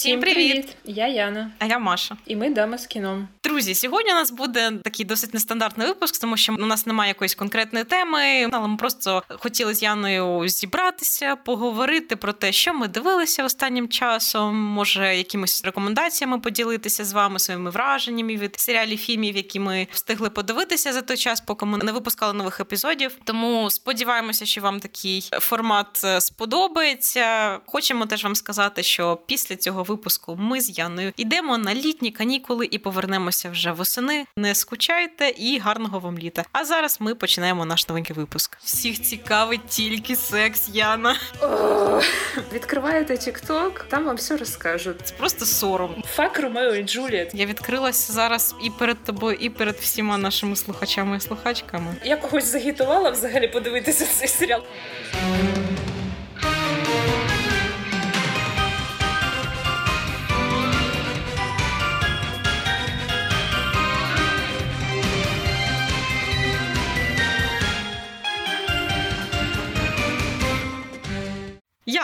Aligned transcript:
Всім 0.00 0.20
привіт! 0.20 0.76
Я 0.84 1.08
Яна. 1.08 1.50
А 1.58 1.66
я 1.66 1.78
Маша. 1.78 2.16
І 2.26 2.36
ми 2.36 2.50
дама 2.50 2.78
з 2.78 2.86
кіном. 2.86 3.28
Друзі, 3.44 3.74
сьогодні 3.74 4.12
у 4.12 4.14
нас 4.14 4.30
буде 4.30 4.72
такий 4.84 5.06
досить 5.06 5.34
нестандартний 5.34 5.86
випуск, 5.86 6.20
тому 6.20 6.36
що 6.36 6.54
у 6.54 6.66
нас 6.66 6.86
немає 6.86 7.08
якоїсь 7.08 7.34
конкретної 7.34 7.84
теми, 7.84 8.48
але 8.52 8.68
ми 8.68 8.76
просто 8.76 9.22
хотіли 9.28 9.74
з 9.74 9.82
Яною 9.82 10.48
зібратися, 10.48 11.36
поговорити 11.36 12.16
про 12.16 12.32
те, 12.32 12.52
що 12.52 12.74
ми 12.74 12.88
дивилися 12.88 13.44
останнім 13.44 13.88
часом. 13.88 14.56
Може, 14.56 15.16
якимись 15.16 15.64
рекомендаціями 15.64 16.38
поділитися 16.38 17.04
з 17.04 17.12
вами 17.12 17.38
своїми 17.38 17.70
враженнями 17.70 18.36
від 18.36 18.60
серіалів, 18.60 18.98
фільмів, 18.98 19.36
які 19.36 19.60
ми 19.60 19.86
встигли 19.90 20.30
подивитися 20.30 20.92
за 20.92 21.02
той 21.02 21.16
час, 21.16 21.40
поки 21.40 21.66
ми 21.66 21.78
не 21.78 21.92
випускали 21.92 22.32
нових 22.32 22.60
епізодів. 22.60 23.18
Тому 23.24 23.70
сподіваємося, 23.70 24.46
що 24.46 24.60
вам 24.60 24.80
такий 24.80 25.28
формат 25.32 26.00
е, 26.04 26.20
сподобається. 26.20 27.58
Хочемо 27.66 28.06
теж 28.06 28.24
вам 28.24 28.34
сказати, 28.34 28.82
що 28.82 29.18
після 29.26 29.56
цього 29.56 29.84
випуску 29.90 30.36
ми 30.36 30.60
з 30.60 30.78
Яною 30.78 31.12
йдемо 31.16 31.58
на 31.58 31.74
літні 31.74 32.10
канікули 32.10 32.68
і 32.70 32.78
повернемося 32.78 33.50
вже 33.50 33.72
восени. 33.72 34.24
Не 34.36 34.54
скучайте 34.54 35.28
і 35.28 35.58
гарного 35.58 36.00
вам 36.00 36.18
літа. 36.18 36.44
А 36.52 36.64
зараз 36.64 36.96
ми 37.00 37.14
починаємо 37.14 37.64
наш 37.64 37.88
новенький 37.88 38.16
випуск. 38.16 38.58
Всіх 38.62 39.02
цікавить 39.02 39.66
тільки 39.68 40.16
секс, 40.16 40.68
Яна. 40.72 41.16
О, 41.42 42.00
відкриваєте 42.54 43.14
TikTok, 43.14 43.72
там 43.88 44.04
вам 44.04 44.16
все 44.16 44.36
розкажуть. 44.36 44.96
Це 45.04 45.14
просто 45.14 45.46
сором. 45.46 46.02
Фак 46.14 46.40
Ромео 46.40 46.74
і 46.74 46.82
Джуліет. 46.82 47.30
Я 47.34 47.46
відкрилася 47.46 48.12
зараз 48.12 48.54
і 48.64 48.70
перед 48.70 49.04
тобою, 49.04 49.36
і 49.40 49.50
перед 49.50 49.76
всіма 49.76 50.18
нашими 50.18 50.56
слухачами 50.56 51.16
і 51.16 51.20
слухачками. 51.20 51.96
Я 52.04 52.16
когось 52.16 52.44
загітувала 52.44 53.10
взагалі 53.10 53.48
подивитися 53.48 54.06
цей 54.06 54.28
серіал. 54.28 54.62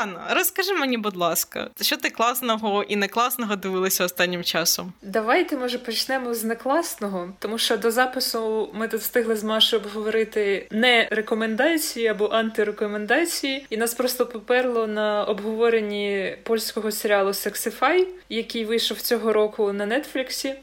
Яна, 0.01 0.27
розкажи 0.31 0.73
мені, 0.73 0.99
будь 0.99 1.17
ласка, 1.17 1.71
що 1.81 1.97
ти 1.97 2.11
класного 2.11 2.83
і 2.83 2.97
не 2.97 3.09
класного 3.09 3.57
дивилася 3.57 4.05
останнім 4.05 4.45
часом? 4.45 4.93
Давайте, 5.03 5.57
може, 5.57 5.79
почнемо 5.79 6.35
з 6.35 6.45
некласного, 6.45 7.29
тому 7.39 7.59
що 7.59 7.77
до 7.77 7.91
запису 7.91 8.71
ми 8.75 8.89
тут 8.89 9.01
встигли 9.01 9.37
з 9.37 9.45
Машою 9.45 9.83
обговорити 9.83 10.67
не 10.71 11.09
рекомендації 11.11 12.07
або 12.07 12.27
антирекомендації, 12.27 13.67
і 13.71 13.77
нас 13.77 13.95
просто 13.95 14.27
поперло 14.27 14.87
на 14.87 15.25
обговоренні 15.25 16.37
польського 16.43 16.93
серіалу 16.93 17.33
Сексифай, 17.33 18.09
який 18.29 18.65
вийшов 18.65 19.01
цього 19.01 19.33
року 19.33 19.73
на 19.73 19.99
Нетфліксі. 19.99 20.55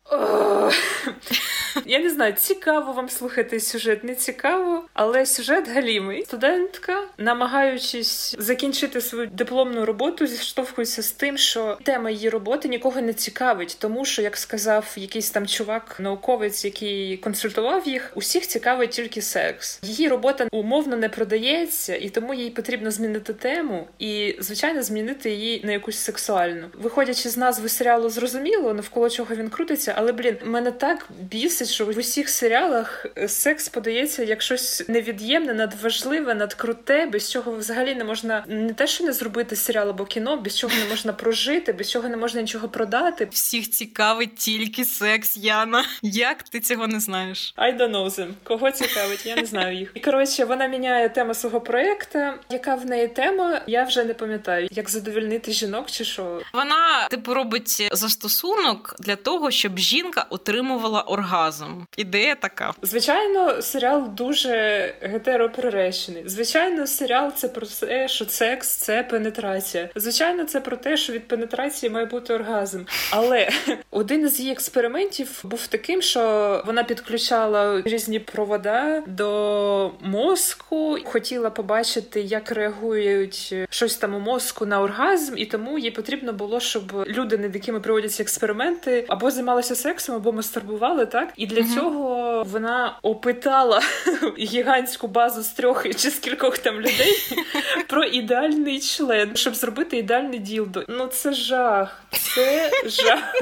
Я 1.86 2.00
не 2.00 2.09
знаю, 2.09 2.34
цікаво 2.34 2.94
вам 2.94 3.09
слухати 3.09 3.59
сюжет, 3.59 4.03
не 4.03 4.16
цікаво, 4.16 4.84
але 4.94 5.25
сюжет 5.25 5.70
галімий. 5.70 6.25
Студентка, 6.25 7.03
намагаючись 7.18 8.36
закінчити 8.40 9.02
свою 9.02 9.22
дипломну 9.31 9.85
роботу, 9.85 10.27
зіштовхується 10.27 11.03
з 11.03 11.11
тим, 11.11 11.38
що 11.38 11.77
тема 11.83 12.09
її 12.09 12.29
роботи 12.29 12.67
нікого 12.67 13.02
не 13.02 13.13
цікавить, 13.13 13.77
тому 13.79 14.05
що, 14.05 14.21
як 14.21 14.38
сказав 14.38 14.93
якийсь 14.97 15.29
там 15.29 15.47
чувак, 15.47 15.95
науковець, 15.99 16.66
який 16.66 17.17
консультував 17.17 17.88
їх, 17.88 18.11
усіх 18.16 18.47
цікавить 18.47 18.89
тільки 18.89 19.21
секс. 19.21 19.79
Її 19.83 20.07
робота 20.07 20.47
умовно 20.51 20.95
не 20.95 21.09
продається, 21.09 21.95
і 21.95 22.09
тому 22.09 22.33
їй 22.33 22.49
потрібно 22.49 22.91
змінити 22.91 23.33
тему 23.33 23.88
і, 23.99 24.35
звичайно, 24.39 24.83
змінити 24.83 25.29
її 25.29 25.61
на 25.63 25.71
якусь 25.71 25.97
сексуальну. 25.97 26.67
Виходячи 26.73 27.29
з 27.29 27.38
назви 27.38 27.69
серіалу, 27.69 28.09
зрозуміло, 28.09 28.73
навколо 28.73 29.09
чого 29.09 29.35
він 29.35 29.49
крутиться, 29.49 29.94
але 29.97 30.11
блін, 30.11 30.38
мене 30.45 30.71
так 30.71 31.09
бісить, 31.19 31.69
що 31.69 31.85
в 31.85 31.97
усіх 31.97 32.29
серіалах 32.29 33.05
секс 33.27 33.69
подається 33.69 34.23
як 34.23 34.41
щось 34.41 34.83
невід'ємне, 34.88 35.53
надважливе, 35.53 36.35
надкруте, 36.35 37.06
без 37.06 37.31
чого 37.31 37.51
взагалі 37.51 37.95
не 37.95 38.03
можна 38.03 38.44
не 38.47 38.73
те, 38.73 38.88
що 38.88 39.03
не 39.03 39.12
зробити 39.13 39.56
серіал 39.56 39.90
або 39.90 40.06
кіно, 40.06 40.38
без 40.38 40.57
чого 40.57 40.74
не 40.84 40.85
можна 40.90 41.13
прожити, 41.13 41.74
без 41.74 41.91
чого 41.91 42.09
не 42.09 42.18
можна 42.18 42.41
нічого 42.41 42.69
продати. 42.69 43.28
Всіх 43.31 43.69
цікавить 43.69 44.35
тільки 44.35 44.85
секс, 44.85 45.38
Яна. 45.38 45.85
Як 46.01 46.44
ти 46.44 46.59
цього 46.59 46.88
не 46.88 47.00
знаєш? 47.00 47.53
I 47.57 47.78
don't 47.78 47.91
know 47.91 48.06
them. 48.19 48.28
Кого 48.44 48.72
цікавить? 48.72 49.25
Я 49.25 49.35
не 49.35 49.46
знаю 49.46 49.78
їх. 49.78 49.91
І 49.94 50.00
коротше, 50.00 50.46
вона 50.46 50.68
міняє 50.68 51.09
тему 51.09 51.34
свого 51.34 51.62
проєкту. 51.62 52.19
Яка 52.50 52.75
в 52.75 52.85
неї 52.85 53.07
тема? 53.07 53.62
Я 53.68 53.84
вже 53.84 54.03
не 54.03 54.13
пам'ятаю, 54.13 54.68
як 54.72 54.90
задовільнити 54.90 55.51
жінок 55.51 55.91
чи 55.91 56.03
що. 56.06 56.41
Вона 56.53 57.07
типу 57.09 57.34
робить 57.34 57.90
застосунок 57.91 58.95
для 59.00 59.16
того, 59.16 59.51
щоб 59.51 59.78
жінка 59.78 60.25
отримувала 60.30 61.01
оргазм. 61.01 61.66
Ідея 61.97 62.35
така. 62.35 62.74
Звичайно, 62.81 63.62
серіал 63.62 64.09
дуже 64.13 64.53
гетероприречений. 65.01 66.24
Звичайно, 66.25 66.88
серіал 66.88 67.31
це 67.35 67.47
про 67.47 67.68
те, 67.68 68.07
що 68.07 68.25
секс 68.25 68.68
це 68.75 69.03
пенетрація. 69.03 69.90
Звичайно, 69.96 70.44
це 70.44 70.62
про 70.62 70.78
те, 70.78 70.97
що 70.97 71.14
від 71.14 71.28
пенетрації 71.28 71.90
має 71.90 72.06
бути 72.06 72.34
оргазм. 72.34 72.84
Але 73.12 73.50
один 73.91 74.22
із 74.22 74.40
її 74.40 74.52
експериментів 74.52 75.40
був 75.44 75.68
таким, 75.68 76.02
що 76.02 76.64
вона 76.66 76.84
підключала 76.84 77.81
різні 77.86 78.19
провода 78.19 79.03
до 79.08 79.92
мозку, 80.02 80.97
хотіла 81.03 81.50
побачити, 81.50 82.22
як 82.22 82.52
реагують 82.52 83.56
щось 83.69 83.97
там 83.97 84.16
у 84.16 84.19
мозку 84.19 84.66
на 84.66 84.81
оргазм, 84.81 85.34
і 85.38 85.46
тому 85.46 85.80
їй 85.80 85.92
потрібно 85.92 86.34
було, 86.34 86.59
щоб 86.59 87.06
люди, 87.08 87.38
над 87.38 87.56
якими 87.56 87.80
проводяться 87.80 88.24
експерименти, 88.24 89.06
або 89.08 89.31
займалися 89.31 89.75
сексом, 89.75 90.16
або 90.16 90.31
мастурбували, 90.31 91.06
так 91.06 91.34
і 91.36 91.47
для 91.47 91.62
mm 91.62 91.74
цього 91.74 92.44
вона 92.52 92.97
опитала 93.02 93.81
гігантську 94.40 95.08
базу 95.08 95.44
з 95.44 95.50
трьох 95.50 95.84
чи 95.84 96.09
з 96.09 96.19
кількох 96.19 96.58
там 96.58 96.75
людей 96.75 97.13
про 97.88 98.03
ідеальний 98.03 98.80
член, 98.98 99.36
щоб 99.36 99.56
зробити 99.56 99.98
ідеальний 99.98 100.40
ділдо. 100.40 100.84
Ну 100.88 101.08
це 101.08 101.34
жах, 101.34 102.04
це 102.12 102.72
жах. 102.86 103.36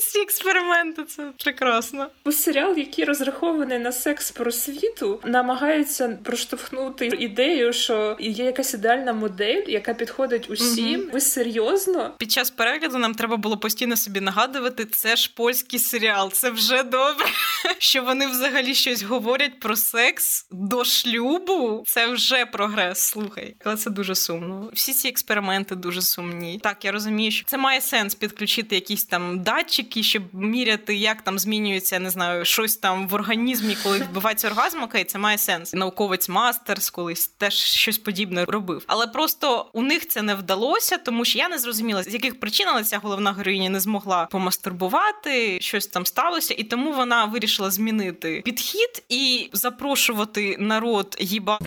Ці 0.00 0.18
експерименти 0.18 1.04
це 1.04 1.32
прекрасно. 1.44 2.06
У 2.24 2.32
серіал, 2.32 2.78
який 2.78 3.04
розрахований 3.04 3.78
на 3.78 3.92
секс 3.92 4.30
просвіту, 4.30 5.20
намагається 5.24 6.18
проштовхнути 6.24 7.06
ідею, 7.06 7.72
що 7.72 8.16
є 8.20 8.44
якась 8.44 8.74
ідеальна 8.74 9.12
модель, 9.12 9.62
яка 9.66 9.94
підходить 9.94 10.50
усім. 10.50 11.00
Угу. 11.00 11.10
Ви 11.12 11.20
серйозно? 11.20 12.14
Під 12.18 12.32
час 12.32 12.50
перегляду 12.50 12.98
нам 12.98 13.14
треба 13.14 13.36
було 13.36 13.58
постійно 13.58 13.96
собі 13.96 14.20
нагадувати, 14.20 14.84
це 14.84 15.16
ж 15.16 15.32
польський 15.36 15.78
серіал. 15.78 16.32
Це 16.32 16.50
вже 16.50 16.82
добре. 16.82 17.26
Що 17.78 18.02
вони 18.02 18.26
взагалі 18.26 18.74
щось 18.74 19.02
говорять 19.02 19.60
про 19.60 19.76
секс 19.76 20.46
до 20.50 20.84
шлюбу. 20.84 21.82
Це 21.86 22.06
вже 22.06 22.46
прогрес. 22.46 22.98
Слухай, 22.98 23.54
але 23.64 23.76
це 23.76 23.90
дуже 23.90 24.14
сумно. 24.14 24.70
Всі 24.72 24.92
ці 24.92 25.08
експерименти 25.08 25.74
дуже 25.74 26.02
сумні. 26.02 26.60
Так, 26.62 26.84
я 26.84 26.92
розумію, 26.92 27.30
що 27.30 27.44
це 27.46 27.58
має 27.58 27.80
сенс 27.80 28.14
підключити 28.14 28.74
якісь 28.74 29.04
там 29.04 29.42
датчики 29.42 29.81
датчики, 29.82 30.02
щоб 30.02 30.22
міряти, 30.32 30.94
як 30.94 31.22
там 31.22 31.38
змінюється, 31.38 31.98
не 31.98 32.10
знаю, 32.10 32.44
щось 32.44 32.76
там 32.76 33.08
в 33.08 33.14
організмі, 33.14 33.76
коли 33.82 33.98
вбивається 34.10 34.48
оргазм, 34.48 34.82
окей, 34.82 35.04
це 35.04 35.18
має 35.18 35.38
сенс. 35.38 35.74
Науковець 35.74 36.28
мастерс 36.28 36.90
колись 36.90 37.26
теж 37.28 37.54
щось 37.54 37.98
подібне 37.98 38.44
робив. 38.44 38.84
Але 38.86 39.06
просто 39.06 39.70
у 39.72 39.82
них 39.82 40.08
це 40.08 40.22
не 40.22 40.34
вдалося, 40.34 40.98
тому 40.98 41.24
що 41.24 41.38
я 41.38 41.48
не 41.48 41.58
зрозуміла, 41.58 42.02
з 42.02 42.12
яких 42.12 42.40
причин 42.40 42.66
але 42.68 42.84
ця 42.84 42.98
головна 42.98 43.32
героїня 43.32 43.70
не 43.70 43.80
змогла 43.80 44.26
помастурбувати, 44.26 45.58
щось 45.60 45.86
там 45.86 46.06
сталося, 46.06 46.54
і 46.58 46.64
тому 46.64 46.92
вона 46.92 47.24
вирішила 47.24 47.70
змінити 47.70 48.42
підхід 48.44 49.02
і 49.08 49.50
запрошувати 49.52 50.56
народ 50.58 51.16
їба 51.20 51.58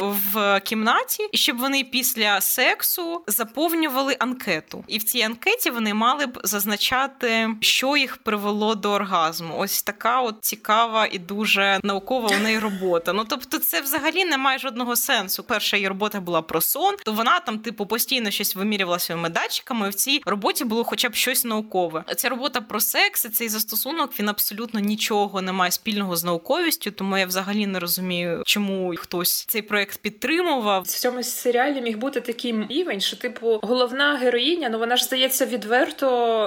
в 0.00 0.60
кімнаті, 0.60 1.28
і 1.32 1.36
щоб 1.36 1.58
вони 1.58 1.84
після 1.84 2.40
сексу 2.40 3.24
заповнювали 3.26 4.16
анкету. 4.18 4.84
І 4.88 4.98
в 4.98 5.02
цій 5.02 5.22
анкеті 5.22 5.70
вони 5.70 5.94
мали 5.94 6.26
б 6.26 6.40
зазначати, 6.44 7.09
що 7.60 7.96
їх 7.96 8.16
привело 8.16 8.74
до 8.74 8.90
оргазму. 8.90 9.54
Ось 9.58 9.82
така 9.82 10.20
от 10.20 10.36
цікава 10.40 11.08
і 11.12 11.18
дуже 11.18 11.80
наукова 11.82 12.30
у 12.36 12.42
неї 12.42 12.58
робота. 12.58 13.12
Ну 13.12 13.24
тобто, 13.28 13.58
це 13.58 13.80
взагалі 13.80 14.24
не 14.24 14.38
має 14.38 14.58
жодного 14.58 14.96
сенсу. 14.96 15.42
Перша 15.42 15.76
її 15.76 15.88
робота 15.88 16.20
була 16.20 16.42
про 16.42 16.60
сон, 16.60 16.96
то 17.04 17.12
вона 17.12 17.40
там, 17.40 17.58
типу, 17.58 17.86
постійно 17.86 18.30
щось 18.30 18.56
вимірювала 18.56 18.98
своїми 18.98 19.28
датчиками. 19.28 19.88
В 19.88 19.94
цій 19.94 20.22
роботі 20.26 20.64
було 20.64 20.84
хоча 20.84 21.08
б 21.08 21.14
щось 21.14 21.44
наукове. 21.44 22.04
Ця 22.16 22.28
робота 22.28 22.60
про 22.60 22.80
секс, 22.80 23.24
і 23.24 23.28
цей 23.28 23.48
застосунок 23.48 24.18
він 24.18 24.28
абсолютно 24.28 24.80
нічого 24.80 25.42
не 25.42 25.52
має 25.52 25.70
спільного 25.70 26.16
з 26.16 26.24
науковістю, 26.24 26.90
тому 26.90 27.18
я 27.18 27.26
взагалі 27.26 27.66
не 27.66 27.78
розумію, 27.78 28.42
чому 28.46 28.94
хтось 28.96 29.44
цей 29.44 29.62
проект 29.62 30.02
підтримував. 30.02 30.82
В 30.82 30.86
цьому 30.86 31.22
серіалі 31.22 31.80
міг 31.80 31.98
бути 31.98 32.20
такий 32.20 32.66
рівень, 32.70 33.00
що 33.00 33.16
типу 33.16 33.60
головна 33.62 34.16
героїня, 34.16 34.68
ну 34.68 34.78
вона 34.78 34.96
ж 34.96 35.04
здається 35.04 35.46
відверто 35.46 36.06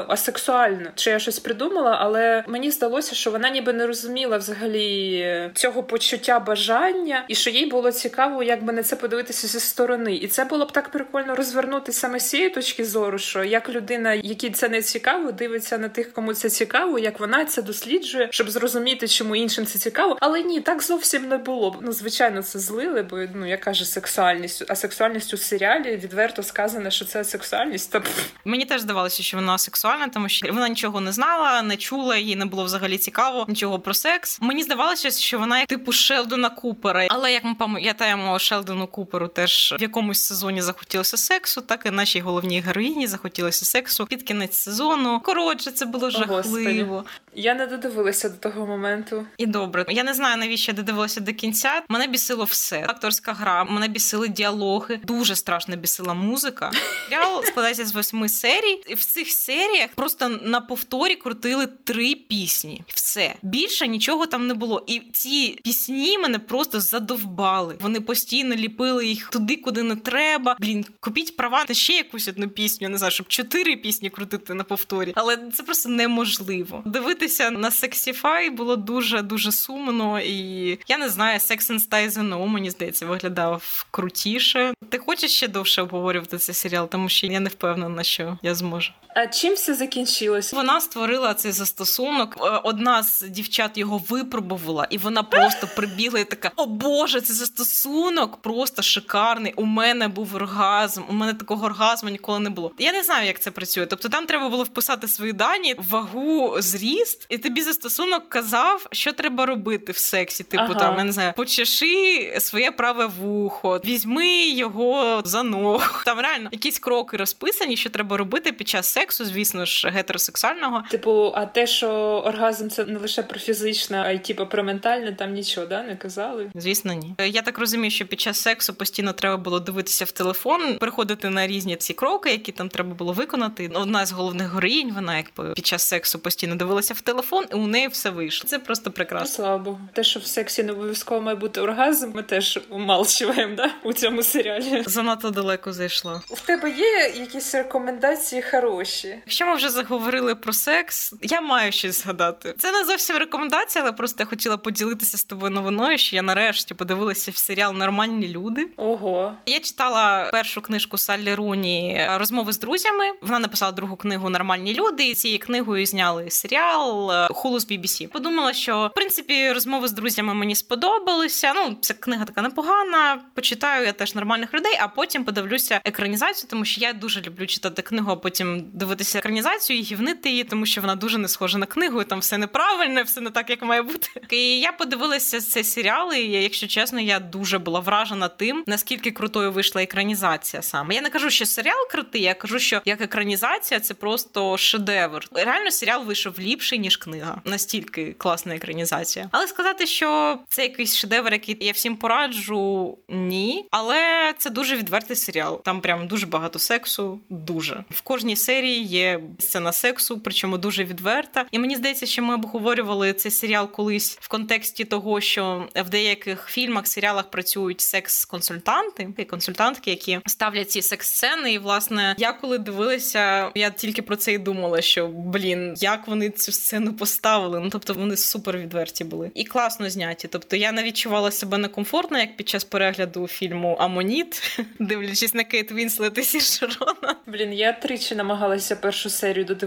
асексуальна 0.09 0.52
сексуально. 0.53 0.89
Чи 0.95 1.09
я 1.09 1.19
щось 1.19 1.39
придумала, 1.39 1.97
але 2.01 2.43
мені 2.47 2.71
здалося, 2.71 3.15
що 3.15 3.31
вона 3.31 3.49
ніби 3.49 3.73
не 3.73 3.87
розуміла 3.87 4.37
взагалі 4.37 5.51
цього 5.55 5.83
почуття 5.83 6.39
бажання, 6.39 7.25
і 7.27 7.35
що 7.35 7.49
їй 7.49 7.65
було 7.65 7.91
цікаво, 7.91 8.43
як 8.43 8.63
би 8.63 8.73
на 8.73 8.83
це 8.83 8.95
подивитися 8.95 9.47
зі 9.47 9.59
сторони. 9.59 10.15
І 10.15 10.27
це 10.27 10.45
було 10.45 10.65
б 10.65 10.71
так 10.71 10.89
прикольно 10.89 11.35
розвернути 11.35 11.91
саме 11.91 12.19
з 12.19 12.29
цієї 12.29 12.49
точки 12.49 12.85
зору, 12.85 13.17
що 13.17 13.43
як 13.43 13.69
людина, 13.69 14.13
якій 14.13 14.49
це 14.49 14.69
не 14.69 14.81
цікаво, 14.81 15.31
дивиться 15.31 15.77
на 15.77 15.89
тих, 15.89 16.13
кому 16.13 16.33
це 16.33 16.49
цікаво, 16.49 16.99
як 16.99 17.19
вона 17.19 17.45
це 17.45 17.61
досліджує, 17.61 18.27
щоб 18.31 18.49
зрозуміти, 18.49 19.07
чому 19.07 19.35
іншим 19.35 19.65
це 19.65 19.79
цікаво. 19.79 20.17
Але 20.19 20.43
ні, 20.43 20.61
так 20.61 20.83
зовсім 20.83 21.27
не 21.27 21.37
було. 21.37 21.79
Ну, 21.81 21.91
звичайно, 21.91 22.43
це 22.43 22.59
злили, 22.59 23.03
бо 23.03 23.17
ну 23.35 23.49
яка 23.49 23.73
ж 23.73 23.85
сексуальність, 23.85 24.63
а 24.67 24.75
сексуальність 24.75 25.33
у 25.33 25.37
серіалі 25.37 25.95
відверто 25.95 26.43
сказано, 26.43 26.89
що 26.89 27.05
це 27.05 27.23
сексуальність. 27.23 27.91
Та 27.91 28.01
мені 28.45 28.65
теж 28.65 28.81
здавалося, 28.81 29.23
що 29.23 29.37
вона 29.37 29.57
сексуальна, 29.57 30.07
тому 30.07 30.29
що 30.29 30.42
вона 30.51 30.69
нічого 30.69 31.01
не 31.01 31.11
знала, 31.11 31.61
не 31.61 31.77
чула, 31.77 32.17
їй 32.17 32.35
не 32.35 32.45
було 32.45 32.63
взагалі 32.63 32.97
цікаво 32.97 33.45
нічого 33.47 33.79
про 33.79 33.93
секс. 33.93 34.41
Мені 34.41 34.63
здавалося, 34.63 35.11
що 35.11 35.39
вона 35.39 35.59
як 35.59 35.67
типу 35.67 35.91
Шелдона 35.91 36.49
Купера. 36.49 37.07
Але 37.09 37.33
як 37.33 37.43
ми 37.43 37.55
пам'ятаємо, 37.55 38.39
Шелдону 38.39 38.87
Куперу 38.87 39.27
теж 39.27 39.75
в 39.79 39.81
якомусь 39.81 40.21
сезоні 40.21 40.61
захотілося 40.61 41.17
сексу, 41.17 41.61
так 41.61 41.85
і 41.85 41.91
нашій 41.91 42.19
головній 42.19 42.59
героїні 42.59 43.07
захотілося 43.07 43.65
сексу 43.65 44.05
під 44.05 44.23
кінець 44.23 44.57
сезону. 44.57 45.19
Коротше, 45.19 45.71
це 45.71 45.85
було 45.85 46.09
жахливо. 46.09 47.05
Я 47.35 47.53
не 47.53 47.67
додивилася 47.67 48.29
до 48.29 48.35
того 48.35 48.67
моменту. 48.67 49.25
І 49.37 49.45
добре, 49.45 49.85
я 49.89 50.03
не 50.03 50.13
знаю 50.13 50.37
навіщо 50.37 50.71
я 50.71 50.75
додивилася 50.75 51.21
до 51.21 51.33
кінця. 51.33 51.81
Мене 51.89 52.07
бісило 52.07 52.43
все. 52.43 52.85
Акторська 52.87 53.33
гра, 53.33 53.63
мене 53.63 53.87
бісили 53.87 54.27
діалоги. 54.27 54.99
Дуже 55.03 55.35
страшно 55.35 55.75
бісила 55.75 56.13
музика. 56.13 56.71
Серіал 57.09 57.43
складається 57.43 57.85
з 57.85 57.93
восьми 57.93 58.29
серій. 58.29 58.83
І 58.87 58.93
в 58.93 59.05
цих 59.05 59.31
серіях 59.31 59.89
просто 59.95 60.32
на 60.41 60.61
повторі 60.61 61.15
крутили 61.15 61.67
три 61.67 62.15
пісні. 62.15 62.83
Все 62.87 63.35
більше 63.41 63.87
нічого 63.87 64.25
там 64.25 64.47
не 64.47 64.53
було. 64.53 64.83
І 64.87 65.01
ці 65.11 65.59
пісні 65.63 66.17
мене 66.17 66.39
просто 66.39 66.79
задовбали. 66.79 67.77
Вони 67.81 68.01
постійно 68.01 68.55
ліпили 68.55 69.07
їх 69.07 69.29
туди, 69.29 69.55
куди 69.55 69.83
не 69.83 69.95
треба. 69.95 70.57
Блін, 70.59 70.85
купіть 70.99 71.37
права 71.37 71.65
на 71.69 71.75
ще 71.75 71.93
якусь 71.93 72.27
одну 72.27 72.49
пісню. 72.49 72.89
Не 72.89 72.97
знаю, 72.97 73.11
щоб 73.11 73.27
чотири 73.27 73.75
пісні 73.75 74.09
крутити 74.09 74.53
на 74.53 74.63
повторі, 74.63 75.13
але 75.15 75.37
це 75.53 75.63
просто 75.63 75.89
неможливо. 75.89 76.83
Дивитися 76.85 77.51
на 77.51 77.71
сексіфай 77.71 78.49
було 78.49 78.75
дуже 78.75 79.21
дуже 79.21 79.51
сумно, 79.51 80.19
і 80.19 80.79
я 80.87 80.97
не 80.97 81.09
знаю, 81.09 81.39
Sex 81.39 81.71
and 81.71 81.89
Stay 81.89 82.09
ZNO, 82.09 82.47
мені 82.47 82.69
здається, 82.69 83.05
виглядав 83.05 83.85
крутіше. 83.91 84.73
Ти 84.89 84.97
хочеш 84.97 85.31
ще 85.31 85.47
довше 85.47 85.81
обговорювати 85.81 86.37
цей 86.37 86.55
серіал, 86.55 86.89
тому 86.89 87.09
що 87.09 87.27
я 87.27 87.39
не 87.39 87.49
впевнена, 87.49 88.03
що 88.03 88.37
я 88.43 88.55
зможу. 88.55 88.91
А 89.15 89.27
чим 89.27 89.53
все 89.53 89.73
закінчилось? 90.23 90.53
Вона 90.53 90.81
створила 90.81 91.33
цей 91.33 91.51
застосунок. 91.51 92.37
Е, 92.41 92.61
одна 92.63 93.03
з 93.03 93.21
дівчат 93.21 93.77
його 93.77 93.97
випробувала, 94.09 94.87
і 94.89 94.97
вона 94.97 95.23
просто 95.23 95.67
прибігла 95.75 96.19
і 96.19 96.25
така: 96.25 96.51
О 96.55 96.65
Боже, 96.65 97.21
це 97.21 97.33
застосунок 97.33 98.37
просто 98.37 98.81
шикарний. 98.81 99.53
У 99.55 99.65
мене 99.65 100.07
був 100.07 100.35
оргазм. 100.35 101.03
У 101.09 101.13
мене 101.13 101.33
такого 101.33 101.65
оргазму 101.65 102.09
ніколи 102.09 102.39
не 102.39 102.49
було. 102.49 102.71
Я 102.77 102.93
не 102.93 103.03
знаю, 103.03 103.27
як 103.27 103.41
це 103.41 103.51
працює. 103.51 103.85
Тобто 103.85 104.09
там 104.09 104.25
треба 104.25 104.49
було 104.49 104.63
вписати 104.63 105.07
свої 105.07 105.33
дані, 105.33 105.75
вагу, 105.77 106.55
зріст, 106.61 107.25
і 107.29 107.37
тобі 107.37 107.61
застосунок 107.61 108.29
казав, 108.29 108.87
що 108.91 109.11
треба 109.11 109.45
робити 109.45 109.91
в 109.91 109.97
сексі. 109.97 110.43
Типу, 110.43 110.63
ага. 110.63 110.75
там 110.75 110.97
я 110.97 111.03
не 111.03 111.11
знаю, 111.11 111.33
почеши 111.37 112.35
своє 112.39 112.71
праве 112.71 113.05
вухо, 113.05 113.81
візьми 113.85 114.47
його 114.47 115.21
за 115.25 115.43
ногу. 115.43 115.81
Там 116.05 116.19
реально 116.19 116.49
якісь 116.51 116.79
кроки 116.79 117.17
розписані, 117.17 117.77
що 117.77 117.89
треба 117.89 118.17
робити 118.17 118.51
під 118.51 118.67
час 118.67 118.87
сексу, 118.87 119.25
звісно 119.25 119.65
ж, 119.65 119.89
гетеросексуального. 120.13 120.83
Типу, 120.91 121.31
а 121.35 121.45
те, 121.45 121.67
що 121.67 121.89
оргазм 122.25 122.67
це 122.69 122.85
не 122.85 122.99
лише 122.99 123.23
про 123.23 123.39
фізичне, 123.39 124.03
а 124.05 124.11
й 124.11 124.19
типу 124.19 124.45
про 124.45 124.63
ментальне, 124.63 125.13
там 125.13 125.33
нічого 125.33 125.67
да 125.67 125.83
не 125.83 125.95
казали. 125.95 126.49
Звісно, 126.55 126.93
ні. 126.93 127.15
Я 127.25 127.41
так 127.41 127.59
розумію, 127.59 127.91
що 127.91 128.05
під 128.05 128.21
час 128.21 128.41
сексу 128.41 128.73
постійно 128.73 129.13
треба 129.13 129.37
було 129.37 129.59
дивитися 129.59 130.05
в 130.05 130.11
телефон, 130.11 130.77
переходити 130.77 131.29
на 131.29 131.47
різні 131.47 131.75
ці 131.75 131.93
кроки, 131.93 132.31
які 132.31 132.51
там 132.51 132.69
треба 132.69 132.93
було 132.93 133.13
виконати. 133.13 133.71
Одна 133.73 134.05
з 134.05 134.11
головних 134.11 134.53
героїнь, 134.53 134.93
вона 134.93 135.17
якби 135.17 135.53
під 135.53 135.65
час 135.65 135.83
сексу 135.83 136.19
постійно 136.19 136.55
дивилася 136.55 136.93
в 136.93 137.01
телефон, 137.01 137.45
і 137.51 137.55
у 137.55 137.67
неї 137.67 137.87
все 137.87 138.09
вийшло. 138.09 138.49
Це 138.49 138.59
просто 138.59 138.91
прекрасно. 138.91 139.27
Ну, 139.29 139.35
слава 139.35 139.57
Богу. 139.57 139.79
Те, 139.93 140.03
що 140.03 140.19
в 140.19 140.25
сексі 140.25 140.63
не 140.63 140.71
обов'язково 140.71 141.21
має 141.21 141.35
бути 141.35 141.61
оргазм, 141.61 142.11
ми 142.15 142.23
теж 142.23 142.59
умалчуємо, 142.69 143.55
да 143.55 143.69
у 143.83 143.93
цьому 143.93 144.23
серіалі. 144.23 144.83
Занадто 144.85 145.29
далеко 145.29 145.73
зайшло. 145.73 146.21
У 146.29 146.35
тебе 146.45 146.69
є 146.69 147.13
якісь 147.19 147.55
рекомендації 147.55 148.41
хороші? 148.41 149.07
Якщо 149.25 149.45
ми 149.45 149.55
вже 149.55 149.69
заговорили 149.69 150.02
про 150.41 150.53
секс, 150.53 151.13
я 151.21 151.41
маю 151.41 151.71
щось 151.71 152.03
згадати. 152.03 152.55
Це 152.57 152.71
не 152.71 152.85
зовсім 152.85 153.17
рекомендація, 153.17 153.83
але 153.83 153.91
просто 153.91 154.23
я 154.23 154.25
хотіла 154.25 154.57
поділитися 154.57 155.17
з 155.17 155.23
тобою 155.23 155.51
новиною, 155.51 155.97
що 155.97 156.15
я 156.15 156.21
нарешті 156.21 156.73
подивилася 156.73 157.31
в 157.31 157.37
серіал 157.37 157.73
Нормальні 157.73 158.27
люди. 158.27 158.67
Ого, 158.77 159.33
я 159.45 159.59
читала 159.59 160.29
першу 160.31 160.61
книжку 160.61 160.97
Саллі 160.97 161.33
Руні 161.35 162.07
розмови 162.09 162.53
з 162.53 162.59
друзями. 162.59 163.05
Вона 163.21 163.39
написала 163.39 163.71
другу 163.71 163.95
книгу 163.95 164.29
Нормальні 164.29 164.73
люди. 164.73 165.07
і 165.07 165.13
Цією 165.13 165.39
книгою 165.39 165.85
зняли 165.85 166.29
серіал 166.29 167.11
Хулу 167.31 167.59
з 167.59 167.71
BBC. 167.71 168.07
Подумала, 168.07 168.53
що 168.53 168.87
в 168.91 168.95
принципі 168.95 169.51
розмови 169.51 169.87
з 169.87 169.91
друзями 169.91 170.33
мені 170.33 170.55
сподобалися. 170.55 171.53
Ну, 171.55 171.77
ця 171.81 171.93
книга 171.93 172.25
така 172.25 172.41
непогана. 172.41 173.21
Почитаю 173.33 173.85
я 173.85 173.93
теж 173.93 174.15
нормальних 174.15 174.53
людей, 174.53 174.77
а 174.81 174.87
потім 174.87 175.23
подивлюся 175.23 175.81
екранізацію, 175.85 176.49
тому 176.49 176.65
що 176.65 176.81
я 176.81 176.93
дуже 176.93 177.21
люблю 177.21 177.47
читати 177.47 177.81
книгу, 177.81 178.11
а 178.11 178.15
потім 178.15 178.65
дивитися 178.73 179.19
екранізацію 179.19 179.79
гівнити 179.83 180.29
її, 180.29 180.43
тому 180.43 180.65
що 180.65 180.81
вона 180.81 180.95
дуже 180.95 181.17
не 181.17 181.27
схожа 181.27 181.57
на 181.57 181.65
книгу. 181.65 182.01
і 182.01 182.05
Там 182.05 182.19
все 182.19 182.37
неправильне, 182.37 183.03
все 183.03 183.21
не 183.21 183.29
так, 183.29 183.49
як 183.49 183.61
має 183.61 183.81
бути. 183.81 184.07
І 184.29 184.59
я 184.59 184.71
подивилася 184.71 185.41
цей 185.41 185.63
серіал, 185.63 186.13
і 186.13 186.31
якщо 186.31 186.67
чесно, 186.67 186.99
я 186.99 187.19
дуже 187.19 187.59
була 187.59 187.79
вражена 187.79 188.27
тим, 188.27 188.63
наскільки 188.67 189.11
крутою 189.11 189.51
вийшла 189.51 189.83
екранізація 189.83 190.61
саме. 190.61 190.95
Я 190.95 191.01
не 191.01 191.09
кажу, 191.09 191.29
що 191.29 191.45
серіал 191.45 191.87
крутий, 191.91 192.21
я 192.21 192.33
кажу, 192.33 192.59
що 192.59 192.81
як 192.85 193.01
екранізація 193.01 193.79
це 193.79 193.93
просто 193.93 194.57
шедевр. 194.57 195.27
Реально 195.31 195.71
серіал 195.71 196.03
вийшов 196.03 196.39
ліпший 196.39 196.79
ніж 196.79 196.97
книга. 196.97 197.41
Настільки 197.45 198.13
класна 198.13 198.55
екранізація. 198.55 199.29
Але 199.31 199.47
сказати, 199.47 199.87
що 199.87 200.39
це 200.49 200.61
якийсь 200.61 200.95
шедевр, 200.95 201.33
який 201.33 201.57
я 201.59 201.71
всім 201.71 201.95
пораджу, 201.95 202.97
ні. 203.09 203.65
Але 203.71 204.33
це 204.37 204.49
дуже 204.49 204.77
відвертий 204.77 205.15
серіал. 205.15 205.63
Там 205.63 205.81
прям 205.81 206.07
дуже 206.07 206.25
багато 206.25 206.59
сексу. 206.59 207.19
Дуже 207.29 207.83
в 207.89 208.01
кожній 208.01 208.35
серії 208.35 208.83
є 208.83 209.19
сцена 209.39 209.72
сексу, 209.73 210.19
причому 210.19 210.57
дуже 210.57 210.83
відверта. 210.83 211.45
І 211.51 211.59
мені 211.59 211.75
здається, 211.75 212.05
що 212.05 212.23
ми 212.23 212.35
обговорювали 212.35 213.13
цей 213.13 213.31
серіал 213.31 213.71
колись 213.71 214.17
в 214.21 214.27
контексті 214.27 214.85
того, 214.85 215.21
що 215.21 215.67
в 215.75 215.89
деяких 215.89 216.47
фільмах, 216.49 216.87
серіалах 216.87 217.31
працюють 217.31 217.81
секс-консультанти 217.81 219.07
і 219.17 219.23
консультантки, 219.23 219.89
які 219.89 220.19
ставлять 220.25 220.71
ці 220.71 220.81
секс-сцени. 220.81 221.53
І 221.53 221.57
власне, 221.57 222.15
я 222.17 222.33
коли 222.33 222.57
дивилася, 222.57 223.51
я 223.55 223.69
тільки 223.69 224.01
про 224.01 224.15
це 224.15 224.33
і 224.33 224.37
думала, 224.37 224.81
що 224.81 225.07
блін, 225.07 225.73
як 225.77 226.07
вони 226.07 226.29
цю 226.29 226.51
сцену 226.51 226.93
поставили. 226.93 227.59
Ну 227.59 227.69
тобто 227.69 227.93
вони 227.93 228.17
супер 228.17 228.57
відверті 228.57 229.03
були 229.03 229.31
і 229.35 229.43
класно 229.43 229.89
зняті. 229.89 230.27
Тобто 230.27 230.55
я 230.55 230.71
не 230.71 230.83
відчувала 230.83 231.31
себе 231.31 231.57
некомфортно, 231.57 232.19
як 232.19 232.37
під 232.37 232.49
час 232.49 232.63
перегляду 232.63 233.27
фільму 233.27 233.77
Амоніт, 233.79 234.59
дивлячись 234.79 235.33
на 235.33 235.43
Кейт 235.43 235.71
Вінслет 235.71 236.17
і 236.17 236.39
Широна. 236.39 237.15
Блін, 237.25 237.53
я 237.53 237.71
тричі 237.73 238.15
намагалася 238.15 238.75
першу 238.75 239.09
серію 239.09 239.45
додивитися, 239.45 239.62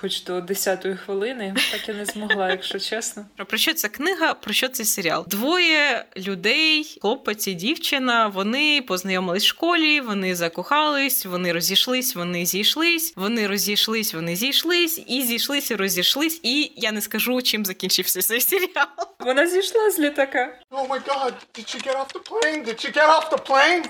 хоч 0.00 0.22
до 0.24 0.40
10-ї 0.40 0.96
хвилини. 0.96 1.54
Так 1.72 1.88
я 1.88 1.94
не 1.94 2.04
змогла, 2.04 2.50
якщо 2.50 2.78
чесно. 2.78 3.26
Про 3.36 3.58
що 3.58 3.74
ця 3.74 3.88
книга? 3.88 4.34
Про 4.34 4.52
що 4.52 4.68
цей 4.68 4.86
серіал? 4.86 5.24
Двоє 5.28 6.04
людей, 6.16 6.98
хлопець 7.00 7.48
і 7.48 7.54
дівчина. 7.54 8.26
Вони 8.26 8.82
познайомились 8.82 9.44
в 9.44 9.46
школі, 9.46 10.00
вони 10.00 10.34
закохались, 10.34 11.26
вони 11.26 11.52
розійшлись, 11.52 12.14
вони 12.16 12.46
зійшлись, 12.46 13.12
вони 13.16 13.46
розійшлись, 13.46 14.14
вони 14.14 14.36
зійшлись, 14.36 15.02
і 15.06 15.22
зійшлись, 15.22 15.70
і 15.70 15.74
розійшлись. 15.74 16.40
І 16.42 16.72
я 16.76 16.92
не 16.92 17.00
скажу, 17.00 17.42
чим 17.42 17.64
закінчився 17.64 18.22
цей 18.22 18.40
серіал. 18.40 18.86
Вона 19.20 19.46
зійшла 19.46 19.90
з 19.90 19.98
літака. 19.98 20.58
Oh 20.70 20.88
my 20.88 21.00
god, 21.08 21.32
did 21.54 21.76
she 21.76 21.86
get 21.86 21.96
off 21.96 22.12
the 22.12 22.30
plane? 22.30 22.64
Did 22.66 22.84
she 22.84 22.96
get 22.96 23.08
off 23.08 23.30
the 23.30 23.48
plane? 23.50 23.84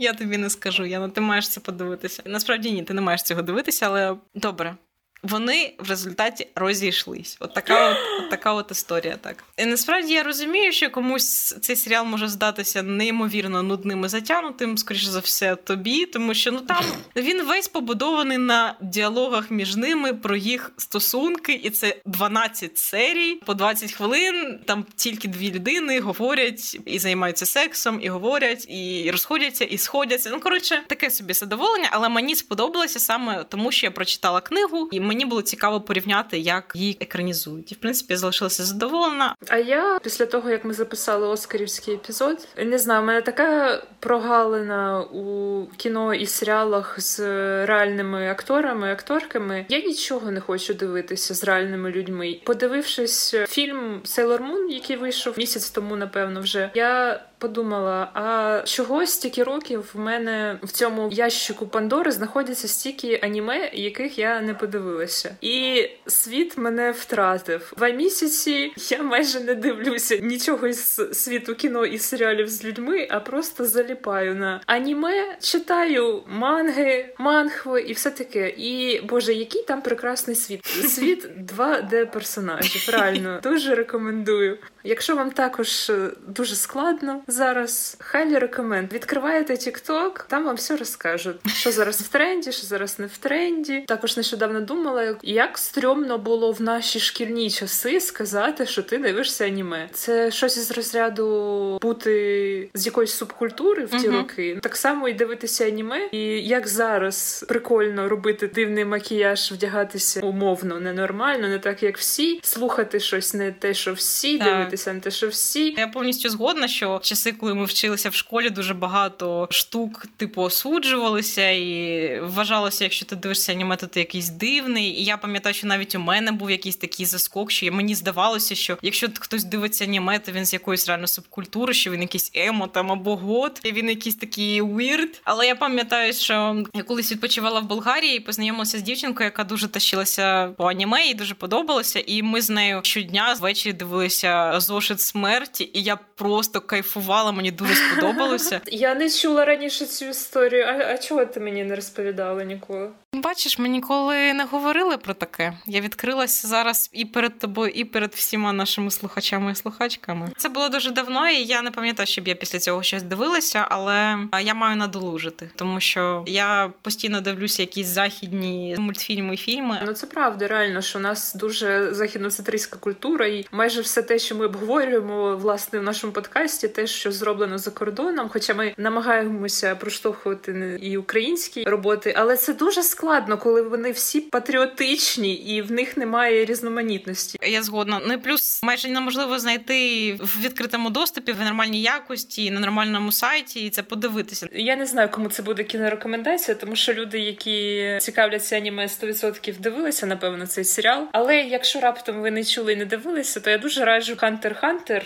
Я 0.00 0.12
тобі 0.12 0.36
не 0.36 0.50
скажу, 0.50 0.84
Яна, 0.86 1.08
ти 1.08 1.20
маєш 1.20 1.48
це 1.48 1.60
подивитися. 1.60 2.22
Насправді 2.26 2.72
ні, 2.72 2.82
ти 2.82 2.94
не 2.94 3.00
маєш 3.00 3.22
цього 3.22 3.42
дивитися, 3.42 3.86
але 3.86 4.16
добре. 4.34 4.76
Вони 5.22 5.74
в 5.78 5.88
результаті 5.88 6.46
розійшлись. 6.54 7.36
От 7.40 7.54
така 7.54 7.90
от, 7.90 7.96
от 8.20 8.30
така 8.30 8.52
от 8.52 8.70
історія. 8.70 9.16
Так 9.20 9.44
і 9.56 9.66
насправді 9.66 10.12
я 10.14 10.22
розумію, 10.22 10.72
що 10.72 10.90
комусь 10.90 11.56
цей 11.60 11.76
серіал 11.76 12.04
може 12.04 12.28
здатися 12.28 12.82
неймовірно 12.82 13.62
нудним 13.62 14.04
і 14.04 14.08
затягнутим, 14.08 14.78
скоріше 14.78 15.10
за 15.10 15.18
все, 15.18 15.56
тобі, 15.56 16.06
тому 16.06 16.34
що 16.34 16.52
ну 16.52 16.60
там 16.60 16.84
він 17.16 17.42
весь 17.42 17.68
побудований 17.68 18.38
на 18.38 18.74
діалогах 18.80 19.50
між 19.50 19.76
ними 19.76 20.14
про 20.14 20.36
їх 20.36 20.72
стосунки, 20.76 21.52
і 21.52 21.70
це 21.70 21.96
12 22.06 22.78
серій 22.78 23.34
по 23.34 23.54
20 23.54 23.92
хвилин. 23.92 24.60
Там 24.66 24.86
тільки 24.94 25.28
дві 25.28 25.52
людини 25.52 26.00
говорять 26.00 26.80
і 26.86 26.98
займаються 26.98 27.46
сексом, 27.46 28.00
і 28.02 28.08
говорять, 28.08 28.66
і 28.68 29.10
розходяться, 29.10 29.64
і 29.64 29.78
сходяться. 29.78 30.30
Ну 30.30 30.40
коротше, 30.40 30.82
таке 30.86 31.10
собі 31.10 31.32
задоволення, 31.32 31.88
але 31.92 32.08
мені 32.08 32.34
сподобалося 32.34 32.98
саме 32.98 33.44
тому, 33.44 33.72
що 33.72 33.86
я 33.86 33.90
прочитала 33.90 34.40
книгу 34.40 34.88
і 34.92 35.00
мені 35.08 35.24
було 35.24 35.42
цікаво 35.42 35.80
порівняти, 35.80 36.38
як 36.38 36.72
її 36.74 36.96
екранізують. 37.00 37.72
І 37.72 37.74
в 37.74 37.78
принципі 37.78 38.12
я 38.12 38.18
залишилася 38.18 38.64
задоволена. 38.64 39.34
А 39.48 39.56
я 39.56 39.98
після 40.02 40.26
того, 40.26 40.50
як 40.50 40.64
ми 40.64 40.74
записали 40.74 41.26
Оскарівський 41.26 41.94
епізод, 41.94 42.48
не 42.56 42.78
знаю, 42.78 43.02
в 43.02 43.04
мене 43.04 43.22
така 43.22 43.82
прогалина 44.00 45.00
у 45.00 45.66
кіно 45.76 46.14
і 46.14 46.26
серіалах 46.26 47.00
з 47.00 47.20
реальними 47.66 48.30
акторами, 48.30 48.92
акторками. 48.92 49.66
Я 49.68 49.80
нічого 49.80 50.30
не 50.30 50.40
хочу 50.40 50.74
дивитися 50.74 51.34
з 51.34 51.44
реальними 51.44 51.90
людьми. 51.90 52.40
Подивившись 52.44 53.36
фільм 53.48 54.00
Сейлор 54.04 54.42
Мун, 54.42 54.70
який 54.70 54.96
вийшов 54.96 55.34
місяць 55.38 55.70
тому, 55.70 55.96
напевно, 55.96 56.40
вже 56.40 56.70
я 56.74 57.20
подумала: 57.38 58.10
а 58.14 58.62
чого 58.66 59.06
стільки 59.06 59.42
років 59.42 59.90
в 59.94 59.98
мене 59.98 60.58
в 60.62 60.72
цьому 60.72 61.08
ящику 61.12 61.66
Пандори 61.66 62.10
знаходяться 62.12 62.68
стільки 62.68 63.20
аніме, 63.22 63.70
яких 63.72 64.18
я 64.18 64.40
не 64.40 64.54
подивилася, 64.54 64.97
і 65.40 65.88
світ 66.06 66.58
мене 66.58 66.90
втратив. 66.90 67.72
Два 67.76 67.88
місяці 67.88 68.72
я 68.90 69.02
майже 69.02 69.40
не 69.40 69.54
дивлюся 69.54 70.16
нічого 70.16 70.66
із 70.66 71.00
світу 71.12 71.54
кіно 71.54 71.86
і 71.86 71.98
серіалів 71.98 72.48
з 72.48 72.64
людьми, 72.64 73.06
а 73.10 73.20
просто 73.20 73.64
заліпаю 73.64 74.34
на 74.34 74.60
аніме, 74.66 75.36
читаю 75.40 76.22
манги, 76.28 77.14
манхви 77.18 77.80
і 77.80 77.92
все 77.92 78.10
таке. 78.10 78.48
І 78.48 79.00
боже, 79.00 79.34
який 79.34 79.62
там 79.62 79.82
прекрасний 79.82 80.36
світ. 80.36 80.66
Світ 80.66 81.28
2D 81.56 82.12
персонажів. 82.12 82.94
Реально 82.94 83.40
дуже 83.42 83.74
рекомендую. 83.74 84.58
Якщо 84.88 85.16
вам 85.16 85.30
також 85.30 85.90
е, 85.90 86.10
дуже 86.26 86.54
складно 86.54 87.20
зараз, 87.26 87.96
хайлі 88.00 88.38
рекоменд. 88.38 88.92
Відкриваєте 88.92 89.52
TikTok, 89.52 90.24
там 90.28 90.44
вам 90.44 90.56
все 90.56 90.76
розкажуть, 90.76 91.36
що 91.54 91.70
зараз 91.72 92.00
в 92.00 92.08
тренді, 92.08 92.52
що 92.52 92.66
зараз 92.66 92.98
не 92.98 93.06
в 93.06 93.16
тренді. 93.16 93.84
Також 93.88 94.16
нещодавно 94.16 94.60
думала, 94.60 95.16
як 95.22 95.58
стрьомно 95.58 96.18
було 96.18 96.52
в 96.52 96.62
наші 96.62 97.00
шкільні 97.00 97.50
часи 97.50 98.00
сказати, 98.00 98.66
що 98.66 98.82
ти 98.82 98.98
дивишся 98.98 99.46
аніме. 99.46 99.88
Це 99.92 100.30
щось 100.30 100.56
із 100.56 100.70
розряду 100.70 101.78
бути 101.82 102.70
з 102.74 102.86
якоїсь 102.86 103.12
субкультури 103.12 103.84
в 103.84 103.90
ті 103.90 104.08
Мгм. 104.08 104.16
роки. 104.16 104.58
Так 104.62 104.76
само 104.76 105.08
і 105.08 105.12
дивитися 105.12 105.66
аніме. 105.66 106.08
І 106.12 106.18
як 106.48 106.68
зараз 106.68 107.44
прикольно 107.48 108.08
робити 108.08 108.46
дивний 108.54 108.84
макіяж, 108.84 109.52
вдягатися 109.52 110.20
умовно 110.20 110.80
ненормально, 110.80 111.48
не 111.48 111.58
так 111.58 111.82
як 111.82 111.98
всі, 111.98 112.40
слухати 112.42 113.00
щось 113.00 113.34
не 113.34 113.52
те, 113.52 113.74
що 113.74 113.92
всі, 113.92 114.38
дивитися 114.38 114.77
не 114.86 115.10
що 115.10 115.28
всі. 115.28 115.74
Я 115.78 115.88
повністю 115.88 116.28
згодна, 116.28 116.68
що 116.68 117.00
часи, 117.02 117.32
коли 117.32 117.54
ми 117.54 117.64
вчилися 117.64 118.08
в 118.08 118.14
школі, 118.14 118.50
дуже 118.50 118.74
багато 118.74 119.48
штук 119.50 120.06
типу 120.16 120.42
осуджувалися 120.42 121.50
і 121.50 122.20
вважалося, 122.20 122.84
якщо 122.84 123.06
ти 123.06 123.16
дивишся 123.16 123.52
аніме, 123.52 123.76
то 123.76 123.86
ти 123.86 124.00
якийсь 124.00 124.28
дивний. 124.28 124.86
І 124.90 125.04
я 125.04 125.16
пам'ятаю, 125.16 125.54
що 125.54 125.66
навіть 125.66 125.94
у 125.94 125.98
мене 125.98 126.32
був 126.32 126.50
якийсь 126.50 126.76
такий 126.76 127.06
заскок, 127.06 127.50
що 127.50 127.72
мені 127.72 127.94
здавалося, 127.94 128.54
що 128.54 128.78
якщо 128.82 129.08
хтось 129.20 129.44
дивиться 129.44 129.84
аніме, 129.84 130.18
то 130.18 130.32
він 130.32 130.46
з 130.46 130.52
якоїсь 130.52 130.88
реально 130.88 131.06
субкультури, 131.06 131.74
що 131.74 131.90
він 131.90 132.02
якийсь 132.02 132.30
емо 132.34 132.66
там 132.66 132.92
або 132.92 133.16
год, 133.16 133.60
і 133.64 133.72
він 133.72 133.88
якийсь 133.88 134.14
такий 134.14 134.62
weird. 134.62 135.20
Але 135.24 135.46
я 135.46 135.54
пам'ятаю, 135.54 136.12
що 136.12 136.64
я 136.74 136.82
колись 136.82 137.12
відпочивала 137.12 137.60
в 137.60 137.66
Болгарії 137.66 138.16
і 138.16 138.20
познайомилася 138.20 138.78
з 138.78 138.82
дівчинкою, 138.82 139.24
яка 139.24 139.44
дуже 139.44 139.68
тащилася 139.68 140.54
по 140.56 140.64
аніме, 140.64 141.06
і 141.06 141.14
дуже 141.14 141.34
подобалося. 141.34 142.02
І 142.06 142.22
ми 142.22 142.42
з 142.42 142.50
нею 142.50 142.80
щодня 142.84 143.36
ввечері 143.40 143.72
дивилися 143.72 144.60
зошит 144.68 145.00
смерті, 145.00 145.70
і 145.74 145.82
я 145.82 145.96
просто 145.96 146.60
кайфувала. 146.60 147.32
Мені 147.32 147.50
дуже 147.50 147.74
сподобалося. 147.74 148.60
Я 148.66 148.94
не 148.94 149.10
чула 149.10 149.44
раніше 149.44 149.86
цю 149.86 150.04
історію. 150.04 150.64
А, 150.64 150.94
а 150.94 150.98
чого 150.98 151.24
ти 151.24 151.40
мені 151.40 151.64
не 151.64 151.76
розповідала 151.76 152.44
ніколи? 152.44 152.90
Бачиш, 153.22 153.58
ми 153.58 153.68
ніколи 153.68 154.32
не 154.34 154.44
говорили 154.44 154.96
про 154.96 155.14
таке. 155.14 155.52
Я 155.66 155.80
відкрилася 155.80 156.48
зараз 156.48 156.90
і 156.92 157.04
перед 157.04 157.38
тобою, 157.38 157.72
і 157.74 157.84
перед 157.84 158.14
всіма 158.14 158.52
нашими 158.52 158.90
слухачами 158.90 159.52
і 159.52 159.54
слухачками. 159.54 160.32
Це 160.36 160.48
було 160.48 160.68
дуже 160.68 160.90
давно, 160.90 161.28
і 161.28 161.44
я 161.44 161.62
не 161.62 161.70
пам'ятаю, 161.70 162.06
щоб 162.06 162.28
я 162.28 162.34
після 162.34 162.58
цього 162.58 162.82
щось 162.82 163.02
дивилася, 163.02 163.66
але 163.70 164.18
я 164.42 164.54
маю 164.54 164.76
надолужити, 164.76 165.50
тому 165.56 165.80
що 165.80 166.24
я 166.26 166.72
постійно 166.82 167.20
дивлюся 167.20 167.62
якісь 167.62 167.86
західні 167.86 168.76
мультфільми 168.78 169.34
і 169.34 169.36
фільми. 169.36 169.82
Ну 169.86 169.92
це 169.92 170.06
правда, 170.06 170.48
реально, 170.48 170.82
що 170.82 170.98
у 170.98 171.02
нас 171.02 171.34
дуже 171.34 171.94
західноцентристська 171.94 172.76
культура, 172.76 173.26
і 173.26 173.46
майже 173.52 173.80
все 173.80 174.02
те, 174.02 174.18
що 174.18 174.34
ми 174.34 174.46
обговорюємо 174.46 175.36
власне 175.36 175.78
в 175.78 175.82
нашому 175.82 176.12
подкасті, 176.12 176.68
те, 176.68 176.86
що 176.86 177.12
зроблено 177.12 177.58
за 177.58 177.70
кордоном. 177.70 178.28
Хоча 178.32 178.54
ми 178.54 178.74
намагаємося 178.76 179.74
проштовхувати 179.74 180.78
і 180.82 180.96
українські 180.96 181.64
роботи, 181.64 182.14
але 182.16 182.36
це 182.36 182.54
дуже 182.54 182.82
складно, 182.82 183.07
коли 183.36 183.62
вони 183.62 183.90
всі 183.90 184.20
патріотичні 184.20 185.34
і 185.34 185.62
в 185.62 185.72
них 185.72 185.96
немає 185.96 186.44
різноманітності. 186.44 187.38
Я 187.42 187.62
згодна. 187.62 188.00
Ну 188.06 188.14
і 188.14 188.16
плюс 188.16 188.62
майже 188.62 188.88
неможливо 188.88 189.38
знайти 189.38 190.12
в 190.14 190.40
відкритому 190.40 190.90
доступі 190.90 191.32
в 191.32 191.40
нормальній 191.40 191.82
якості 191.82 192.50
на 192.50 192.60
нормальному 192.60 193.12
сайті 193.12 193.66
і 193.66 193.70
це 193.70 193.82
подивитися. 193.82 194.48
Я 194.52 194.76
не 194.76 194.86
знаю, 194.86 195.08
кому 195.08 195.28
це 195.28 195.42
буде 195.42 195.64
кінорекомендація, 195.64 196.54
тому 196.54 196.76
що 196.76 196.94
люди, 196.94 197.18
які 197.18 197.96
цікавляться 198.00 198.56
аніме 198.56 198.86
100% 198.86 199.58
дивилися, 199.58 200.06
напевно, 200.06 200.46
цей 200.46 200.64
серіал. 200.64 201.08
Але 201.12 201.36
якщо 201.36 201.80
раптом 201.80 202.20
ви 202.20 202.30
не 202.30 202.44
чули 202.44 202.72
і 202.72 202.76
не 202.76 202.84
дивилися, 202.84 203.40
то 203.40 203.50
я 203.50 203.58
дуже 203.58 203.84
раджу 203.84 204.14
Хантер 204.16 204.54
Хантер. 204.54 205.04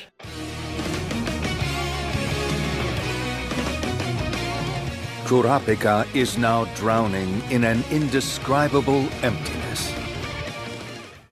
Kurapika 5.32 6.04
is 6.14 6.36
now 6.36 6.66
drowning 6.76 7.40
in 7.50 7.64
an 7.64 7.82
indescribable 7.90 9.02
emptiness. 9.22 9.92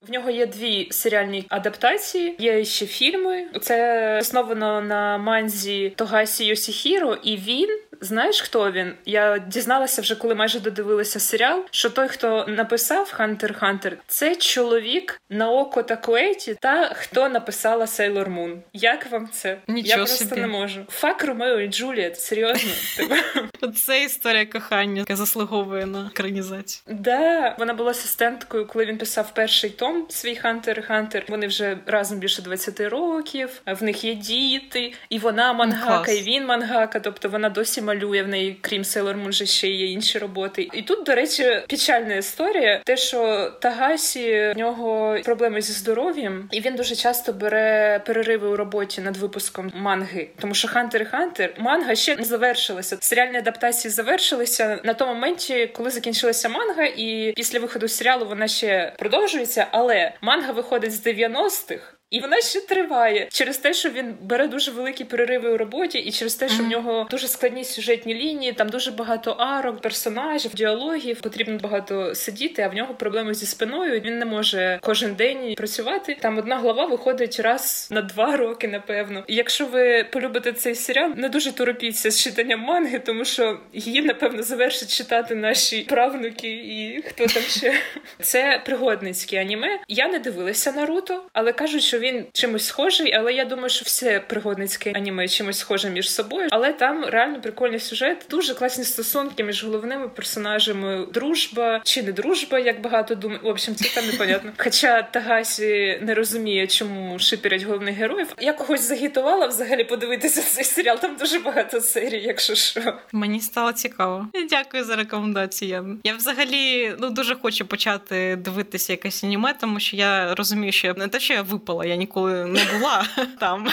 В 0.07 0.11
нього 0.11 0.29
є 0.29 0.45
дві 0.45 0.87
серіальні 0.91 1.45
адаптації, 1.49 2.35
є 2.39 2.65
ще 2.65 2.85
фільми. 2.85 3.45
Це 3.61 4.17
основано 4.19 4.81
на 4.81 5.17
манзі 5.17 5.93
Тогасі 5.95 6.45
Йосіхіро, 6.45 7.17
і 7.23 7.37
він. 7.37 7.79
Знаєш, 8.01 8.41
хто 8.41 8.71
він? 8.71 8.93
Я 9.05 9.37
дізналася 9.39 10.01
вже, 10.01 10.15
коли 10.15 10.35
майже 10.35 10.59
додивилася 10.59 11.19
серіал, 11.19 11.65
що 11.71 11.89
той, 11.89 12.07
хто 12.07 12.45
написав 12.47 13.11
Hunter 13.11 13.57
Hunter, 13.59 13.97
це 14.07 14.35
чоловік 14.35 15.21
Наоко 15.29 15.83
Такеучі, 15.83 16.55
та, 16.61 16.93
хто 16.95 17.29
написала 17.29 17.87
Sailor 17.87 18.29
Moon. 18.29 18.61
Як 18.73 19.11
вам 19.11 19.29
це? 19.31 19.57
Нічого 19.67 19.89
Я 19.89 19.95
просто 19.97 20.25
собі. 20.25 20.41
не 20.41 20.47
можу. 20.47 20.85
Fuck 20.89 21.23
Romeo 21.23 21.59
і 21.59 21.67
Juliet, 21.67 22.19
серйозно. 22.19 22.71
Типу, 22.97 23.67
Це 23.73 24.03
історія 24.03 24.45
кохання, 24.45 24.99
яка 24.99 25.15
заслуговує 25.15 25.85
на 25.85 26.07
екранізацію. 26.07 26.95
Да, 26.99 27.55
вона 27.59 27.73
була 27.73 27.91
асистенткою, 27.91 28.67
коли 28.67 28.85
він 28.85 28.97
писав 28.97 29.33
перший 29.33 29.69
том 29.69 30.05
свій 30.09 30.35
Hunter 30.35 30.87
Hunter. 30.87 31.23
Вони 31.29 31.47
вже 31.47 31.77
разом 31.85 32.19
більше 32.19 32.41
20 32.41 32.79
років. 32.79 33.61
В 33.65 33.83
них 33.83 34.03
є 34.03 34.13
діти, 34.15 34.93
і 35.09 35.19
вона 35.19 35.53
мангака, 35.53 36.11
і 36.11 36.21
він 36.21 36.45
мангака. 36.45 36.99
Тобто 36.99 37.29
вона 37.29 37.49
досі 37.49 37.81
малює 37.93 38.23
в 38.23 38.27
неї, 38.27 38.57
крім 38.61 38.81
Sailor 38.81 39.25
Moon, 39.25 39.31
же 39.31 39.45
ще 39.45 39.67
є 39.67 39.85
інші 39.85 40.19
роботи. 40.19 40.69
І 40.73 40.81
тут, 40.81 41.05
до 41.05 41.15
речі, 41.15 41.61
печальна 41.69 42.15
історія. 42.15 42.81
Те, 42.85 42.97
що 42.97 43.51
Тогасі 43.61 44.51
в 44.55 44.57
нього 44.57 45.17
проблеми 45.23 45.61
зі 45.61 45.73
здоров'ям, 45.73 46.49
і 46.51 46.61
він 46.61 46.75
дуже 46.75 46.95
часто 46.95 47.33
бере 47.33 48.01
перериви 48.05 48.47
у 48.47 48.55
роботі 48.55 49.01
над 49.01 49.17
випуском 49.17 49.71
манги, 49.75 50.29
тому 50.39 50.53
що 50.53 50.67
Hunter 50.67 51.09
Hunter 51.09 51.53
манга 51.57 51.95
ще 51.95 52.15
не 52.15 52.23
завершилася. 52.23 52.97
Серіальні 53.01 53.37
адаптації 53.37 53.91
завершилися 53.91 54.79
на 54.83 54.93
тому 54.93 55.13
моменті, 55.13 55.67
коли 55.73 55.89
закінчилася 55.89 56.49
манга, 56.49 56.83
і 56.83 57.33
після 57.35 57.59
виходу 57.59 57.87
серіалу 57.87 58.25
вона 58.25 58.47
ще 58.47 58.93
продовжується. 58.97 59.67
Але 59.71 60.13
манга 60.21 60.51
виходить 60.51 60.93
з 60.93 61.07
90-х. 61.07 62.00
І 62.11 62.19
вона 62.19 62.41
ще 62.41 62.61
триває 62.61 63.27
через 63.31 63.57
те, 63.57 63.73
що 63.73 63.89
він 63.89 64.15
бере 64.21 64.47
дуже 64.47 64.71
великі 64.71 65.03
перериви 65.03 65.49
у 65.49 65.57
роботі, 65.57 65.99
і 65.99 66.11
через 66.11 66.35
те, 66.35 66.49
що 66.49 66.63
в 66.63 66.67
нього 66.67 67.07
дуже 67.11 67.27
складні 67.27 67.63
сюжетні 67.63 68.15
лінії, 68.15 68.53
там 68.53 68.69
дуже 68.69 68.91
багато 68.91 69.31
арок, 69.31 69.81
персонажів, 69.81 70.53
діалогів. 70.53 71.21
Потрібно 71.21 71.57
багато 71.57 72.15
сидіти. 72.15 72.61
А 72.61 72.67
в 72.67 72.73
нього 72.73 72.93
проблеми 72.93 73.33
зі 73.33 73.45
спиною. 73.45 73.99
Він 73.99 74.19
не 74.19 74.25
може 74.25 74.79
кожен 74.81 75.15
день 75.15 75.55
працювати. 75.55 76.17
Там 76.21 76.37
одна 76.37 76.57
глава 76.57 76.85
виходить 76.85 77.39
раз 77.39 77.87
на 77.91 78.01
два 78.01 78.37
роки, 78.37 78.67
напевно. 78.67 79.23
І 79.27 79.35
якщо 79.35 79.65
ви 79.65 80.03
полюбите 80.03 80.53
цей 80.53 80.75
серіал, 80.75 81.13
не 81.15 81.29
дуже 81.29 81.51
торопіться 81.51 82.11
з 82.11 82.19
читанням 82.19 82.59
манги, 82.59 82.99
тому 82.99 83.25
що 83.25 83.59
її 83.73 84.01
напевно 84.01 84.43
завершать 84.43 84.91
читати 84.97 85.35
наші 85.35 85.81
правнуки 85.81 86.49
і 86.49 87.03
хто 87.07 87.27
там 87.27 87.43
ще. 87.43 87.73
Це 88.19 88.61
пригодницьке 88.65 89.41
аніме. 89.41 89.79
Я 89.87 90.07
не 90.07 90.19
дивилася 90.19 90.71
Наруто, 90.71 91.23
але 91.33 91.53
кажуть, 91.53 91.83
що 91.83 92.00
він 92.01 92.25
чимось 92.33 92.65
схожий, 92.65 93.13
але 93.13 93.33
я 93.33 93.45
думаю, 93.45 93.69
що 93.69 93.85
все 93.85 94.19
пригодницьке 94.19 94.91
аніме 94.95 95.27
чимось 95.27 95.59
схоже 95.59 95.89
між 95.89 96.11
собою. 96.11 96.47
Але 96.51 96.73
там 96.73 97.05
реально 97.05 97.41
прикольний 97.41 97.79
сюжет, 97.79 98.25
дуже 98.29 98.53
класні 98.53 98.83
стосунки 98.83 99.43
між 99.43 99.63
головними 99.63 100.07
персонажами. 100.09 101.07
Дружба 101.13 101.81
чи 101.83 102.03
не 102.03 102.11
дружба, 102.11 102.59
як 102.59 102.81
багато 102.81 103.15
думають. 103.15 103.43
В 103.43 103.47
общем, 103.47 103.75
це 103.75 103.95
там 103.95 104.05
непонятно. 104.07 104.51
Хоча 104.57 105.01
Тагасі 105.01 105.99
не 106.01 106.13
розуміє, 106.13 106.67
чому 106.67 107.19
шиперять 107.19 107.63
головних 107.63 107.95
героїв. 107.95 108.27
Я 108.39 108.53
когось 108.53 108.81
загітувала 108.81 109.47
взагалі 109.47 109.83
подивитися 109.83 110.41
цей 110.41 110.63
серіал. 110.63 110.99
Там 110.99 111.15
дуже 111.15 111.39
багато 111.39 111.81
серій, 111.81 112.21
якщо 112.23 112.55
що. 112.55 112.93
Мені 113.11 113.41
стало 113.41 113.71
цікаво. 113.71 114.27
Дякую 114.49 114.83
за 114.83 114.95
рекомендації. 114.95 115.81
Я 116.03 116.13
взагалі 116.15 116.91
ну 116.99 117.09
дуже 117.09 117.35
хочу 117.35 117.65
почати 117.65 118.35
дивитися 118.35 118.93
якесь 118.93 119.23
аніме, 119.23 119.53
тому 119.61 119.79
що 119.79 119.97
я 119.97 120.35
розумію, 120.35 120.71
що 120.71 120.87
я 120.87 120.93
не 120.93 121.07
те, 121.07 121.19
що 121.19 121.33
я 121.33 121.41
випала, 121.41 121.85
я 121.91 121.97
ніколи 121.97 122.45
не 122.45 122.65
була 122.73 123.05
там 123.39 123.67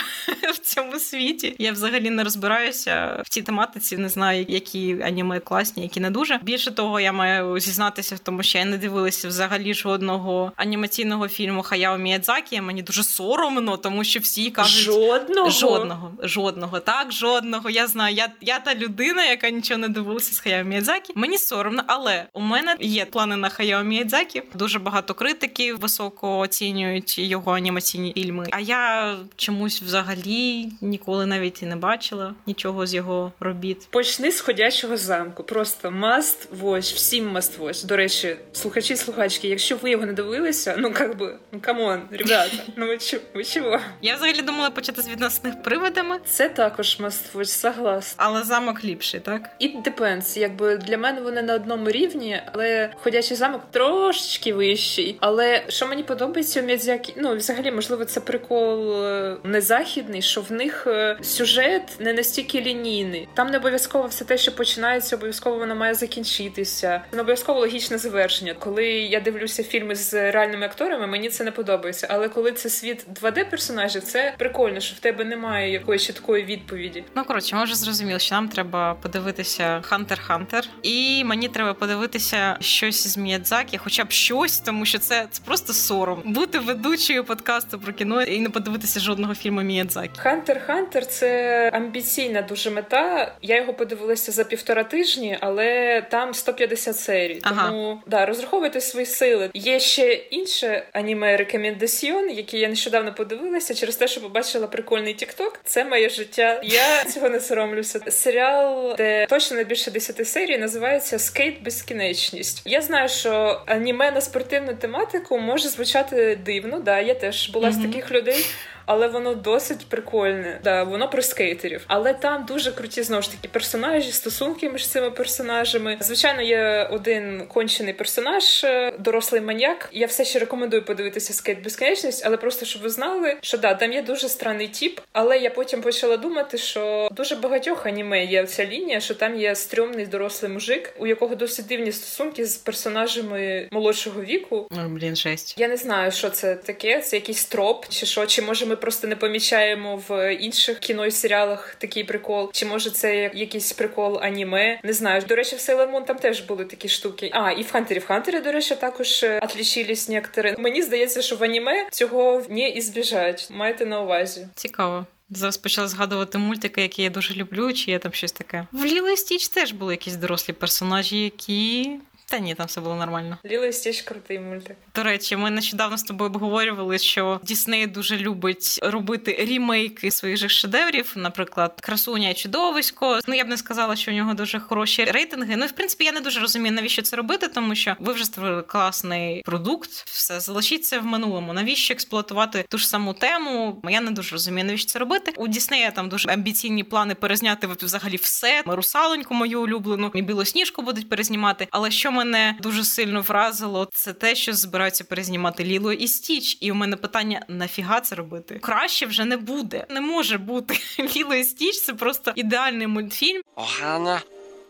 в 0.53 0.57
цьому 0.57 0.99
світі. 0.99 1.55
Я 1.59 1.71
взагалі 1.71 2.09
не 2.09 2.23
розбираюся 2.23 3.23
в 3.25 3.29
цій 3.29 3.41
тематиці, 3.41 3.97
не 3.97 4.09
знаю, 4.09 4.45
які 4.49 4.97
аніме 5.03 5.39
класні, 5.39 5.83
які 5.83 5.99
не 5.99 6.11
дуже. 6.11 6.39
Більше 6.43 6.71
того, 6.71 6.99
я 6.99 7.11
маю 7.11 7.59
зізнатися 7.59 8.15
в 8.15 8.19
тому, 8.19 8.43
що 8.43 8.57
я 8.57 8.65
не 8.65 8.77
дивилася 8.77 9.27
взагалі 9.27 9.73
жодного 9.73 10.51
анімаційного 10.55 11.27
фільму 11.27 11.61
Хаяо 11.61 11.97
Міядзакі. 11.97 12.61
Мені 12.61 12.81
дуже 12.81 13.03
соромно, 13.03 13.77
тому 13.77 14.03
що 14.03 14.19
всі 14.19 14.51
кажуть 14.51 14.83
Жодного. 14.83 15.49
Жодного, 15.49 16.11
жодного, 16.23 16.79
так, 16.79 17.11
жодного. 17.11 17.69
Я 17.69 17.87
знаю, 17.87 18.15
я, 18.15 18.31
я 18.41 18.59
та 18.59 18.75
людина, 18.75 19.25
яка 19.25 19.49
нічого 19.49 19.77
не 19.77 19.87
дивилася 19.87 20.33
з 20.35 20.39
Хаяо 20.39 20.63
Міядзакі. 20.63 21.13
Мені 21.15 21.37
соромно, 21.37 21.83
але 21.87 22.25
у 22.33 22.41
мене 22.41 22.75
є 22.79 23.05
плани 23.05 23.35
на 23.35 23.49
Хаяо 23.49 23.83
Міядзакі. 23.83 24.43
Дуже 24.53 24.79
багато 24.79 25.13
критиків 25.13 25.79
високо 25.79 26.37
оцінюють 26.37 27.19
його 27.19 27.51
анімаційні 27.51 28.08
фільми. 28.13 28.45
А 28.51 28.59
я 28.59 29.15
чомусь 29.35 29.81
взагалі 29.81 30.69
ніколи 30.81 31.25
навіть 31.25 31.63
і 31.63 31.65
не 31.65 31.75
бачила 31.75 32.33
нічого 32.47 32.85
з 32.85 32.93
його 32.93 33.31
робіт. 33.39 33.87
Почни 33.89 34.31
з 34.31 34.41
ходячого 34.41 34.97
замку. 34.97 35.43
Просто 35.43 35.89
must 35.89 36.47
watch, 36.61 36.95
всім 36.95 37.37
must 37.37 37.59
watch. 37.59 37.85
До 37.85 37.97
речі, 37.97 38.35
слухачі, 38.53 38.95
слухачки, 38.95 39.47
якщо 39.47 39.75
ви 39.75 39.89
його 39.91 40.05
не 40.05 40.13
дивилися, 40.13 40.75
ну 40.77 40.93
как 40.93 41.17
би, 41.17 41.35
ну 41.51 41.59
come 41.61 41.84
on, 41.84 42.01
ребята, 42.11 42.57
ну 42.75 42.87
ви 42.87 42.97
чо, 42.97 43.17
ви 43.33 43.43
чого? 43.43 43.79
Я 44.01 44.15
взагалі 44.15 44.41
думала 44.41 44.69
почати 44.69 45.01
з 45.01 45.09
відносних 45.09 45.61
привидами, 45.63 46.19
Це 46.25 46.49
також 46.49 46.97
must 46.99 47.33
watch, 47.35 47.45
согласна. 47.45 48.23
але 48.25 48.43
замок 48.43 48.83
ліпший, 48.83 49.19
так? 49.19 49.49
It 49.61 49.83
depends. 49.83 50.39
Якби 50.39 50.77
для 50.77 50.97
мене 50.97 51.21
вони 51.21 51.41
на 51.41 51.53
одному 51.55 51.89
рівні, 51.91 52.41
але 52.53 52.89
ходячий 53.03 53.37
замок 53.37 53.61
трошечки 53.71 54.53
вищий. 54.53 55.17
Але 55.19 55.63
що 55.67 55.87
мені 55.87 56.03
подобається 56.03 56.61
у 56.61 56.65
Мідзякі, 56.65 57.13
ну 57.17 57.35
взагалі, 57.35 57.71
можливо, 57.71 57.98
це 58.05 58.19
прикол 58.19 59.05
е, 59.05 59.37
не 59.43 59.61
західний, 59.61 60.21
що 60.21 60.41
в 60.41 60.51
них 60.51 60.87
е, 60.87 61.17
сюжет 61.21 61.81
не 61.99 62.13
настільки 62.13 62.61
лінійний. 62.61 63.27
Там 63.33 63.47
не 63.47 63.57
обов'язково 63.57 64.07
все 64.07 64.25
те, 64.25 64.37
що 64.37 64.55
починається, 64.55 65.15
обов'язково 65.15 65.57
воно 65.57 65.75
має 65.75 65.93
закінчитися. 65.93 67.01
Не 67.11 67.21
обов'язково 67.21 67.59
логічне 67.59 67.97
завершення. 67.97 68.53
Коли 68.53 68.85
я 68.87 69.19
дивлюся 69.19 69.63
фільми 69.63 69.95
з 69.95 70.31
реальними 70.31 70.65
акторами, 70.65 71.07
мені 71.07 71.29
це 71.29 71.43
не 71.43 71.51
подобається. 71.51 72.07
Але 72.09 72.29
коли 72.29 72.51
це 72.51 72.69
світ 72.69 73.05
2D 73.21 73.49
персонажів, 73.49 74.03
це 74.03 74.35
прикольно, 74.37 74.79
що 74.79 74.95
в 74.95 74.99
тебе 74.99 75.23
немає 75.23 75.71
якоїсь 75.71 76.03
чіткої 76.03 76.43
відповіді. 76.43 77.03
Ну 77.15 77.23
коротше, 77.25 77.55
ми 77.55 77.63
вже 77.63 77.75
зрозуміли, 77.75 78.19
що 78.19 78.35
нам 78.35 78.49
треба 78.49 78.93
подивитися 78.93 79.81
Hunter 79.81 80.21
Hunter, 80.21 80.63
і 80.83 81.23
мені 81.23 81.47
треба 81.47 81.73
подивитися 81.73 82.57
щось 82.59 83.07
з 83.07 83.17
Міядзакі, 83.17 83.77
хоча 83.77 84.03
б 84.03 84.11
щось, 84.11 84.59
тому 84.59 84.85
що 84.85 84.99
це, 84.99 85.27
це 85.31 85.41
просто 85.45 85.73
сором 85.73 86.21
бути 86.25 86.59
ведучою 86.59 87.23
подкасту 87.23 87.78
про 87.79 87.93
кіно 87.93 88.21
і 88.21 88.39
не 88.39 88.49
подивитися 88.49 88.99
жодного 88.99 89.35
фільму 89.35 89.61
Міядзакі. 89.61 90.09
Hunter 90.17 90.61
Hunter 90.65 91.05
це 91.05 91.69
амбіційна 91.73 92.41
дуже 92.41 92.69
мета. 92.69 93.35
Я 93.41 93.57
його 93.57 93.73
подивилася 93.73 94.31
за 94.31 94.43
півтора 94.43 94.83
тижні, 94.83 95.37
але 95.41 96.01
там 96.01 96.33
150 96.33 96.97
серій. 96.97 97.39
Ага. 97.43 97.67
Тому 97.69 98.01
да, 98.07 98.25
розраховуйте 98.25 98.81
свої 98.81 99.05
сили. 99.05 99.49
Є 99.53 99.79
ще 99.79 100.13
інше 100.13 100.83
аніме 100.93 101.37
recommendation, 101.37 102.29
яке 102.29 102.57
я 102.57 102.69
нещодавно 102.69 103.13
подивилася 103.13 103.73
через 103.73 103.95
те, 103.95 104.07
що 104.07 104.21
побачила 104.21 104.67
прикольний 104.67 105.13
TikTok. 105.13 105.59
Це 105.63 105.85
моє 105.85 106.09
життя. 106.09 106.61
Я 106.63 107.03
цього 107.03 107.29
не 107.29 107.39
соромлюся. 107.39 107.99
Серіал, 108.07 108.95
де 108.97 109.25
точно 109.25 109.57
не 109.57 109.63
більше 109.63 109.91
10 109.91 110.27
серій, 110.27 110.57
називається 110.57 111.19
Скейт 111.19 111.63
безкінечність. 111.63 112.61
Я 112.65 112.81
знаю, 112.81 113.09
що 113.09 113.61
аніме 113.65 114.11
на 114.11 114.21
спортивну 114.21 114.73
тематику 114.73 115.39
може 115.39 115.69
звучати 115.69 116.39
дивно. 116.45 116.79
Да, 116.79 116.99
я 116.99 117.13
теж 117.13 117.49
була 117.49 117.68
Мгм. 117.77 117.91
таких 117.91 118.11
людей. 118.11 118.45
Але 118.89 119.07
воно 119.07 119.35
досить 119.35 119.85
прикольне. 119.89 120.59
Да, 120.63 120.83
воно 120.83 121.09
про 121.09 121.21
скейтерів. 121.21 121.83
Але 121.87 122.13
там 122.13 122.45
дуже 122.45 122.71
круті 122.71 123.03
знову 123.03 123.21
ж 123.21 123.31
таки 123.31 123.47
персонажі, 123.47 124.11
стосунки 124.11 124.69
між 124.69 124.87
цими 124.87 125.11
персонажами. 125.11 125.97
Звичайно, 125.99 126.41
є 126.41 126.89
один 126.91 127.43
кончений 127.47 127.93
персонаж, 127.93 128.63
е, 128.63 128.93
дорослий 128.99 129.41
маньяк. 129.41 129.89
Я 129.91 130.07
все 130.07 130.25
ще 130.25 130.39
рекомендую 130.39 130.85
подивитися 130.85 131.33
скейт 131.33 131.63
безконечність, 131.63 132.23
але 132.25 132.37
просто 132.37 132.65
щоб 132.65 132.81
ви 132.81 132.89
знали, 132.89 133.37
що 133.41 133.57
да, 133.57 133.73
там 133.73 133.93
є 133.93 134.01
дуже 134.01 134.29
странний 134.29 134.67
тіп. 134.67 134.99
Але 135.13 135.37
я 135.37 135.49
потім 135.49 135.81
почала 135.81 136.17
думати, 136.17 136.57
що 136.57 137.09
дуже 137.11 137.35
багатьох 137.35 137.85
аніме 137.85 138.25
є 138.25 138.45
ця 138.45 138.65
лінія, 138.65 138.99
що 138.99 139.15
там 139.15 139.39
є 139.39 139.55
стрьомний 139.55 140.05
дорослий 140.05 140.51
мужик, 140.51 140.93
у 140.99 141.07
якого 141.07 141.35
досить 141.35 141.67
дивні 141.67 141.91
стосунки 141.91 142.45
з 142.45 142.57
персонажами 142.57 143.67
молодшого 143.71 144.21
віку. 144.21 144.67
Ой, 144.71 144.87
блін, 144.87 145.15
жесть. 145.15 145.55
Я 145.57 145.67
не 145.67 145.77
знаю, 145.77 146.11
що 146.11 146.29
це 146.29 146.55
таке. 146.55 147.01
Це 147.01 147.15
якийсь 147.15 147.45
троп, 147.45 147.85
чи 147.89 148.05
що, 148.05 148.25
чи 148.25 148.41
може 148.41 148.65
ми 148.65 148.75
просто 148.79 149.07
не 149.07 149.15
помічаємо 149.15 150.03
в 150.07 150.33
інших 150.33 150.79
кіно 150.79 151.05
і 151.05 151.11
серіалах 151.11 151.75
такий 151.75 152.03
прикол, 152.03 152.51
чи 152.53 152.65
може 152.65 152.89
це 152.89 153.31
якийсь 153.33 153.73
прикол 153.73 154.19
аніме. 154.21 154.79
Не 154.83 154.93
знаю. 154.93 155.21
До 155.27 155.35
речі, 155.35 155.55
в 155.55 155.59
Sailor 155.59 155.91
Moon 155.91 156.05
там 156.05 156.17
теж 156.17 156.41
були 156.41 156.65
такі 156.65 156.89
штуки. 156.89 157.31
А, 157.33 157.51
і 157.51 157.61
в 157.61 157.71
Хантері. 157.71 157.99
В 157.99 158.05
Хантері, 158.05 158.39
до 158.39 158.51
речі, 158.51 158.75
також 158.75 159.23
е, 159.23 159.39
отлічились 159.43 160.09
некоторі. 160.09 160.55
Мені 160.57 160.81
здається, 160.81 161.21
що 161.21 161.35
в 161.35 161.43
аніме 161.43 161.87
цього 161.91 162.43
не 162.49 162.69
ізбіжать. 162.69 163.47
Майте 163.51 163.85
на 163.85 164.01
увазі. 164.01 164.47
Цікаво. 164.55 165.05
Зараз 165.29 165.57
почала 165.57 165.87
згадувати 165.87 166.37
мультики, 166.37 166.81
які 166.81 167.03
я 167.03 167.09
дуже 167.09 167.33
люблю, 167.33 167.73
чи 167.73 167.91
є 167.91 167.99
там 167.99 168.13
щось 168.13 168.31
таке. 168.31 168.67
В 168.71 168.85
Ліло 168.85 169.09
і 169.09 169.17
Стіч 169.17 169.47
теж 169.47 169.71
були 169.71 169.93
якісь 169.93 170.15
дорослі 170.15 170.53
персонажі, 170.53 171.23
які. 171.23 171.91
Та 172.29 172.39
ні, 172.39 172.55
там 172.55 172.67
все 172.67 172.81
було 172.81 172.95
нормально. 172.95 173.37
Ліло 173.45 173.65
і 173.65 173.73
Стіч 173.73 174.01
крутий 174.01 174.39
мультик. 174.39 174.77
До 174.95 175.03
речі, 175.03 175.35
ми 175.35 175.49
нещодавно 175.49 175.97
з 175.97 176.03
тобою 176.03 176.29
обговорювали, 176.29 176.97
що 176.97 177.39
Дісней 177.43 177.87
дуже 177.87 178.17
любить 178.17 178.79
робити 178.83 179.35
рімейки 179.39 180.11
своїх 180.11 180.37
же 180.37 180.49
шедеврів, 180.49 181.13
наприклад, 181.15 181.73
красуня 181.81 182.29
і 182.29 182.33
чудовисько. 182.33 183.19
Ну 183.27 183.35
я 183.35 183.45
б 183.45 183.47
не 183.47 183.57
сказала, 183.57 183.95
що 183.95 184.11
у 184.11 184.15
нього 184.15 184.33
дуже 184.33 184.59
хороші 184.59 185.03
рейтинги. 185.03 185.55
Ну, 185.55 185.65
в 185.65 185.71
принципі, 185.71 186.05
я 186.05 186.11
не 186.11 186.21
дуже 186.21 186.39
розумію, 186.39 186.75
навіщо 186.75 187.01
це 187.01 187.15
робити, 187.15 187.47
тому 187.47 187.75
що 187.75 187.95
ви 187.99 188.13
вже 188.13 188.25
створили 188.25 188.61
класний 188.61 189.41
продукт, 189.41 189.89
все 189.89 190.39
залишиться 190.39 190.99
в 190.99 191.05
минулому. 191.05 191.53
Навіщо 191.53 191.93
експлуатувати 191.93 192.65
ту 192.69 192.77
ж 192.77 192.87
саму 192.89 193.13
тему? 193.13 193.81
Я 193.89 194.01
не 194.01 194.11
дуже 194.11 194.31
розумію, 194.31 194.65
навіщо 194.65 194.91
це 194.91 194.99
робити. 194.99 195.33
У 195.37 195.47
Діснея 195.47 195.91
там 195.91 196.09
дуже 196.09 196.29
амбіційні 196.29 196.83
плани 196.83 197.15
перезняти 197.15 197.67
взагалі 197.67 198.15
все. 198.15 198.63
Русалоньку 198.65 199.33
мою 199.33 199.61
улюблену 199.61 200.11
і 200.13 200.21
білосніжку 200.21 200.81
будуть 200.81 201.09
перезнімати. 201.09 201.67
Але 201.71 201.91
що 201.91 202.11
мене 202.19 202.55
дуже 202.61 202.83
сильно 202.85 203.21
вразило, 203.21 203.89
це 203.93 204.13
те, 204.13 204.35
що 204.35 204.53
збираються 204.53 205.03
перезнімати 205.03 205.63
Ліло 205.63 205.93
і 205.93 206.07
Стіч. 206.07 206.57
І 206.61 206.71
у 206.71 206.75
мене 206.75 206.95
питання: 206.95 207.45
нафіга 207.47 208.01
це 208.01 208.15
робити? 208.15 208.59
Краще 208.59 209.05
вже 209.05 209.25
не 209.25 209.37
буде. 209.37 209.85
Не 209.89 210.01
може 210.01 210.37
бути. 210.37 210.77
Ліло 211.15 211.35
і 211.35 211.43
Стіч 211.43 211.81
це 211.81 211.93
просто 211.93 212.31
ідеальний 212.35 212.87
мультфільм. 212.87 213.41
Ohana 213.55 214.21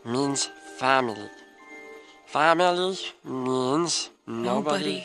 means 0.05 0.49
family. 0.81 1.27
Family 2.33 2.97
means 3.25 4.09
nobody. 4.27 5.01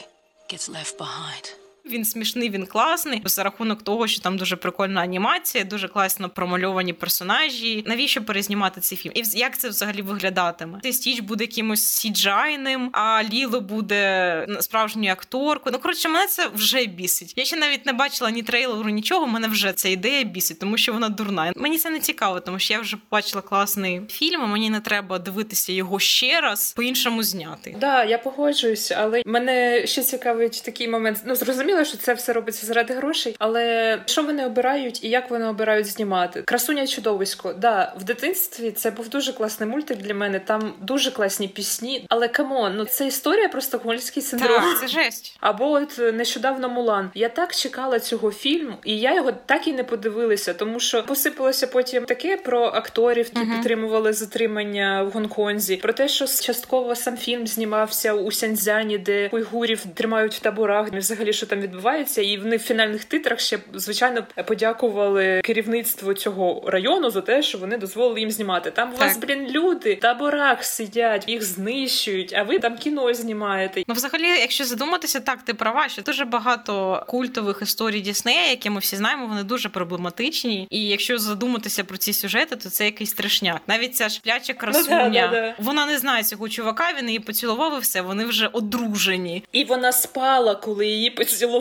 gets 0.52 0.68
left 0.70 0.98
behind. 0.98 1.46
Він 1.90 2.04
смішний, 2.04 2.50
він 2.50 2.66
класний 2.66 3.22
за 3.24 3.42
рахунок 3.42 3.82
того, 3.82 4.06
що 4.06 4.20
там 4.20 4.38
дуже 4.38 4.56
прикольна 4.56 5.00
анімація, 5.00 5.64
дуже 5.64 5.88
класно 5.88 6.28
промальовані 6.28 6.92
персонажі. 6.92 7.84
Навіщо 7.86 8.24
перезнімати 8.24 8.80
цей 8.80 8.98
фільм? 8.98 9.12
І 9.16 9.22
як 9.38 9.58
це 9.58 9.68
взагалі 9.68 10.02
виглядатиме? 10.02 10.80
Ти 10.82 10.92
стіч 10.92 11.20
буде 11.20 11.44
якимось 11.44 11.82
сіджайним, 11.82 12.90
а 12.92 13.22
Ліло 13.32 13.60
буде 13.60 14.46
справжньою 14.60 15.12
акторкою. 15.12 15.72
Ну 15.72 15.78
коротше, 15.78 16.08
мене 16.08 16.26
це 16.26 16.48
вже 16.54 16.84
бісить. 16.86 17.32
Я 17.36 17.44
ще 17.44 17.56
навіть 17.56 17.86
не 17.86 17.92
бачила 17.92 18.30
ні 18.30 18.42
трейлеру, 18.42 18.90
нічого. 18.90 19.26
Мене 19.26 19.48
вже 19.48 19.72
ця 19.72 19.88
ідея 19.88 20.24
бісить, 20.24 20.58
тому 20.58 20.76
що 20.76 20.92
вона 20.92 21.08
дурна. 21.08 21.52
Мені 21.56 21.78
це 21.78 21.90
не 21.90 21.98
цікаво, 22.00 22.40
тому 22.40 22.58
що 22.58 22.74
я 22.74 22.80
вже 22.80 22.96
побачила 22.96 23.42
класний 23.42 24.00
фільм. 24.08 24.42
а 24.42 24.46
Мені 24.46 24.70
не 24.70 24.80
треба 24.80 25.18
дивитися 25.18 25.72
його 25.72 25.98
ще 25.98 26.40
раз 26.40 26.72
по 26.76 26.82
іншому 26.82 27.22
зняти. 27.22 27.76
Да, 27.80 28.04
я 28.04 28.18
погоджуюся, 28.18 28.96
але 29.00 29.22
мене 29.26 29.86
ще 29.86 30.02
цікавить 30.02 30.62
такий 30.64 30.88
момент. 30.88 31.22
Ну 31.26 31.34
зрозуміло, 31.34 31.73
зрозуміло, 31.74 31.84
що 31.84 31.96
це 32.06 32.14
все 32.14 32.32
робиться 32.32 32.66
заради 32.66 32.94
грошей, 32.94 33.36
але 33.38 33.98
що 34.06 34.22
вони 34.22 34.46
обирають 34.46 35.04
і 35.04 35.08
як 35.08 35.30
вони 35.30 35.46
обирають 35.46 35.86
знімати? 35.86 36.42
Красуня 36.42 36.86
чудовисько. 36.86 37.52
Да, 37.52 37.94
в 38.00 38.04
дитинстві 38.04 38.70
це 38.70 38.90
був 38.90 39.08
дуже 39.08 39.32
класний 39.32 39.68
мультик 39.68 39.98
для 39.98 40.14
мене. 40.14 40.38
Там 40.40 40.74
дуже 40.80 41.10
класні 41.10 41.48
пісні. 41.48 42.06
Але 42.08 42.28
come 42.28 42.53
on, 42.53 42.72
ну 42.76 42.84
це 42.84 43.06
історія 43.06 43.48
про 43.48 43.60
стокгольмський 43.60 44.22
синдром. 44.22 44.60
Так, 44.62 44.80
це 44.80 44.88
жесть. 44.88 45.36
Або 45.40 45.70
от 45.70 46.00
нещодавно 46.14 46.68
Мулан. 46.68 47.10
Я 47.14 47.28
так 47.28 47.54
чекала 47.54 48.00
цього 48.00 48.30
фільму, 48.32 48.74
і 48.84 48.98
я 48.98 49.14
його 49.14 49.32
так 49.32 49.68
і 49.68 49.72
не 49.72 49.84
подивилася, 49.84 50.54
тому 50.54 50.80
що 50.80 51.02
посипалося 51.02 51.66
потім 51.66 52.04
таке 52.04 52.36
про 52.36 52.64
акторів, 52.64 53.30
які 53.34 53.46
Мгм. 53.46 53.56
підтримували 53.56 54.12
затримання 54.12 55.02
в 55.02 55.10
Гонконзі, 55.10 55.76
про 55.76 55.92
те, 55.92 56.08
що 56.08 56.26
частково 56.26 56.94
сам 56.96 57.16
фільм 57.16 57.46
знімався 57.46 58.14
у 58.14 58.32
Сяньцзяні, 58.32 58.98
де 58.98 59.28
уйгурів 59.32 59.82
тримають 59.94 60.34
в 60.34 60.38
таборах, 60.38 60.88
взагалі 60.92 61.32
що 61.32 61.46
там 61.46 61.60
відбувається. 61.64 62.22
І 62.22 62.38
вони 62.38 62.56
в 62.56 62.60
фінальних 62.60 63.04
титрах 63.04 63.40
ще 63.40 63.58
звичайно 63.74 64.26
подякували 64.46 65.40
керівництву 65.44 66.14
цього 66.14 66.62
району 66.66 67.10
за 67.10 67.20
те, 67.20 67.42
що 67.42 67.58
вони 67.58 67.76
дозволили 67.76 68.20
їм 68.20 68.30
знімати. 68.30 68.70
Там 68.70 68.92
у 68.94 68.96
вас, 68.96 69.18
блін, 69.18 69.46
люди 69.50 69.94
в 69.94 70.00
таборах 70.00 70.64
сидять, 70.64 71.28
їх 71.28 71.42
знищують, 71.42 72.32
а 72.32 72.42
ви 72.42 72.58
там 72.58 72.76
кіно 72.78 73.14
знімаєте. 73.14 73.82
Ну, 73.88 73.94
взагалі, 73.94 74.26
якщо 74.40 74.64
задуматися, 74.64 75.20
так 75.20 75.42
ти 75.42 75.54
права, 75.54 75.88
що 75.88 76.02
дуже 76.02 76.24
багато 76.24 77.04
культових 77.08 77.58
історій 77.62 78.00
Діснея, 78.00 78.50
які 78.50 78.70
ми 78.70 78.80
всі 78.80 78.96
знаємо, 78.96 79.26
вони 79.26 79.42
дуже 79.42 79.68
проблематичні. 79.68 80.66
І 80.70 80.88
якщо 80.88 81.18
задуматися 81.18 81.84
про 81.84 81.96
ці 81.96 82.12
сюжети, 82.12 82.56
то 82.56 82.70
це 82.70 82.84
якийсь 82.84 83.10
страшняк. 83.10 83.60
Навіть 83.66 83.96
ця 83.96 84.08
шпляча 84.08 84.52
красуня, 84.52 85.10
да-да-да. 85.10 85.54
вона 85.58 85.86
не 85.86 85.98
знає 85.98 86.24
цього 86.24 86.48
чувака, 86.48 86.84
він 86.98 87.06
її 87.06 87.20
поцілував 87.20 87.76
і 87.76 87.80
все. 87.80 88.00
Вони 88.00 88.24
вже 88.24 88.46
одружені. 88.46 89.44
І 89.52 89.64
вона 89.64 89.92
спала, 89.92 90.54
коли 90.54 90.86
її 90.86 91.10
поцілували. 91.10 91.53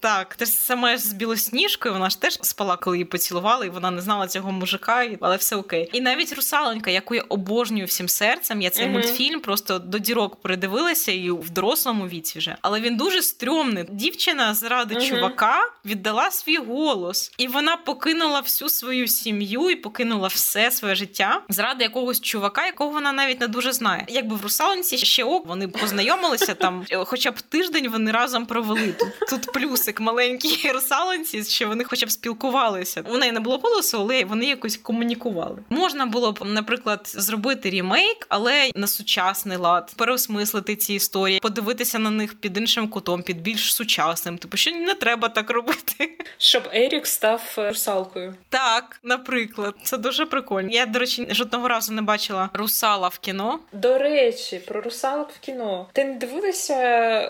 Так, 0.00 0.34
те 0.34 0.44
ж 0.44 0.50
саме 0.52 0.98
з 0.98 1.12
білосніжкою, 1.12 1.94
вона 1.94 2.10
ж 2.10 2.20
теж 2.20 2.38
спала, 2.42 2.76
коли 2.76 2.96
її 2.96 3.04
поцілували, 3.04 3.66
і 3.66 3.70
вона 3.70 3.90
не 3.90 4.00
знала 4.02 4.26
цього 4.26 4.52
мужика, 4.52 5.06
але 5.20 5.36
все 5.36 5.56
окей. 5.56 5.90
І 5.92 6.00
навіть 6.00 6.32
русаленька, 6.32 6.90
яку 6.90 7.14
я 7.14 7.22
обожнюю 7.28 7.86
всім 7.86 8.08
серцем, 8.08 8.62
я 8.62 8.70
цей 8.70 8.84
Мгм. 8.84 8.92
мультфільм 8.92 9.40
просто 9.40 9.78
до 9.78 9.98
дірок 9.98 10.42
передивилася 10.42 11.12
і 11.12 11.30
в 11.30 11.50
дорослому 11.50 12.08
віці 12.08 12.38
вже. 12.38 12.56
Але 12.62 12.80
він 12.80 12.96
дуже 12.96 13.22
стрьомний. 13.22 13.84
Дівчина 13.90 14.54
заради 14.54 14.94
Мгм. 14.94 15.04
чувака 15.04 15.58
віддала 15.84 16.30
свій 16.30 16.56
голос, 16.56 17.32
і 17.38 17.48
вона 17.48 17.76
покинула 17.76 18.40
всю 18.40 18.68
свою 18.68 19.08
сім'ю 19.08 19.70
і 19.70 19.76
покинула 19.76 20.28
все 20.28 20.70
своє 20.70 20.94
життя 20.94 21.42
заради 21.48 21.84
якогось 21.84 22.20
чувака, 22.20 22.66
якого 22.66 22.90
вона 22.90 23.12
навіть 23.12 23.40
не 23.40 23.48
дуже 23.48 23.72
знає. 23.72 24.04
Якби 24.08 24.36
в 24.36 24.42
русалонці 24.42 24.98
ще 24.98 25.24
ок, 25.24 25.46
вони 25.46 25.68
познайомилися 25.68 26.54
там, 26.54 26.84
хоча 27.04 27.30
б 27.30 27.40
тиждень 27.40 27.88
вони 27.88 28.10
разом 28.12 28.46
провели. 28.46 28.94
Тут, 29.29 29.29
тут 29.30 29.52
плюсик 29.52 30.00
маленький 30.00 30.70
русалонці, 30.74 31.44
що 31.44 31.68
вони 31.68 31.84
хоча 31.84 32.06
б 32.06 32.10
спілкувалися. 32.10 33.04
У 33.10 33.16
неї 33.16 33.32
не 33.32 33.40
було 33.40 33.58
голосу, 33.58 33.98
але 34.00 34.24
вони 34.24 34.46
якось 34.46 34.76
комунікували. 34.76 35.58
Можна 35.68 36.06
було 36.06 36.32
б, 36.32 36.38
наприклад, 36.44 37.00
зробити 37.04 37.70
рімейк, 37.70 38.26
але 38.28 38.70
на 38.74 38.86
сучасний 38.86 39.56
лад, 39.56 39.92
переосмислити 39.96 40.76
ці 40.76 40.94
історії, 40.94 41.40
подивитися 41.40 41.98
на 41.98 42.10
них 42.10 42.34
під 42.34 42.56
іншим 42.56 42.88
кутом, 42.88 43.22
під 43.22 43.40
більш 43.42 43.74
сучасним. 43.74 44.38
Типу, 44.38 44.56
що 44.56 44.70
не 44.70 44.94
треба 44.94 45.28
так 45.28 45.50
робити. 45.50 46.16
Щоб 46.38 46.62
Ерік 46.72 47.06
став 47.06 47.54
е, 47.58 47.68
русалкою. 47.68 48.34
Так, 48.48 49.00
наприклад, 49.02 49.74
це 49.82 49.98
дуже 49.98 50.26
прикольно. 50.26 50.68
Я, 50.72 50.86
до 50.86 50.98
речі, 50.98 51.26
жодного 51.30 51.68
разу 51.68 51.92
не 51.92 52.02
бачила 52.02 52.50
русала 52.52 53.08
в 53.08 53.18
кіно. 53.18 53.58
До 53.72 53.98
речі, 53.98 54.58
про 54.66 54.80
русалок 54.80 55.30
в 55.30 55.38
кіно. 55.38 55.86
Ти 55.92 56.04
не 56.04 56.14
дивилася 56.14 56.76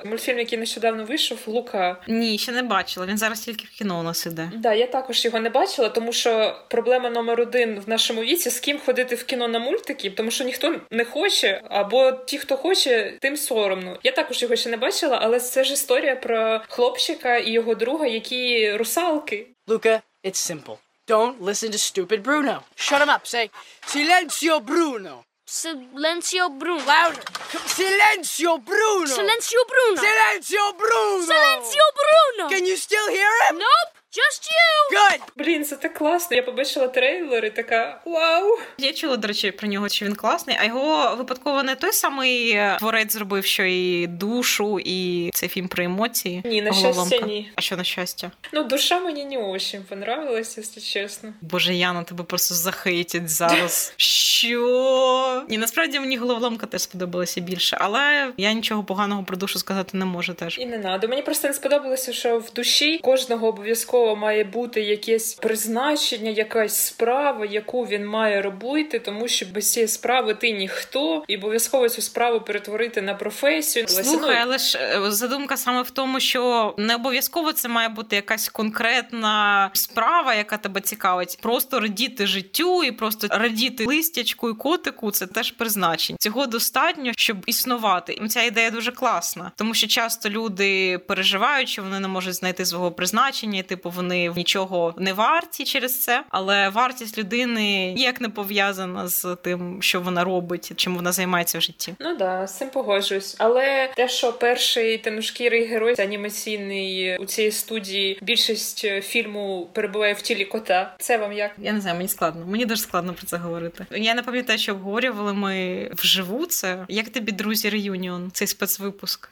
мультфільм, 0.06 0.38
який 0.38 0.58
нещодавно 0.58 1.04
вийшов 1.04 1.38
Лука? 1.46 1.79
Ні, 2.08 2.38
ще 2.38 2.52
не 2.52 2.62
бачила. 2.62 3.06
Він 3.06 3.18
зараз 3.18 3.40
тільки 3.40 3.64
в 3.64 3.78
кіно 3.78 4.00
у 4.00 4.02
нас 4.02 4.26
іде. 4.26 4.50
Да, 4.54 4.74
я 4.74 4.86
також 4.86 5.24
його 5.24 5.40
не 5.40 5.50
бачила, 5.50 5.88
тому 5.88 6.12
що 6.12 6.56
проблема 6.68 7.10
номер 7.10 7.40
один 7.40 7.80
в 7.80 7.88
нашому 7.88 8.22
віці 8.22 8.50
з 8.50 8.60
ким 8.60 8.78
ходити 8.86 9.14
в 9.14 9.24
кіно 9.24 9.48
на 9.48 9.58
мультики, 9.58 10.10
тому 10.10 10.30
що 10.30 10.44
ніхто 10.44 10.74
не 10.90 11.04
хоче, 11.04 11.62
або 11.70 12.12
ті, 12.12 12.38
хто 12.38 12.56
хоче, 12.56 13.18
тим 13.20 13.36
соромно. 13.36 13.98
Я 14.02 14.12
також 14.12 14.42
його 14.42 14.56
ще 14.56 14.70
не 14.70 14.76
бачила, 14.76 15.18
але 15.22 15.40
це 15.40 15.64
ж 15.64 15.72
історія 15.72 16.16
про 16.16 16.60
хлопчика 16.68 17.36
і 17.36 17.50
його 17.50 17.74
друга, 17.74 18.06
які 18.06 18.72
русалки. 18.76 19.46
Luca, 19.68 20.00
it's 20.24 20.38
simple. 20.52 20.76
Don't 21.08 21.40
listen 21.40 21.70
to 21.72 21.78
stupid 21.78 22.22
Bruno. 22.22 22.56
Shut 22.76 23.00
him 23.02 23.10
up. 23.16 23.22
Say, 23.34 23.50
Silencio 23.86 24.60
Bruno. 24.60 25.14
Silencio 25.52 26.48
Bruno. 26.48 26.84
Louder. 26.84 27.24
Silencio 27.66 28.58
Bruno. 28.58 29.06
Silencio 29.06 29.64
Bruno. 29.66 30.00
Silencio 30.00 30.74
Bruno. 30.74 31.24
Silencio 31.24 31.82
Bruno. 31.98 32.48
Can 32.48 32.64
you 32.64 32.76
still 32.76 33.08
hear 33.08 33.26
him? 33.48 33.58
Nope, 33.58 33.99
just 34.12 34.42
you. 34.51 34.96
Good. 34.99 35.20
Блін, 35.37 35.64
це 35.64 35.77
так 35.77 35.94
класно. 35.94 36.37
Я 36.37 36.42
побачила 36.42 36.88
трейлер 36.88 37.44
і 37.44 37.51
така 37.51 38.01
вау. 38.05 38.59
Я 38.79 38.92
чула, 38.92 39.16
до 39.16 39.29
речі, 39.29 39.51
про 39.51 39.68
нього, 39.68 39.88
що 39.88 40.07
він 40.07 40.14
класний, 40.14 40.57
а 40.61 40.64
його 40.64 41.16
випадково 41.16 41.62
не 41.62 41.75
той 41.75 41.92
самий 41.92 42.51
е, 42.51 42.77
творець 42.79 43.12
зробив, 43.12 43.44
що 43.44 43.64
і 43.64 44.07
душу, 44.07 44.81
і 44.85 45.31
цей 45.35 45.49
фільм 45.49 45.68
про 45.68 45.85
емоції. 45.85 46.42
Ні, 46.44 46.62
на 46.62 46.70
Головоломка. 46.70 47.09
щастя, 47.09 47.27
ні. 47.27 47.53
А 47.55 47.61
що 47.61 47.77
на 47.77 47.85
щастя? 47.85 48.31
Ну, 48.53 48.64
душа 48.64 49.01
мені 49.01 49.25
не 49.25 49.38
очень 49.38 49.83
понравилась, 49.85 50.57
якщо 50.57 50.81
чесно. 50.81 51.33
Боже, 51.40 51.75
Яна, 51.75 52.03
тебе 52.03 52.25
просто 52.25 52.55
захейтять 52.55 53.29
зараз. 53.29 53.92
Що? 53.96 55.44
Ні, 55.49 55.59
насправді 55.59 56.01
мені 56.01 56.16
головоломка 56.16 56.66
теж 56.66 56.83
сподобалася 56.83 57.40
більше, 57.40 57.77
але 57.81 58.33
я 58.37 58.53
нічого 58.53 58.85
поганого 58.85 59.25
про 59.25 59.37
душу 59.37 59.59
сказати 59.59 59.96
не 59.96 60.05
можу 60.05 60.35
теж. 60.35 60.59
І 60.59 60.66
не 60.66 60.79
надо. 60.79 61.09
Мені 61.09 61.23
просто 61.23 61.49
не 61.49 61.55
сподобалося, 61.55 62.12
що 62.12 62.38
в 62.38 62.53
душі 62.53 62.99
кожного 62.99 63.49
обов'язково 63.49 63.99
має 64.16 64.44
бути 64.44 64.80
якесь 64.80 65.34
призначення, 65.34 66.30
якась 66.30 66.76
справа, 66.76 67.46
яку 67.46 67.82
він 67.84 68.06
має 68.06 68.42
робити, 68.42 68.98
тому 68.98 69.28
що 69.28 69.46
без 69.54 69.72
цієї 69.72 69.88
справи 69.88 70.34
ти 70.34 70.52
ніхто, 70.52 71.24
і 71.28 71.36
обов'язково 71.36 71.88
цю 71.88 72.02
справу 72.02 72.40
перетворити 72.40 73.02
на 73.02 73.14
професію. 73.14 73.88
Слухай, 73.88 74.34
Ну, 74.36 74.42
але 74.42 74.58
ж 74.58 74.78
е, 74.78 75.10
задумка 75.10 75.56
саме 75.56 75.82
в 75.82 75.90
тому, 75.90 76.20
що 76.20 76.74
не 76.78 76.94
обов'язково 76.94 77.52
це 77.52 77.68
має 77.68 77.88
бути 77.88 78.16
якась 78.16 78.48
конкретна 78.48 79.70
справа, 79.72 80.34
яка 80.34 80.56
тебе 80.56 80.80
цікавить. 80.80 81.38
Просто 81.42 81.80
радіти 81.80 82.26
життю 82.26 82.84
і 82.84 82.92
просто 82.92 83.26
радіти 83.30 83.84
листячку 83.86 84.50
і 84.50 84.54
котику 84.54 85.10
це 85.10 85.26
теж 85.26 85.50
призначення. 85.50 86.16
Цього 86.20 86.46
достатньо, 86.46 87.12
щоб 87.16 87.36
існувати. 87.46 88.12
І 88.12 88.28
ця 88.28 88.42
ідея 88.42 88.70
дуже 88.70 88.92
класна, 88.92 89.52
тому 89.56 89.74
що 89.74 89.86
часто 89.86 90.28
люди 90.30 90.98
переживають, 90.98 91.68
що 91.68 91.82
вони 91.82 92.00
не 92.00 92.08
можуть 92.08 92.34
знайти 92.34 92.64
свого 92.66 92.92
призначення, 92.92 93.58
і, 93.58 93.62
типу 93.62 93.89
вони 93.90 94.33
нічого 94.37 94.94
не 94.98 95.12
варті 95.12 95.64
через 95.64 96.00
це. 96.00 96.24
Але 96.29 96.68
вартість 96.68 97.18
людини 97.18 97.92
ніяк 97.92 98.20
не 98.20 98.29
пов'язана 98.29 99.09
з 99.09 99.37
тим, 99.42 99.83
що 99.83 100.00
вона 100.00 100.24
робить, 100.24 100.72
чим 100.76 100.96
вона 100.96 101.12
займається 101.12 101.59
в 101.59 101.61
житті. 101.61 101.94
Ну 102.00 102.16
да, 102.16 102.46
з 102.46 102.59
цим 102.59 102.70
погоджуюсь. 102.70 103.37
Але 103.38 103.90
те, 103.96 104.09
що 104.09 104.33
перший 104.33 104.98
темношкірий 104.98 105.66
герой 105.66 105.94
анімаційний 106.00 107.16
у 107.18 107.24
цій 107.24 107.50
студії 107.50 108.18
більшість 108.22 108.87
фільму 109.03 109.68
перебуває 109.72 110.14
в 110.14 110.22
тілі 110.22 110.44
кота. 110.44 110.94
Це 110.98 111.18
вам 111.18 111.33
як? 111.33 111.50
Я 111.59 111.72
не 111.72 111.81
знаю, 111.81 111.96
мені 111.96 112.09
складно. 112.09 112.46
Мені 112.46 112.66
дуже 112.66 112.83
складно 112.83 113.14
про 113.14 113.26
це 113.26 113.37
говорити. 113.37 113.87
Я 113.90 114.14
не 114.14 114.22
пам'ятаю, 114.22 114.59
що 114.59 114.72
обговорювали 114.72 115.33
ми 115.33 115.90
вживу 115.94 116.46
це. 116.46 116.85
Як 116.88 117.09
тобі, 117.09 117.33
друзі, 117.33 117.70
реюніон, 117.70 118.31
цей 118.33 118.46
спецвипуск? 118.46 119.29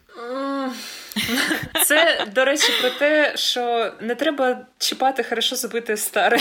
Це, 1.84 2.26
до 2.34 2.44
речі, 2.44 2.72
про 2.80 2.90
те, 2.90 3.32
що 3.36 3.92
не 4.00 4.14
треба 4.14 4.66
чіпати 4.78 5.22
хорошо 5.22 5.56
забите 5.56 5.96
старе. 5.96 6.38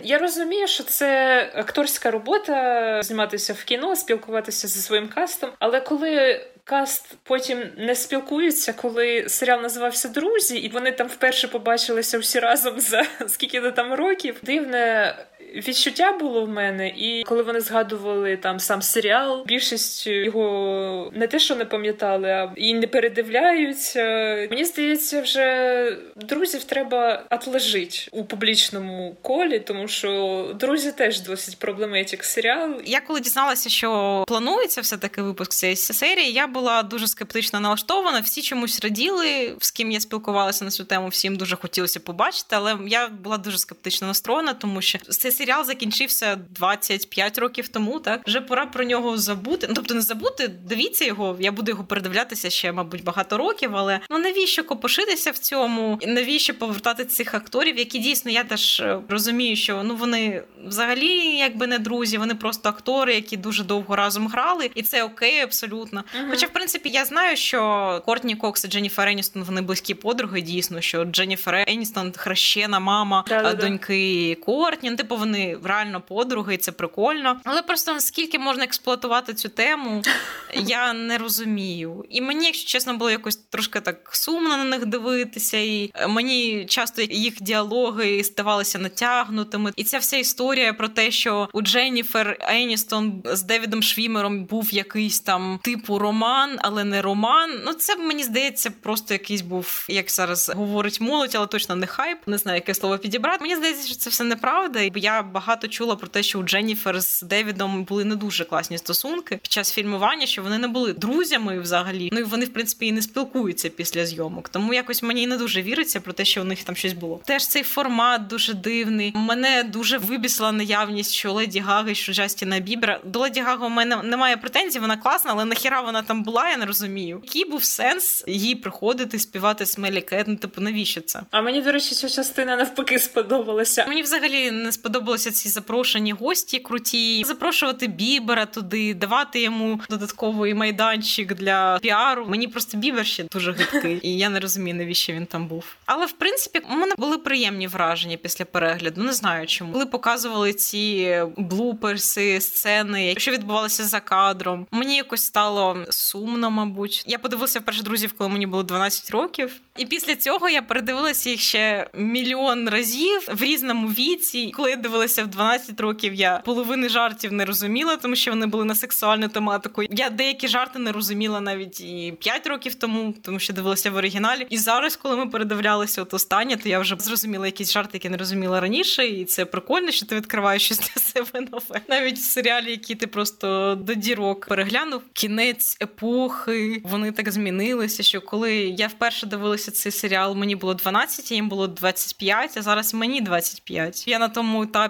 Я 0.00 0.18
розумію, 0.18 0.66
що 0.66 0.84
це 0.84 1.40
акторська 1.54 2.10
робота 2.10 3.02
зніматися 3.02 3.52
в 3.52 3.64
кіно, 3.64 3.96
спілкуватися 3.96 4.68
зі 4.68 4.80
своїм 4.80 5.08
кастом, 5.08 5.50
але 5.58 5.80
коли. 5.80 6.46
Каст 6.68 7.14
потім 7.22 7.58
не 7.76 7.94
спілкуються, 7.94 8.72
коли 8.72 9.28
серіал 9.28 9.62
називався 9.62 10.08
Друзі, 10.08 10.58
і 10.58 10.68
вони 10.68 10.92
там 10.92 11.06
вперше 11.06 11.48
побачилися 11.48 12.18
всі 12.18 12.38
разом 12.38 12.80
за 12.80 13.04
скільки 13.28 13.60
то 13.60 13.70
там 13.70 13.94
років. 13.94 14.36
Дивне 14.42 15.14
відчуття 15.56 16.12
було 16.12 16.44
в 16.44 16.48
мене. 16.48 16.88
І 16.88 17.24
коли 17.26 17.42
вони 17.42 17.60
згадували 17.60 18.36
там 18.36 18.60
сам 18.60 18.82
серіал, 18.82 19.44
більшість 19.46 20.06
його 20.06 21.12
не 21.14 21.26
те, 21.26 21.38
що 21.38 21.56
не 21.56 21.64
пам'ятали, 21.64 22.28
а 22.28 22.52
і 22.56 22.74
не 22.74 22.86
передивляються. 22.86 24.02
Мені 24.50 24.64
здається, 24.64 25.20
вже 25.20 25.96
друзів 26.16 26.64
треба 26.64 27.24
отложити 27.30 27.98
у 28.10 28.24
публічному 28.24 29.16
колі, 29.22 29.60
тому 29.60 29.88
що 29.88 30.50
друзі 30.60 30.92
теж 30.92 31.20
досить 31.20 31.58
проблематик 31.58 32.24
серіал. 32.24 32.74
Я 32.84 33.00
коли 33.00 33.20
дізналася, 33.20 33.68
що 33.68 34.24
планується 34.28 34.80
все 34.80 34.96
таки 34.96 35.22
випуск 35.22 35.52
цієї 35.52 35.76
серії, 35.76 36.32
я 36.32 36.46
була 36.46 36.82
дуже 36.82 37.06
скептично 37.06 37.60
налаштована. 37.60 38.20
Всі 38.20 38.42
чомусь 38.42 38.80
раділи, 38.80 39.56
з 39.60 39.70
ким 39.70 39.90
я 39.90 40.00
спілкувалася 40.00 40.64
на 40.64 40.70
цю 40.70 40.84
тему. 40.84 41.08
Всім 41.08 41.36
дуже 41.36 41.56
хотілося 41.56 42.00
побачити, 42.00 42.56
але 42.56 42.76
я 42.86 43.08
була 43.08 43.38
дуже 43.38 43.58
скептично 43.58 44.06
настроєна, 44.06 44.54
тому 44.54 44.82
що 44.82 44.98
цей 44.98 45.32
серіал 45.46 45.64
закінчився 45.64 46.38
25 46.50 47.38
років 47.38 47.68
тому. 47.68 48.00
Так 48.00 48.20
вже 48.26 48.40
пора 48.40 48.66
про 48.66 48.84
нього 48.84 49.18
забути. 49.18 49.66
Ну 49.68 49.74
тобто 49.74 49.94
не 49.94 50.00
забути, 50.00 50.48
дивіться 50.48 51.04
його. 51.04 51.36
Я 51.40 51.52
буду 51.52 51.70
його 51.70 51.84
передивлятися 51.84 52.50
ще, 52.50 52.72
мабуть, 52.72 53.04
багато 53.04 53.38
років. 53.38 53.76
Але 53.76 54.00
ну 54.10 54.18
навіщо 54.18 54.64
копошитися 54.64 55.30
в 55.30 55.38
цьому? 55.38 55.98
Навіщо 56.06 56.54
повертати 56.54 57.04
цих 57.04 57.34
акторів, 57.34 57.78
які 57.78 57.98
дійсно 57.98 58.30
я 58.30 58.44
теж 58.44 58.80
е, 58.80 58.98
розумію, 59.08 59.56
що 59.56 59.82
ну 59.82 59.96
вони 59.96 60.42
взагалі 60.66 61.36
якби 61.36 61.66
не 61.66 61.78
друзі, 61.78 62.18
вони 62.18 62.34
просто 62.34 62.68
актори, 62.68 63.14
які 63.14 63.36
дуже 63.36 63.64
довго 63.64 63.96
разом 63.96 64.28
грали, 64.28 64.70
і 64.74 64.82
це 64.82 65.04
окей, 65.04 65.40
абсолютно. 65.40 66.04
Хоча, 66.30 66.46
в 66.46 66.52
принципі, 66.52 66.88
я 66.88 67.04
знаю, 67.04 67.36
що 67.36 68.02
Кортні 68.06 68.36
Кокс 68.36 68.64
і 68.64 68.68
Дженніфер 68.68 69.08
Еністон 69.08 69.42
вони 69.42 69.60
близькі 69.60 69.94
подруги. 69.94 70.40
Дійсно, 70.40 70.80
що 70.80 71.04
Дженніфер 71.04 71.64
Еністон 71.68 72.12
хрещена 72.16 72.80
мама 72.80 73.24
Да-да-да. 73.28 73.54
доньки 73.54 74.34
Кортні. 74.34 74.90
Ну, 74.90 74.96
типу, 74.96 75.16
вони 75.16 75.35
реально 75.64 76.00
подруги, 76.00 76.54
і 76.54 76.58
це 76.58 76.72
прикольно. 76.72 77.40
Але 77.44 77.62
просто 77.62 77.94
наскільки 77.94 78.38
можна 78.38 78.64
експлуатувати 78.64 79.34
цю 79.34 79.48
тему, 79.48 80.02
я 80.54 80.92
не 80.92 81.18
розумію. 81.18 82.04
І 82.10 82.20
мені, 82.20 82.46
якщо 82.46 82.68
чесно, 82.68 82.96
було 82.96 83.10
якось 83.10 83.36
трошки 83.36 83.80
так 83.80 84.10
сумно 84.12 84.56
на 84.56 84.64
них 84.64 84.86
дивитися, 84.86 85.58
і 85.58 85.90
е, 85.94 86.06
мені 86.06 86.66
часто 86.68 87.02
їх 87.02 87.42
діалоги 87.42 88.24
здавалися 88.24 88.78
натягнутими. 88.78 89.72
І 89.76 89.84
ця 89.84 89.98
вся 89.98 90.16
історія 90.16 90.72
про 90.72 90.88
те, 90.88 91.10
що 91.10 91.48
у 91.52 91.62
Дженніфер 91.62 92.36
Еністон 92.40 93.22
з 93.24 93.42
Девідом 93.42 93.82
Швімером 93.82 94.44
був 94.44 94.74
якийсь 94.74 95.20
там 95.20 95.60
типу 95.62 95.98
роман, 95.98 96.58
але 96.58 96.84
не 96.84 97.02
роман. 97.02 97.60
Ну 97.64 97.72
це 97.72 97.96
мені 97.96 98.22
здається, 98.22 98.70
просто 98.70 99.14
якийсь 99.14 99.40
був, 99.40 99.86
як 99.88 100.10
зараз 100.10 100.52
говорить 100.56 101.00
молодь, 101.00 101.34
але 101.34 101.46
точно 101.46 101.76
не 101.76 101.86
хайп. 101.86 102.18
Не 102.26 102.38
знаю, 102.38 102.56
яке 102.56 102.74
слово 102.74 102.98
підібрати. 102.98 103.38
Мені 103.40 103.56
здається, 103.56 103.86
що 103.86 103.96
це 103.96 104.10
все 104.10 104.24
неправда. 104.24 104.80
І 104.80 104.92
я 104.94 105.15
багато 105.22 105.68
чула 105.68 105.96
про 105.96 106.08
те, 106.08 106.22
що 106.22 106.38
у 106.38 106.42
Дженніфер 106.42 107.00
з 107.00 107.22
Девідом 107.22 107.84
були 107.84 108.04
не 108.04 108.16
дуже 108.16 108.44
класні 108.44 108.78
стосунки 108.78 109.36
під 109.36 109.52
час 109.52 109.72
фільмування, 109.72 110.26
що 110.26 110.42
вони 110.42 110.58
не 110.58 110.68
були 110.68 110.92
друзями 110.92 111.60
взагалі. 111.60 112.10
Ну 112.12 112.18
і 112.18 112.22
вони, 112.22 112.44
в 112.44 112.52
принципі, 112.52 112.86
і 112.86 112.92
не 112.92 113.02
спілкуються 113.02 113.68
після 113.68 114.06
зйомок. 114.06 114.48
Тому 114.48 114.74
якось 114.74 115.02
мені 115.02 115.26
не 115.26 115.36
дуже 115.36 115.62
віриться 115.62 116.00
про 116.00 116.12
те, 116.12 116.24
що 116.24 116.40
у 116.40 116.44
них 116.44 116.62
там 116.62 116.76
щось 116.76 116.92
було. 116.92 117.20
Теж 117.24 117.46
цей 117.46 117.62
формат 117.62 118.26
дуже 118.26 118.54
дивний. 118.54 119.12
Мене 119.14 119.62
дуже 119.62 119.98
вибісила 119.98 120.52
наявність, 120.52 121.12
що 121.12 121.32
Леді 121.32 121.60
Гаги, 121.60 121.94
що 121.94 122.12
Джастіна 122.12 122.58
Бібера. 122.58 123.00
До 123.04 123.18
Леді 123.18 123.40
Гаги 123.40 123.66
у 123.66 123.68
мене 123.68 123.96
немає 123.96 124.36
претензій, 124.36 124.78
вона 124.78 124.96
класна, 124.96 125.30
але 125.34 125.44
нахіра 125.44 125.80
вона 125.80 126.02
там 126.02 126.22
була, 126.22 126.50
я 126.50 126.56
не 126.56 126.66
розумію. 126.66 127.20
Який 127.24 127.44
був 127.50 127.64
сенс 127.64 128.24
їй 128.26 128.54
приходити 128.54 129.18
співати 129.18 129.66
Смелі 129.66 130.00
Кет? 130.00 130.28
Ну, 130.28 130.36
типу, 130.36 130.60
навіщо 130.60 131.00
це? 131.00 131.20
А 131.30 131.42
мені, 131.42 131.62
до 131.62 131.72
речі, 131.72 131.94
ця 131.94 132.08
частина 132.08 132.56
навпаки 132.56 132.98
сподобалася. 132.98 133.86
Мені 133.88 134.02
взагалі 134.02 134.50
не 134.50 134.72
сподобалися 135.06 135.30
ці 135.30 135.48
запрошені 135.48 136.12
гості 136.12 136.58
круті. 136.58 137.24
Запрошувати 137.24 137.86
Бібера 137.86 138.46
туди, 138.46 138.94
давати 138.94 139.40
йому 139.40 139.80
додатковий 139.90 140.54
майданчик 140.54 141.34
для 141.34 141.78
піару. 141.82 142.26
Мені 142.28 142.48
просто 142.48 142.76
Бібер 142.76 143.06
ще 143.06 143.24
дуже 143.24 143.52
гидкий, 143.52 144.00
і 144.02 144.18
я 144.18 144.28
не 144.28 144.40
розумію, 144.40 144.76
навіщо 144.76 145.12
він 145.12 145.26
там 145.26 145.48
був. 145.48 145.64
Але 145.86 146.06
в 146.06 146.12
принципі, 146.12 146.62
у 146.70 146.74
мене 146.74 146.94
були 146.98 147.18
приємні 147.18 147.66
враження 147.66 148.16
після 148.16 148.44
перегляду. 148.44 149.02
Не 149.02 149.12
знаю 149.12 149.46
чому. 149.46 149.72
Коли 149.72 149.86
показували 149.86 150.52
ці 150.52 151.16
блуперси, 151.36 152.40
сцени, 152.40 153.14
що 153.18 153.30
відбувалося 153.30 153.84
за 153.84 154.00
кадром. 154.00 154.66
Мені 154.70 154.96
якось 154.96 155.22
стало 155.22 155.84
сумно, 155.90 156.50
мабуть. 156.50 157.04
Я 157.06 157.18
подивилася 157.18 157.60
вперше 157.60 157.82
друзів, 157.82 158.12
коли 158.18 158.30
мені 158.30 158.46
було 158.46 158.62
12 158.62 159.10
років. 159.10 159.60
І 159.76 159.86
після 159.86 160.16
цього 160.16 160.48
я 160.48 160.62
передивилася 160.62 161.30
їх 161.30 161.40
ще 161.40 161.86
мільйон 161.94 162.68
разів 162.68 163.28
в 163.32 163.42
різному 163.42 163.88
віці. 163.88 164.52
Коли 164.56 164.70
я 164.70 164.76
дивилася 164.76 164.95
в 165.04 165.26
12 165.26 165.80
років, 165.80 166.14
я 166.14 166.42
половини 166.44 166.88
жартів 166.88 167.32
не 167.32 167.44
розуміла, 167.44 167.96
тому 167.96 168.16
що 168.16 168.30
вони 168.30 168.46
були 168.46 168.64
на 168.64 168.74
сексуальну 168.74 169.28
тематику. 169.28 169.82
Я 169.90 170.10
деякі 170.10 170.48
жарти 170.48 170.78
не 170.78 170.92
розуміла 170.92 171.40
навіть 171.40 171.80
і 171.80 172.14
5 172.20 172.46
років 172.46 172.74
тому, 172.74 173.14
тому 173.22 173.38
що 173.38 173.52
дивилася 173.52 173.90
в 173.90 173.96
оригіналі. 173.96 174.46
І 174.50 174.58
зараз, 174.58 174.96
коли 174.96 175.16
ми 175.16 175.26
передивлялися 175.26 176.02
от 176.02 176.14
останнє, 176.14 176.56
то 176.56 176.68
я 176.68 176.78
вже 176.78 176.96
зрозуміла 176.98 177.46
якісь 177.46 177.72
жарти, 177.72 177.90
які 177.92 178.08
не 178.08 178.16
розуміла 178.16 178.60
раніше, 178.60 179.06
і 179.06 179.24
це 179.24 179.44
прикольно, 179.44 179.90
що 179.90 180.06
ти 180.06 180.16
відкриваєш 180.16 180.64
щось 180.64 180.78
для 180.78 181.02
себе 181.02 181.40
нове. 181.40 181.80
Навіть 181.88 182.22
серіалі, 182.22 182.70
який 182.70 182.96
ти 182.96 183.06
просто 183.06 183.74
до 183.74 183.94
дірок 183.94 184.46
переглянув. 184.46 185.02
Кінець 185.12 185.76
епохи, 185.82 186.82
вони 186.84 187.12
так 187.12 187.32
змінилися, 187.32 188.02
що 188.02 188.20
коли 188.20 188.54
я 188.54 188.86
вперше 188.86 189.26
дивилася 189.26 189.70
цей 189.70 189.92
серіал, 189.92 190.34
мені 190.34 190.56
було 190.56 190.74
12, 190.74 191.32
а 191.32 191.34
їм 191.34 191.48
було 191.48 191.66
25, 191.66 192.56
а 192.56 192.62
зараз 192.62 192.94
мені 192.94 193.20
25. 193.20 194.08
Я 194.08 194.18
на 194.18 194.28
тому 194.28 194.62
етапі, 194.62 194.85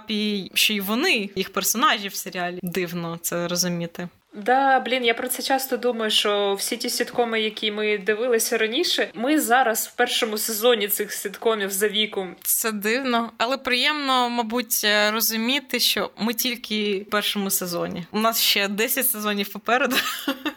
що 0.55 0.73
й 0.73 0.81
вони, 0.81 1.31
їх 1.37 1.53
персонажі 1.53 2.09
в 2.09 2.15
серіалі. 2.15 2.59
Дивно 2.63 3.19
це 3.23 3.49
розуміти. 3.49 4.09
Да, 4.37 4.81
блін, 4.81 5.05
я 5.05 5.15
про 5.15 5.29
це 5.29 5.43
часто 5.43 5.77
думаю, 5.77 6.11
що 6.11 6.55
всі 6.59 6.77
ті 6.77 6.91
сіткоми, 6.91 7.41
які 7.41 7.73
ми 7.73 7.99
дивилися 7.99 8.59
раніше, 8.59 9.09
ми 9.15 9.41
зараз 9.41 9.87
в 9.87 9.97
першому 9.97 10.39
сезоні 10.39 10.89
цих 10.89 11.13
сіткомів 11.13 11.71
за 11.71 11.89
віком. 11.89 12.37
Це 12.43 12.73
дивно, 12.73 13.31
але 13.39 13.57
приємно, 13.57 14.31
мабуть, 14.31 14.81
е, 14.85 15.11
розуміти, 15.11 15.81
що 15.81 16.11
ми 16.19 16.35
тільки 16.35 17.05
в 17.07 17.11
першому 17.11 17.51
сезоні. 17.51 18.05
У 18.13 18.21
нас 18.21 18.43
ще 18.43 18.69
10 18.69 19.11
сезонів 19.11 19.53
попереду. 19.53 19.97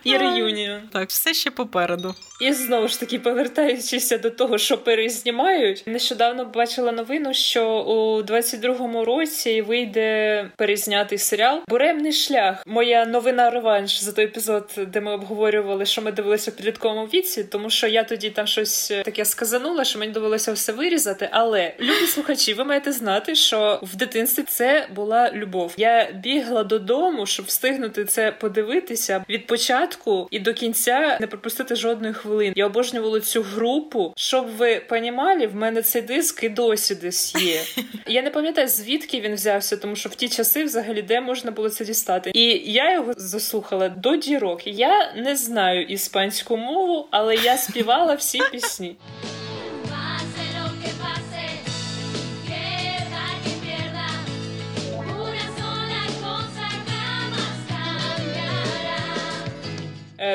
І 0.04 0.18
реюніон. 0.18 0.82
Так, 0.94 1.10
все 1.10 1.34
ще 1.34 1.52
попереду. 1.52 2.16
І 2.42 2.54
знову 2.54 2.88
ж 2.88 3.00
таки, 3.00 3.20
повертаючися 3.20 4.18
до 4.18 4.30
того, 4.30 4.58
що 4.58 4.78
перезнімають, 4.78 5.84
нещодавно 5.88 6.46
бачила 6.46 6.92
новину, 6.92 7.34
що 7.34 7.80
у 7.80 8.22
22-му 8.22 9.06
році 9.06 9.62
вийде 9.62 10.50
перезнятий 10.58 11.18
серіал 11.18 11.62
Буремний 11.68 12.14
шлях. 12.14 12.64
Моя 12.68 13.06
новина 13.06 13.50
реванш 13.70 14.00
за 14.02 14.12
той 14.12 14.26
епізод, 14.26 14.80
де 14.88 15.02
ми 15.02 15.12
обговорювали, 15.12 15.86
що 15.86 16.02
ми 16.02 16.12
дивилися 16.12 16.52
в 16.52 16.54
підлітковому 16.54 17.06
віці, 17.06 17.44
тому 17.44 17.70
що 17.70 17.88
я 17.88 18.04
тоді 18.04 18.30
там 18.30 18.48
щось 18.48 18.88
таке 18.88 19.26
сказанула, 19.26 19.84
що 19.84 20.00
мені 20.00 20.12
довелося 20.12 20.52
все 20.52 20.72
вирізати. 20.72 21.30
Але 21.32 21.74
любі 21.80 22.08
слухачі, 22.08 22.54
ви 22.54 22.64
маєте 22.64 22.92
знати, 22.92 23.36
що 23.36 23.80
в 23.84 23.96
дитинстві 23.96 24.44
це 24.44 24.88
була 24.96 25.32
любов. 25.32 25.74
Я 25.78 26.12
бігла 26.12 26.64
додому, 26.64 27.26
щоб 27.26 27.46
встигнути 27.46 28.06
це 28.06 28.32
подивитися 28.32 29.26
від 29.30 29.48
початку 29.48 30.28
і 30.32 30.40
до 30.40 30.54
кінця 30.54 31.18
не 31.22 31.28
пропустити 31.28 31.76
жодної 31.76 32.14
хвилини. 32.14 32.54
Я 32.56 32.66
обожнювала 32.66 33.20
цю 33.20 33.42
групу. 33.42 34.14
Щоб 34.18 34.48
ви 34.58 34.82
понімали, 34.90 35.48
в 35.48 35.56
мене 35.56 35.82
цей 35.82 36.02
диск 36.02 36.44
і 36.44 36.50
досі 36.50 36.96
десь 36.96 37.36
є. 37.36 37.62
Я 38.08 38.22
не 38.22 38.30
пам'ятаю 38.30 38.68
звідки 38.68 39.22
він 39.22 39.34
взявся, 39.34 39.78
тому 39.78 39.96
що 39.96 40.10
в 40.10 40.16
ті 40.16 40.30
часи 40.30 40.64
взагалі 40.64 41.02
де 41.02 41.22
можна 41.22 41.52
було 41.52 41.70
це 41.70 41.86
дістати. 41.86 42.32
І 42.34 42.72
я 42.74 42.94
його 42.94 43.14
заслухала 43.60 43.90
до 43.90 44.16
дірок. 44.16 44.68
Я 44.68 45.14
не 45.16 45.36
знаю 45.36 45.84
іспанську 45.84 46.58
мову, 46.58 47.08
але 47.12 47.36
я 47.36 47.58
співала 47.58 48.16
всі 48.16 48.40
пісні. 48.52 48.96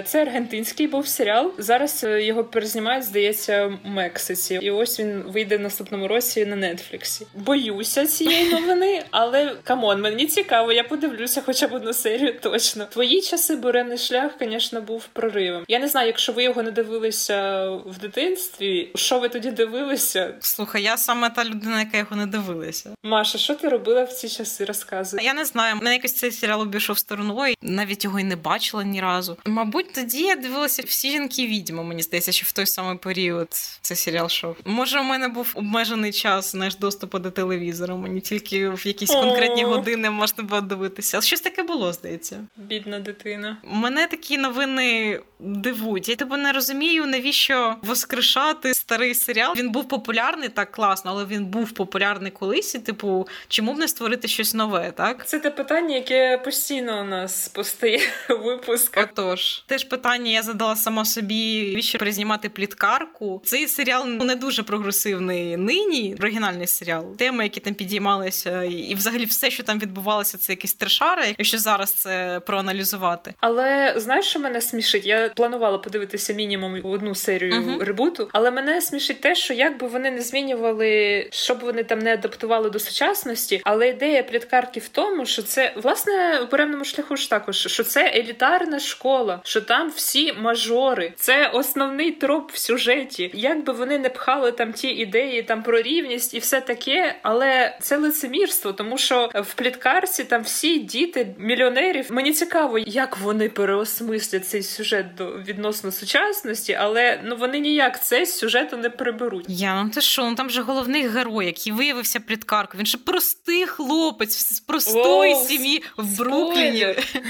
Це 0.05 0.23
аргентинський 0.23 0.87
був 0.87 1.07
серіал. 1.07 1.53
Зараз 1.59 2.05
е, 2.05 2.25
його 2.25 2.45
перезнімають, 2.45 3.05
здається, 3.05 3.67
в 3.67 3.89
Мексиці. 3.89 4.59
І 4.63 4.71
ось 4.71 5.01
він 5.01 5.23
вийде 5.27 5.57
в 5.57 5.61
наступному 5.61 6.09
році 6.09 6.47
на 6.47 6.57
Netflix-і. 6.57 7.27
Боюся 7.35 8.07
цієї 8.07 8.53
новини, 8.53 9.05
але 9.11 9.57
come 9.65 9.85
on, 9.85 10.01
мені 10.01 10.27
цікаво, 10.27 10.73
я 10.73 10.85
подивлюся 10.85 11.43
хоча 11.47 11.69
б 11.69 11.73
одну 11.73 11.93
серію 11.93 12.41
точно. 12.41 12.85
Твої 12.85 13.23
часи 13.23 13.57
Бунтарський 13.57 13.99
шлях, 13.99 14.33
звісно, 14.41 14.81
був 14.81 15.05
проривом. 15.13 15.65
Я 15.69 15.79
не 15.79 15.89
знаю, 15.89 16.07
якщо 16.07 16.33
ви 16.33 16.45
його 16.45 16.63
не 16.63 16.71
дивилися 16.71 17.69
в 17.87 17.99
дитинстві, 17.99 18.89
що 18.95 19.19
ви 19.19 19.29
тоді 19.29 19.51
дивилися? 19.51 20.35
Слухай, 20.41 20.83
я 20.83 20.97
саме 20.97 21.31
та 21.31 21.45
людина, 21.45 21.81
яка 21.81 21.99
його 21.99 22.17
не 22.17 22.27
дивилася. 22.27 22.91
Маша, 23.03 23.39
що 23.39 23.55
ти 23.55 23.69
робила 23.69 24.05
в 24.05 24.13
ці 24.13 24.29
часи? 24.29 24.65
Розказуй. 24.65 25.25
Я 25.25 25.35
не 25.35 25.45
знаю, 25.45 25.77
мене 25.77 25.93
якось 25.93 26.15
цей 26.15 26.31
серіал 26.31 26.61
обійшов 26.61 26.99
стороною, 26.99 27.55
навіть 27.63 28.05
його 28.05 28.21
і 28.21 28.25
не 28.25 28.37
бачила 28.37 28.85
ні 28.85 29.01
разу. 29.01 29.37
Мабуть, 29.47 29.74
тоді 29.83 30.23
я 30.23 30.37
дивилася 30.37 30.83
всі 30.87 31.11
жінки 31.11 31.47
відьми. 31.47 31.85
Мені 31.85 32.03
здається, 32.03 32.33
що 32.33 32.47
в 32.47 32.53
той 32.53 32.67
самий 32.67 32.99
період 32.99 33.49
цей 33.81 33.97
серіал 33.97 34.29
шов. 34.29 34.57
Може, 34.65 35.01
у 35.01 35.05
мене 35.05 35.29
був 35.29 35.53
обмежений 35.55 36.13
час 36.13 36.53
знаєш, 36.53 36.77
доступу 36.77 37.19
до 37.19 37.31
телевізора. 37.31 37.97
Мені 37.97 38.21
тільки 38.21 38.69
в 38.69 38.87
якісь 38.87 39.11
конкретні 39.11 39.65
години 39.65 40.11
можна 40.11 40.45
було 40.45 40.61
дивитися. 40.61 41.21
Щось 41.21 41.41
таке 41.41 41.63
було, 41.63 41.93
здається. 41.93 42.41
Бідна 42.57 43.01
дитина. 43.01 43.57
Мене 43.65 44.07
такі 44.07 44.39
новини 44.39 45.21
дивують. 45.39 46.09
Я 46.09 46.17
типу 46.17 46.37
не 46.37 46.53
розумію, 46.53 47.07
навіщо 47.07 47.77
воскрешати 47.83 48.75
старий 48.75 49.15
серіал. 49.15 49.55
Він 49.57 49.71
був 49.71 49.89
популярний 49.89 50.49
так 50.49 50.73
класно, 50.73 51.11
але 51.11 51.25
він 51.25 51.45
був 51.47 51.71
популярний 51.71 52.31
колись. 52.31 52.75
І, 52.75 52.79
типу, 52.79 53.29
чому 53.49 53.75
б 53.75 53.79
не 53.79 53.89
створити 53.89 54.29
щось 54.29 54.55
нове, 54.55 54.93
так? 54.97 55.27
Це 55.27 55.39
те 55.39 55.51
питання, 55.51 55.95
яке 55.95 56.39
постійно 56.39 57.01
у 57.01 57.05
нас 57.05 57.49
постає 57.49 58.01
у 58.31 58.35
випусках. 58.35 59.09
Отож. 59.13 59.64
Теж 59.67 59.85
питання 59.85 60.31
я 60.31 60.43
задала 60.43 60.77
сама 60.77 61.05
собі, 61.05 61.77
що 61.83 61.99
перезнімати 61.99 62.49
пліткарку. 62.49 63.43
Цей 63.45 63.67
серіал 63.67 64.05
ну, 64.07 64.25
не 64.25 64.35
дуже 64.35 64.63
прогресивний 64.63 65.57
нині, 65.57 66.17
оригінальний 66.21 66.67
серіал. 66.67 67.17
Теми, 67.17 67.45
які 67.45 67.61
там 67.61 67.75
підіймалися, 67.75 68.63
і 68.63 68.95
взагалі 68.95 69.25
все, 69.25 69.51
що 69.51 69.63
там 69.63 69.79
відбувалося, 69.79 70.39
це 70.39 70.53
якісь 70.53 70.75
трешари, 70.75 71.35
якщо 71.39 71.59
зараз 71.59 71.93
це 71.93 72.41
проаналізувати. 72.47 73.35
Але 73.41 73.95
знаєш, 73.97 74.27
що 74.27 74.41
мене 74.41 74.61
смішить? 74.61 75.07
Я 75.07 75.29
планувала 75.29 75.79
подивитися 75.79 76.33
мінімум 76.33 76.81
одну 76.85 77.15
серію 77.15 77.55
Мгм. 77.61 77.83
ребуту, 77.83 78.29
але 78.33 78.51
мене 78.51 78.81
смішить 78.81 79.21
те, 79.21 79.35
що 79.35 79.55
як 79.55 79.79
би 79.81 79.87
вони 79.89 80.11
не 80.11 80.23
змінювали, 80.23 81.29
щоб 81.33 81.61
вони 81.61 81.85
там 81.85 81.99
не 81.99 82.13
адаптували 82.15 82.71
до 82.71 82.79
сучасності, 82.79 83.61
але 83.65 83.89
ідея 83.89 84.23
пліткарки 84.23 84.81
в 84.81 84.89
тому, 84.89 85.27
що 85.27 85.43
це 85.43 85.73
власне 85.77 86.41
у 86.41 86.47
певному 86.47 86.85
шляху 86.85 87.17
ж 87.17 87.31
також, 87.31 87.57
що 87.57 87.85
це 87.85 88.13
елітарна 88.15 88.81
школа, 88.81 89.41
що 89.55 89.61
там 89.61 89.91
всі 89.97 90.33
мажори, 90.33 91.13
це 91.17 91.47
основний 91.47 92.11
троп 92.11 92.53
в 92.53 92.59
сюжеті. 92.59 93.31
Як 93.35 93.65
би 93.65 93.73
вони 93.73 93.99
не 93.99 94.09
пхали 94.09 94.53
там 94.53 94.73
ті 94.73 94.89
ідеї 94.89 95.43
там 95.43 95.63
про 95.63 95.83
рівність 95.83 96.35
і 96.35 96.39
все 96.39 96.61
таке, 96.61 97.17
але 97.23 97.79
це 97.81 97.97
лицемірство, 97.97 98.73
тому 98.73 98.99
що 98.99 99.31
в 99.35 99.55
пліткарці 99.55 100.25
там 100.25 100.43
всі 100.43 100.79
діти 100.79 101.35
мільйонерів. 101.39 102.13
Мені 102.13 102.33
цікаво, 102.33 102.79
як 102.79 103.19
вони 103.19 103.49
переосмислять 103.49 104.49
цей 104.49 104.63
сюжет 104.63 105.15
до 105.15 105.27
відносно 105.27 105.93
сучасності, 105.93 106.75
але 106.81 107.21
ну 107.25 107.37
вони 107.37 107.59
ніяк 107.59 108.05
це 108.05 108.27
з 108.27 108.39
сюжету 108.39 108.77
не 108.77 108.91
приберуть. 108.91 109.45
Я 109.49 109.83
ну 109.83 109.91
ти 109.91 110.01
що, 110.01 110.25
ну 110.25 110.35
там 110.35 110.51
же 110.51 110.63
головний 110.63 111.09
герой, 111.09 111.47
який 111.47 111.73
виявився 111.73 112.21
пліткаркою. 112.21 112.79
Він 112.79 112.87
же 112.87 112.99
простий 112.99 113.67
хлопець 113.67 114.55
з 114.55 114.61
простої 114.61 115.35
Воу, 115.35 115.45
сім'ї 115.45 115.83
в 115.97 116.19
Брукліні. 116.19 116.87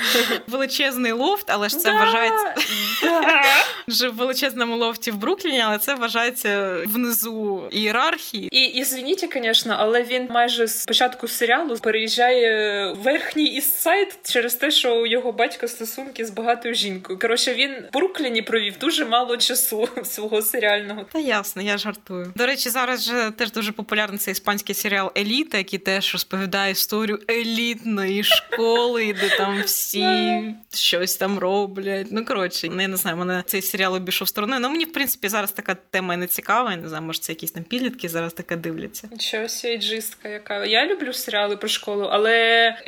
Величезний 0.46 1.12
лофт, 1.12 1.50
але 1.50 1.68
ж 1.68 1.78
це 1.78 1.90
Да, 1.90 2.13
вважається 2.14 2.54
вже 3.88 4.08
в 4.08 4.14
величезному 4.14 4.76
лофті 4.76 5.10
в 5.10 5.16
Брукліні, 5.16 5.60
але 5.60 5.78
це 5.78 5.94
вважається 5.94 6.76
внизу 6.86 7.68
ієрархії. 7.70 8.48
І, 8.52 8.64
і 8.64 8.84
звініть, 8.84 9.28
звісно, 9.34 9.76
але 9.78 10.02
він 10.02 10.26
майже 10.30 10.66
з 10.66 10.84
початку 10.84 11.28
серіалу 11.28 11.76
переїжджає 11.76 12.92
в 12.92 12.96
верхній 12.96 13.44
істсайд 13.46 14.18
через 14.24 14.54
те, 14.54 14.70
що 14.70 14.96
у 14.96 15.06
його 15.06 15.32
батька 15.32 15.68
стосунки 15.68 16.26
з 16.26 16.30
багатою 16.30 16.74
жінкою. 16.74 17.18
Коротше, 17.18 17.54
він 17.54 17.70
в 17.72 17.92
Брукліні 17.92 18.42
провів 18.42 18.78
дуже 18.80 19.04
мало 19.04 19.36
часу 19.36 19.88
свого 20.04 20.42
серіального. 20.42 21.04
Та 21.12 21.18
ясно, 21.18 21.62
я 21.62 21.78
жартую. 21.78 22.32
До 22.36 22.46
речі, 22.46 22.70
зараз 22.70 23.04
же 23.04 23.32
теж 23.38 23.52
дуже 23.52 23.72
популярний 23.72 24.18
цей 24.18 24.32
іспанський 24.32 24.74
серіал 24.74 25.12
Еліта, 25.16 25.58
який 25.58 25.78
теж 25.78 26.12
розповідає 26.12 26.72
історію 26.72 27.18
елітної 27.30 28.24
школи, 28.24 29.14
де 29.20 29.36
там 29.36 29.62
всі 29.62 30.06
щось 30.74 31.16
там 31.16 31.38
роблять. 31.38 32.03
Ну 32.10 32.24
коротше, 32.24 32.68
ну, 32.70 32.82
я 32.82 32.88
не 32.88 32.96
знаю, 32.96 33.16
мене 33.16 33.42
цей 33.46 33.62
серіал 33.62 33.94
обійшов 33.94 34.28
стороною. 34.28 34.60
Ну 34.60 34.70
мені 34.70 34.84
в 34.84 34.92
принципі 34.92 35.28
зараз 35.28 35.52
така 35.52 35.76
тема 35.90 36.16
не 36.16 36.26
цікава. 36.26 36.70
Я 36.70 36.76
не 36.76 36.88
знаю, 36.88 37.04
може 37.04 37.20
це 37.20 37.32
якісь 37.32 37.50
там 37.50 37.62
підлітки 37.64 38.08
зараз 38.08 38.32
таке 38.32 38.56
дивляться. 38.56 39.08
Чогось 39.18 39.64
ейджистка, 39.64 40.28
яка 40.28 40.64
я 40.64 40.86
люблю 40.86 41.12
серіали 41.12 41.56
про 41.56 41.68
школу, 41.68 42.08
але 42.12 42.34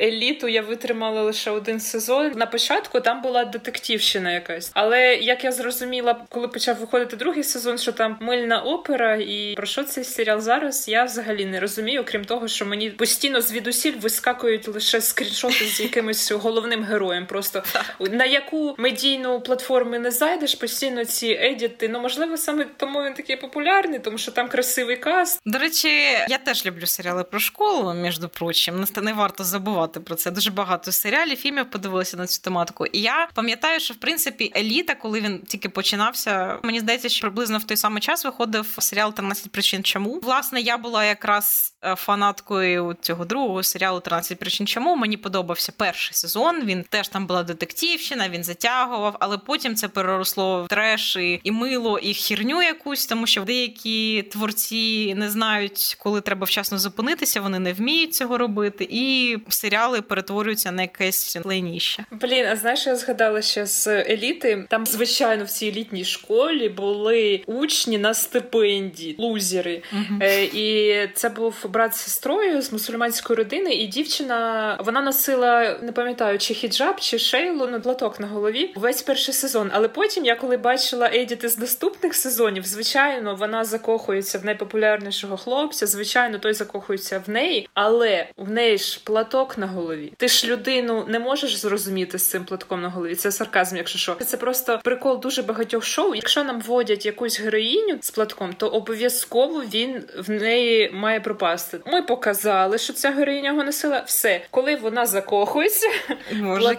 еліту 0.01 0.47
я 0.47 0.61
витримала 0.61 1.21
лише 1.21 1.51
один 1.51 1.79
сезон. 1.79 2.31
На 2.35 2.45
початку 2.45 2.99
там 2.99 3.21
була 3.21 3.45
детективщина 3.45 4.31
якась. 4.33 4.71
Але 4.73 5.15
як 5.15 5.43
я 5.43 5.51
зрозуміла, 5.51 6.25
коли 6.29 6.47
почав 6.47 6.77
виходити 6.79 7.15
другий 7.15 7.43
сезон, 7.43 7.77
що 7.77 7.91
там 7.91 8.17
мильна 8.21 8.61
опера, 8.61 9.15
і 9.15 9.53
про 9.55 9.65
що 9.65 9.83
цей 9.83 10.03
серіал 10.03 10.41
зараз, 10.41 10.87
я 10.87 11.03
взагалі 11.03 11.45
не 11.45 11.59
розумію, 11.59 12.03
крім 12.07 12.25
того, 12.25 12.47
що 12.47 12.65
мені 12.65 12.89
постійно 12.89 13.41
звідусіль 13.41 13.93
вискакують 14.01 14.67
лише 14.67 15.01
скріншоти 15.01 15.65
з 15.65 15.79
якимось 15.79 16.31
головним 16.31 16.83
героєм. 16.83 17.25
Просто 17.25 17.63
на 17.99 18.25
яку 18.25 18.75
медійну 19.07 19.41
платформу 19.41 19.99
не 19.99 20.11
зайдеш, 20.11 20.55
постійно 20.55 21.05
ці 21.05 21.27
едіти. 21.27 21.89
Ну 21.89 21.99
можливо, 21.99 22.37
саме 22.37 22.65
тому 22.77 23.03
він 23.03 23.13
такий 23.13 23.35
популярний, 23.37 23.99
тому 23.99 24.17
що 24.17 24.31
там 24.31 24.49
красивий 24.49 24.97
каст. 24.97 25.41
До 25.45 25.57
речі, 25.57 25.87
я 26.29 26.37
теж 26.45 26.65
люблю 26.65 26.85
серіали 26.85 27.23
про 27.23 27.39
школу, 27.39 27.93
між 27.93 28.19
прочим. 28.33 28.85
Не- 29.01 29.13
варто 29.13 29.43
забувати 29.43 29.99
про 29.99 30.15
це. 30.15 30.31
Дуже 30.31 30.51
багато 30.51 30.91
серіалів, 30.91 31.37
фільмів 31.37 31.69
подивилися 31.69 32.17
на 32.17 32.27
цю 32.27 32.41
тематику. 32.41 32.85
І 32.85 33.01
я 33.01 33.27
пам'ятаю, 33.33 33.79
що 33.79 33.93
в 33.93 33.97
принципі 33.97 34.51
еліта, 34.55 34.95
коли 34.95 35.21
він 35.21 35.39
тільки 35.39 35.69
починався, 35.69 36.59
мені 36.63 36.79
здається, 36.79 37.09
що 37.09 37.21
приблизно 37.21 37.57
в 37.57 37.63
той 37.63 37.77
самий 37.77 38.01
час 38.01 38.25
виходив 38.25 38.75
серіал 38.79 39.13
«13 39.17 39.49
причин 39.49 39.83
чому. 39.83 40.19
Власне, 40.23 40.61
я 40.61 40.77
була 40.77 41.05
якраз 41.05 41.75
фанаткою 41.81 42.95
цього 43.01 43.25
другого 43.25 43.63
серіалу 43.63 43.99
«13 43.99 44.35
причин 44.35 44.67
чому. 44.67 44.95
Мені 44.95 45.17
подобався 45.17 45.73
перший 45.77 46.13
сезон. 46.13 46.65
Він 46.65 46.83
теж 46.89 47.07
там 47.07 47.27
була 47.27 47.43
детективщина, 47.43 48.29
він 48.29 48.43
затягував, 48.43 49.17
але 49.19 49.37
потім 49.37 49.75
це 49.75 49.87
переросло 49.87 50.63
в 50.63 50.67
треш 50.67 51.15
і, 51.15 51.39
і 51.43 51.51
мило, 51.51 51.99
і 51.99 52.13
хірню 52.13 52.61
якусь, 52.61 53.05
тому 53.05 53.27
що 53.27 53.41
деякі 53.41 54.23
творці 54.31 55.15
не 55.15 55.29
знають, 55.29 55.97
коли 55.99 56.21
треба 56.21 56.45
вчасно 56.45 56.77
зупинитися, 56.77 57.41
вони 57.41 57.59
не 57.59 57.73
вміють 57.73 58.15
цього 58.15 58.37
робити, 58.37 58.87
і 58.89 59.37
серіали 59.49 60.01
перетворюються 60.01 60.71
на 60.71 60.81
якесь 60.81 61.37
лайніще. 61.45 62.05
Блін, 62.11 62.45
а 62.45 62.55
знаєш, 62.55 62.87
я 62.87 62.95
згадала 62.95 63.41
ще 63.41 63.65
з 63.65 63.87
еліти. 63.87 64.65
Там, 64.69 64.85
звичайно, 64.85 65.43
в 65.43 65.49
цій 65.49 65.67
елітній 65.67 66.05
школі 66.05 66.69
були 66.69 67.43
учні 67.45 67.97
на 67.97 68.13
стипендії, 68.13 69.15
лузери. 69.17 69.81
Е, 70.21 70.43
і 70.43 71.07
це 71.13 71.29
був 71.29 71.66
брат 71.67 71.95
з 71.95 71.99
сестрою 71.99 72.61
з 72.61 72.71
мусульманської 72.73 73.37
родини, 73.37 73.73
і 73.73 73.87
дівчина 73.87 74.77
вона 74.85 75.01
носила, 75.01 75.79
не 75.81 75.91
пам'ятаю, 75.91 76.39
чи 76.39 76.53
хіджаб, 76.53 76.99
чи 76.99 77.19
шейлу, 77.19 77.67
ну 77.71 77.81
платок 77.81 78.19
на 78.19 78.27
голові 78.27 78.73
весь 78.75 79.01
перший 79.01 79.33
сезон. 79.33 79.69
Але 79.73 79.87
потім, 79.87 80.25
я 80.25 80.35
коли 80.35 80.57
бачила 80.57 81.09
едіти 81.13 81.49
з 81.49 81.57
наступних 81.57 82.15
сезонів, 82.15 82.65
звичайно, 82.65 83.35
вона 83.35 83.65
закохується 83.65 84.39
в 84.39 84.45
найпопулярнішого 84.45 85.37
хлопця. 85.37 85.87
Звичайно, 85.87 86.39
той 86.39 86.53
закохується 86.53 87.23
в 87.27 87.29
неї, 87.29 87.69
але 87.73 88.27
в 88.37 88.51
неї 88.51 88.77
ж 88.77 89.01
платок 89.03 89.57
на 89.57 89.67
голові. 89.67 90.13
Ти 90.17 90.27
ж 90.27 90.47
людину 90.47 91.05
не 91.07 91.19
можеш 91.19 91.57
зрозуміти 91.57 92.19
з 92.19 92.29
цим 92.29 92.45
платком 92.45 92.81
на 92.81 92.89
голові. 92.89 93.15
Це 93.15 93.31
сарказм, 93.31 93.77
якщо 93.77 93.99
що. 93.99 94.15
Це 94.15 94.37
просто 94.37 94.79
прикол 94.83 95.19
дуже 95.19 95.41
багатьох 95.41 95.85
шоу. 95.85 96.15
Якщо 96.15 96.43
нам 96.43 96.61
вводять 96.61 97.05
якусь 97.05 97.39
героїню 97.39 97.97
з 98.01 98.11
платком, 98.11 98.53
то 98.57 98.67
обов'язково 98.67 99.63
він 99.73 100.03
в 100.17 100.29
неї 100.29 100.91
має 100.93 101.19
пропасти. 101.19 101.56
Ми 101.85 102.01
показали, 102.01 102.77
що 102.77 102.93
ця 102.93 103.11
героїня 103.11 103.49
його 103.49 103.63
носила. 103.63 104.03
Все, 104.05 104.41
коли 104.51 104.75
вона 104.75 105.05
закохується, 105.05 105.87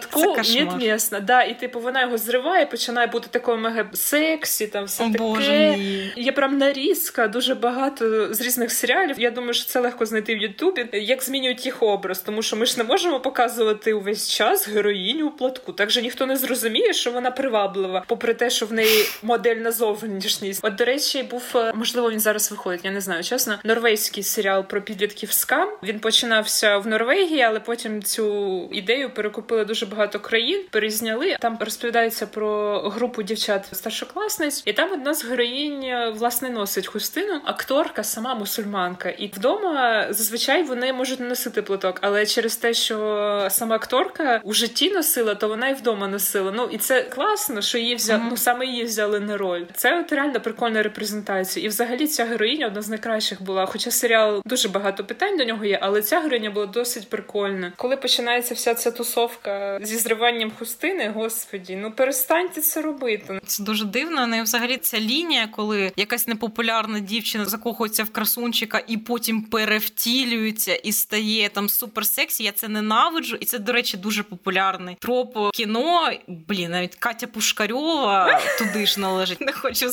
платку 0.09 0.77
місна. 0.77 1.19
Да, 1.19 1.43
і 1.43 1.59
типу 1.59 1.79
вона 1.79 2.01
його 2.01 2.17
зриває, 2.17 2.65
починає 2.65 3.07
бути 3.07 3.27
такою 3.31 3.57
мега 3.57 3.85
сексі, 3.93 4.67
там 4.67 4.85
все 4.85 5.03
О, 5.03 5.07
таке. 5.07 5.19
Боже 5.19 5.51
мій. 5.77 6.13
Є 6.15 6.31
прям 6.31 6.57
нарізка, 6.57 7.27
дуже 7.27 7.55
багато 7.55 8.33
з 8.33 8.41
різних 8.41 8.71
серіалів. 8.71 9.19
Я 9.19 9.31
думаю, 9.31 9.53
що 9.53 9.65
це 9.65 9.79
легко 9.79 10.05
знайти 10.05 10.35
в 10.35 10.37
Ютубі, 10.37 10.85
як 10.93 11.23
змінюють 11.23 11.65
їх 11.65 11.83
образ, 11.83 12.19
тому 12.19 12.41
що 12.41 12.55
ми 12.55 12.65
ж 12.65 12.77
не 12.77 12.83
можемо 12.83 13.19
показувати 13.19 13.93
увесь 13.93 14.29
час 14.29 14.67
героїню 14.67 15.27
у 15.27 15.31
платку. 15.31 15.73
Так 15.73 15.91
же 15.91 16.01
ніхто 16.01 16.25
не 16.25 16.37
зрозуміє, 16.37 16.93
що 16.93 17.11
вона 17.11 17.31
приваблива, 17.31 18.03
попри 18.07 18.33
те, 18.33 18.49
що 18.49 18.65
в 18.65 18.73
неї 18.73 19.05
модельна 19.23 19.71
зовнішність. 19.71 20.59
От, 20.63 20.75
до 20.75 20.85
речі, 20.85 21.23
був 21.23 21.43
е, 21.55 21.73
можливо, 21.75 22.11
він 22.11 22.19
зараз 22.19 22.51
виходить. 22.51 22.81
Я 22.83 22.91
не 22.91 23.01
знаю, 23.01 23.23
чесно. 23.23 23.59
Норвезький 23.63 24.23
серіал 24.23 24.63
про 24.69 24.81
підлітків 24.81 25.31
скам. 25.31 25.69
Він 25.83 25.99
починався 25.99 26.77
в 26.77 26.87
Норвегії, 26.87 27.41
але 27.41 27.59
потім 27.59 28.03
цю 28.03 28.69
ідею 28.71 29.09
перекупили 29.09 29.65
дуже 29.65 29.85
багато 29.85 30.19
країн, 30.19 30.65
перезняли. 30.71 31.35
Там 31.39 31.57
розповідається 31.59 32.27
про 32.27 32.79
групу 32.79 33.23
дівчат 33.23 33.67
старшокласниць, 33.71 34.63
і 34.65 34.73
там 34.73 34.91
одна 34.91 35.13
з 35.13 35.25
героїнь 35.25 35.85
власне 36.15 36.49
носить 36.49 36.87
хустину. 36.87 37.41
Акторка 37.45 38.03
сама 38.03 38.35
мусульманка, 38.35 39.09
і 39.09 39.27
вдома 39.27 40.07
зазвичай 40.09 40.63
вони 40.63 40.93
можуть 40.93 41.19
не 41.19 41.27
носити 41.27 41.61
платок, 41.61 41.97
але 42.01 42.25
через 42.25 42.55
те, 42.55 42.73
що 42.73 43.47
сама 43.49 43.75
акторка 43.75 44.41
у 44.43 44.53
житті 44.53 44.91
носила, 44.91 45.35
то 45.35 45.47
вона 45.47 45.69
і 45.69 45.73
вдома 45.73 46.07
носила. 46.07 46.53
Ну 46.55 46.69
і 46.71 46.77
це 46.77 47.01
класно, 47.01 47.61
що 47.61 47.77
її 47.77 47.95
взяли. 47.95 48.23
Ну 48.29 48.37
саме 48.37 48.65
її 48.65 48.83
взяли 48.83 49.19
на 49.19 49.37
роль. 49.37 49.63
Це 49.73 49.99
от 49.99 50.13
реально 50.13 50.39
прикольна 50.39 50.83
репрезентація. 50.83 51.65
І 51.65 51.69
взагалі 51.69 52.07
ця 52.07 52.25
героїня 52.25 52.67
одна 52.67 52.81
з 52.81 52.89
найкращих 52.89 53.41
була. 53.41 53.65
Хоча 53.65 53.91
серіал 53.91 54.41
дуже 54.45 54.58
багато 54.67 55.05
питань 55.05 55.37
до 55.37 55.45
нього 55.45 55.65
є, 55.65 55.79
але 55.81 56.01
ця 56.01 56.19
героїня 56.19 56.49
була 56.49 56.65
досить 56.65 57.09
прикольна. 57.09 57.73
Коли 57.75 57.97
починається 57.97 58.53
вся 58.53 58.73
ця 58.73 58.91
тусовка 58.91 59.79
зі 59.81 59.97
зриванням 59.97 60.51
хустини, 60.59 61.09
господі, 61.09 61.75
ну 61.75 61.91
перестаньте 61.91 62.61
це 62.61 62.81
робити. 62.81 63.39
Це 63.45 63.63
дуже 63.63 63.85
дивно. 63.85 64.27
Ну 64.27 64.37
і 64.37 64.41
взагалі 64.41 64.77
ця 64.77 64.99
лінія, 64.99 65.47
коли 65.47 65.91
якась 65.95 66.27
непопулярна 66.27 66.99
дівчина 66.99 67.45
закохується 67.45 68.03
в 68.03 68.09
красунчика 68.09 68.83
і 68.87 68.97
потім 68.97 69.41
перевтілюється 69.41 70.75
і 70.75 70.91
стає 70.91 71.49
там 71.49 71.69
суперсексі. 71.69 72.43
Я 72.43 72.51
це 72.51 72.67
ненавиджу, 72.67 73.37
і 73.39 73.45
це, 73.45 73.59
до 73.59 73.71
речі, 73.71 73.97
дуже 73.97 74.23
популярний 74.23 74.97
троп 74.99 75.37
кіно. 75.53 76.11
Блін, 76.27 76.71
навіть 76.71 76.95
Катя 76.95 77.27
Пушкарьова 77.27 78.41
туди 78.57 78.85
ж 78.85 78.99
належить. 78.99 79.41
Не 79.41 79.51
хочу 79.51 79.89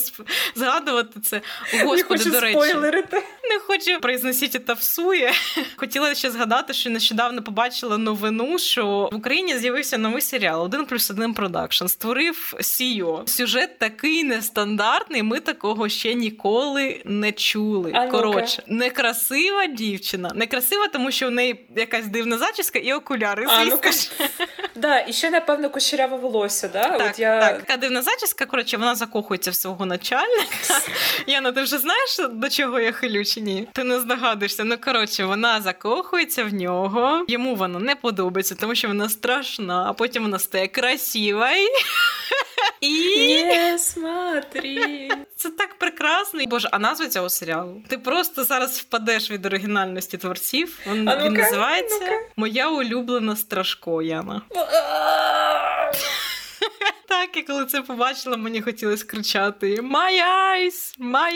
згадувати 0.55 1.19
це. 1.19 1.41
Господи, 1.71 1.97
Не 1.97 2.03
хочу 2.03 2.31
до 2.31 2.39
речі, 2.39 2.53
спойлерити. 2.53 3.23
Не 3.49 3.59
хочу 3.59 3.99
произносить 4.01 4.59
это 4.59 4.73
всуе. 4.73 5.31
Хотіла 5.75 6.15
ще 6.15 6.31
згадати, 6.31 6.73
що 6.73 6.89
нещодавно 6.89 7.43
побачила 7.43 7.97
новину, 7.97 8.59
що 8.59 9.09
в 9.11 9.15
Україні 9.15 9.57
з'явився 9.57 9.97
новий 9.97 10.21
серіал 10.21 10.63
один 10.63 10.85
плюс 10.85 11.11
один 11.11 11.33
продакшн. 11.33 11.85
створив 11.85 12.53
SEO. 12.61 13.23
Сюжет 13.25 13.79
такий 13.79 14.23
нестандартний. 14.23 15.23
Ми 15.23 15.39
такого 15.39 15.89
ще 15.89 16.13
ніколи 16.13 17.01
не 17.05 17.31
чули. 17.31 17.91
А. 17.95 18.07
Коротше, 18.07 18.63
некрасива 18.67 19.65
дівчина. 19.65 20.31
Некрасива, 20.35 20.87
тому 20.87 21.11
що 21.11 21.27
в 21.27 21.31
неї 21.31 21.65
якась 21.75 22.05
дивна 22.05 22.37
зачіска 22.37 22.79
і 22.79 22.93
окуляри. 22.93 23.45
А, 23.49 23.91
ж. 23.91 24.11
Да, 24.75 24.99
і 24.99 25.13
ще, 25.13 25.29
напевно, 25.29 25.69
кучеряве 25.69 26.17
волосся, 26.17 26.67
да? 26.67 26.97
Так, 26.97 27.09
От 27.09 27.19
я... 27.19 27.39
так, 27.39 27.59
така 27.59 27.77
дивна 27.77 28.01
зачіска. 28.01 28.45
Коротше, 28.45 28.77
вона 28.77 28.95
закохується 28.95 29.51
в 29.51 29.55
свого 29.55 29.85
начальника. 29.85 30.81
Яна, 31.27 31.51
ти 31.51 31.61
вже 31.61 31.77
знаєш, 31.77 32.19
до 32.31 32.49
чого 32.49 32.79
я 32.79 32.91
хилю 32.91 33.25
чи 33.37 33.43
ні? 33.43 33.67
Ти 33.73 33.83
не 33.83 33.99
здогадуєшся. 33.99 34.63
Ну 34.63 34.77
коротше, 34.77 35.25
вона 35.25 35.61
закохується 35.61 36.43
в 36.43 36.53
нього. 36.53 37.25
Йому 37.27 37.55
вона 37.55 37.79
не 37.79 37.95
подобається, 37.95 38.55
тому 38.55 38.75
що 38.75 38.87
вона 38.87 39.09
страшна, 39.09 39.85
а 39.89 39.93
потім 39.93 40.23
вона 40.23 40.39
стає 40.39 40.67
красива. 40.67 41.49
І... 42.81 43.43
Не 43.45 43.77
смотри. 43.79 45.09
це 45.35 45.49
так 45.49 45.75
прекрасно. 45.79 46.45
Боже, 46.45 46.69
а 46.71 46.79
назва 46.79 47.07
цього 47.07 47.29
серіалу? 47.29 47.81
Ти 47.87 47.97
просто 47.97 48.43
зараз 48.43 48.79
впадеш 48.79 49.31
від 49.31 49.45
оригінальності 49.45 50.17
творців. 50.17 50.79
Він, 50.91 51.09
А 51.09 51.25
він 51.25 51.33
називається. 51.33 52.09
Моя 52.35 52.69
улюблена 52.69 53.35
страшко, 53.35 54.01
Яна. 54.01 54.41
Так, 57.09 57.37
і 57.37 57.41
коли 57.41 57.65
це 57.65 57.81
побачила, 57.81 58.37
мені 58.37 58.61
хотілося 58.61 59.05
кричати 59.05 59.75
My 59.75 60.21
eyes! 60.55 60.99
My 60.99 61.33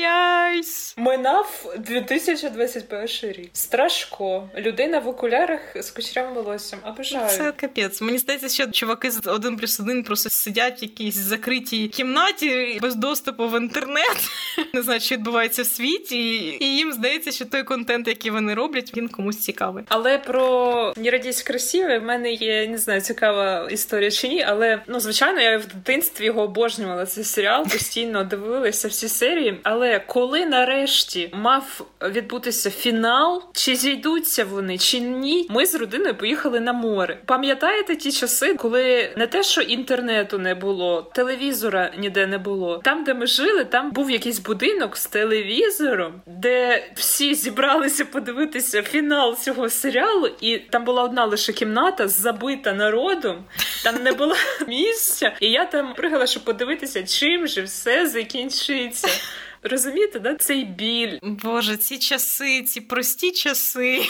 eyes! 0.58 0.94
Минав 0.98 1.76
2021 1.80 3.08
рік. 3.32 3.50
Страшко. 3.54 4.50
Людина 4.58 5.00
в 5.00 5.08
окулярах 5.08 5.60
з 5.76 5.92
кучерявим 5.92 6.34
волоссям. 6.34 6.80
Обожаю. 6.86 7.30
Це 7.30 7.52
капець. 7.52 8.02
Мені 8.02 8.18
здається, 8.18 8.50
що 8.50 8.72
чуваки 8.72 9.12
з 9.12 9.22
один 9.28 9.58
плюс 9.58 9.80
один 9.80 10.04
просто 10.04 10.30
сидять 10.30 10.82
в 10.82 10.84
якійсь 10.84 11.16
закритій 11.16 11.88
кімнаті 11.88 12.80
без 12.82 12.96
доступу 12.96 13.48
в 13.48 13.58
інтернет. 13.58 14.18
Не 14.74 14.82
знаю, 14.82 15.00
що 15.00 15.16
відбувається 15.16 15.64
в 15.64 15.66
світі, 15.66 16.38
і 16.60 16.76
їм 16.76 16.94
здається, 16.94 17.32
що 17.32 17.46
той 17.46 17.64
контент, 17.64 18.08
який 18.08 18.32
вони 18.32 18.54
роблять, 18.54 18.98
він 18.98 19.08
комусь 19.08 19.38
цікавий. 19.38 19.84
Але 19.88 20.18
про 20.18 20.94
«Не 20.98 21.12
радість 21.12 21.44
красиве 21.44 22.00
в 22.00 22.04
мене 22.04 22.32
є 22.34 22.68
не 22.68 22.78
знаю, 22.78 23.02
цікава 23.02 23.68
історія 23.72 24.12
чи 24.12 24.28
ні. 24.28 24.44
Але 24.48 24.82
ну 24.88 25.00
звичайно, 25.00 25.42
я 25.42 25.61
в 25.62 25.68
дитинстві 25.68 26.26
його 26.26 26.42
обожнювала. 26.42 27.06
Цей 27.06 27.24
серіал 27.24 27.64
постійно 27.64 28.24
дивилася 28.24 28.88
всі 28.88 29.08
серії. 29.08 29.60
Але 29.64 30.00
коли 30.00 30.46
нарешті 30.46 31.30
мав 31.34 31.82
відбутися 32.10 32.72
фінал, 32.72 33.44
чи 33.54 33.76
зійдуться 33.76 34.46
вони, 34.46 34.78
чи 34.78 35.00
ні, 35.00 35.48
ми 35.50 35.66
з 35.66 35.76
родиною 35.76 36.16
поїхали 36.16 36.60
на 36.60 36.74
море. 36.74 37.20
Пам'ятаєте 37.26 37.96
ті 37.96 38.12
часи, 38.12 38.54
коли 38.54 39.10
не 39.18 39.28
те, 39.28 39.44
що 39.44 39.62
інтернету 39.62 40.38
не 40.40 40.56
було, 40.56 41.02
телевізора 41.16 41.92
ніде 41.98 42.28
не 42.28 42.38
було. 42.38 42.82
Там, 42.84 43.04
де 43.04 43.14
ми 43.14 43.28
жили, 43.28 43.66
там 43.66 43.92
був 43.92 44.12
якийсь 44.12 44.40
будинок 44.40 44.98
з 44.98 45.06
телевізором, 45.06 46.22
де 46.26 46.84
всі 46.96 47.36
зібралися 47.36 48.06
подивитися 48.06 48.82
фінал 48.82 49.36
цього 49.36 49.70
серіалу, 49.70 50.30
і 50.42 50.58
там 50.58 50.86
була 50.86 51.04
одна 51.04 51.26
лише 51.26 51.54
кімната 51.54 52.08
забита 52.08 52.74
народом. 52.74 53.44
Там 53.84 54.04
не 54.04 54.12
було 54.12 54.36
місця, 54.68 55.34
і 55.40 55.51
я 55.52 55.66
там 55.66 55.94
пригала, 55.94 56.28
щоб 56.28 56.44
подивитися, 56.44 57.04
чим 57.04 57.48
же 57.48 57.62
все 57.62 58.08
закінчиться. 58.08 59.08
Розумієте, 59.64 60.20
да? 60.20 60.36
Цей 60.36 60.66
біль. 60.66 61.20
Боже, 61.22 61.78
ці 61.78 61.98
часи, 61.98 62.62
ці 62.62 62.82
прості 62.82 63.32
часи. 63.32 64.02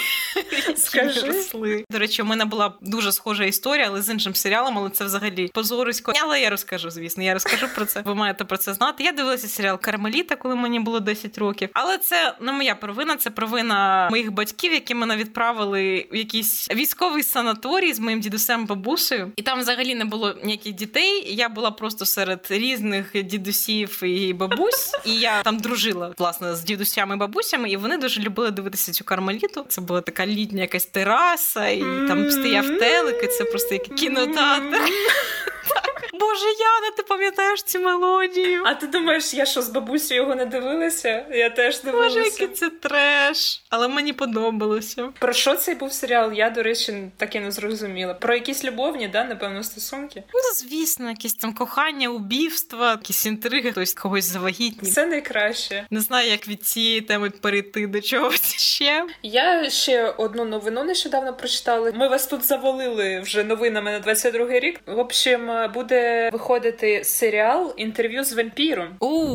Скажи. 0.76 1.34
До 1.90 2.00
речі, 2.00 2.22
у 2.22 2.26
мене 2.26 2.46
була 2.46 2.74
дуже 2.82 3.12
схожа 3.12 3.44
історія, 3.44 3.86
але 3.88 4.02
з 4.02 4.10
іншим 4.10 4.36
серіалом, 4.36 4.78
але 4.78 4.90
це 4.90 5.06
взагалі 5.06 5.48
позорисько. 5.54 6.14
Але 6.24 6.42
я 6.42 6.50
розкажу, 6.50 6.90
звісно. 6.90 7.24
Я 7.24 7.34
розкажу 7.34 7.68
про 7.76 7.86
це. 7.86 8.02
Ви 8.02 8.16
маєте 8.16 8.44
про 8.44 8.58
це 8.58 8.74
знати. 8.74 9.04
Я 9.04 9.12
дивилася 9.12 9.48
серіал 9.48 9.80
Кармеліта, 9.80 10.36
коли 10.36 10.56
мені 10.56 10.80
було 10.80 11.00
10 11.00 11.38
років. 11.38 11.70
Але 11.74 11.98
це 11.98 12.36
не 12.42 12.52
моя 12.52 12.76
провина, 12.76 13.18
це 13.18 13.30
провина 13.30 14.08
моїх 14.12 14.32
батьків, 14.32 14.74
які 14.74 14.96
мене 14.96 15.16
відправили 15.18 16.08
в 16.12 16.16
якийсь 16.16 16.70
військовий 16.72 17.24
санаторій 17.24 17.94
з 17.94 18.00
моїм 18.00 18.20
дідусем 18.20 18.66
бабусею. 18.66 19.32
І 19.36 19.42
там 19.42 19.60
взагалі 19.60 19.96
не 19.96 20.06
було 20.06 20.36
ніяких 20.44 20.74
дітей. 20.74 21.36
Я 21.36 21.50
була 21.50 21.72
просто 21.72 22.06
серед 22.06 22.48
різних 22.50 23.24
дідусів 23.24 24.04
і 24.04 24.34
бабусь. 24.34 24.92
І 25.06 25.16
я 25.16 25.41
там 25.44 25.58
дружила 25.58 26.14
власне 26.18 26.56
з 26.56 26.64
дідусями 26.64 27.16
і 27.16 27.18
бабусями, 27.18 27.70
і 27.70 27.78
вони 27.78 27.98
дуже 27.98 28.22
любили 28.22 28.52
дивитися 28.52 28.92
цю 28.92 29.04
кармеліту. 29.04 29.66
Це 29.68 29.82
була 29.82 30.02
така 30.02 30.26
літня 30.26 30.62
якась 30.62 30.86
тераса, 30.86 31.68
і 31.68 31.82
там 31.82 32.32
стояв 32.32 32.66
телек, 32.66 33.24
і 33.24 33.28
це 33.28 33.44
просто 33.44 33.74
як 33.76 33.84
кінотеатр. 33.84 34.82
Боже, 36.22 36.46
Яна, 36.46 36.92
ти 36.98 37.04
пам'ятаєш 37.04 37.64
цю 37.64 37.80
мелодію? 37.80 38.62
А 38.66 38.74
ти 38.74 38.88
думаєш, 38.88 39.34
я 39.34 39.46
що 39.46 39.62
з 39.62 39.70
бабусею 39.70 40.22
його 40.22 40.36
не 40.36 40.46
дивилася? 40.46 41.26
Я 41.32 41.50
теж 41.50 41.82
Боже, 41.84 42.20
який 42.20 42.48
це 42.48 42.70
треш. 42.70 43.64
Але 43.70 43.88
мені 43.88 44.14
подобалося. 44.14 45.10
Про 45.20 45.34
що 45.34 45.56
цей 45.56 45.76
був 45.76 45.94
серіал? 45.94 46.34
Я, 46.34 46.50
до 46.50 46.64
речі, 46.64 47.12
так 47.18 47.36
і 47.36 47.40
не 47.40 47.52
зрозуміла. 47.52 48.14
Про 48.14 48.34
якісь 48.34 48.64
любовні, 48.64 49.08
да, 49.08 49.24
напевно, 49.24 49.64
стосунки. 49.64 50.24
Ну, 50.34 50.40
звісно, 50.56 51.10
якісь 51.10 51.34
там 51.34 51.54
кохання, 51.54 52.10
убівства, 52.10 52.92
якісь 52.92 53.26
інтриги, 53.26 53.72
хтось 53.72 53.94
когось 53.94 54.26
завагітнів. 54.26 54.94
Це 54.94 55.06
найкраще. 55.06 55.86
Не 55.90 56.00
знаю, 56.00 56.30
як 56.30 56.48
від 56.48 56.64
цієї 56.64 57.02
теми 57.02 57.30
перейти 57.30 57.88
до 57.88 58.02
чогось 58.02 58.56
ще. 58.56 59.06
Я 59.24 59.70
ще 59.70 60.10
одну 60.10 60.46
новину 60.46 60.84
нещодавно 60.84 61.34
прочитала. 61.34 61.92
Ми 61.96 62.08
вас 62.08 62.28
тут 62.28 62.46
завалили 62.46 63.20
вже 63.20 63.44
новинами 63.44 63.92
на 63.92 64.00
22 64.00 64.60
рік. 64.60 64.80
В 64.86 65.00
общем, 65.00 65.72
буде 65.74 66.11
виходити 66.32 67.04
серіал 67.04 67.74
інтерв'ю 67.78 68.24
з 68.24 68.34
вампіром. 68.34 68.88
У 69.00 69.26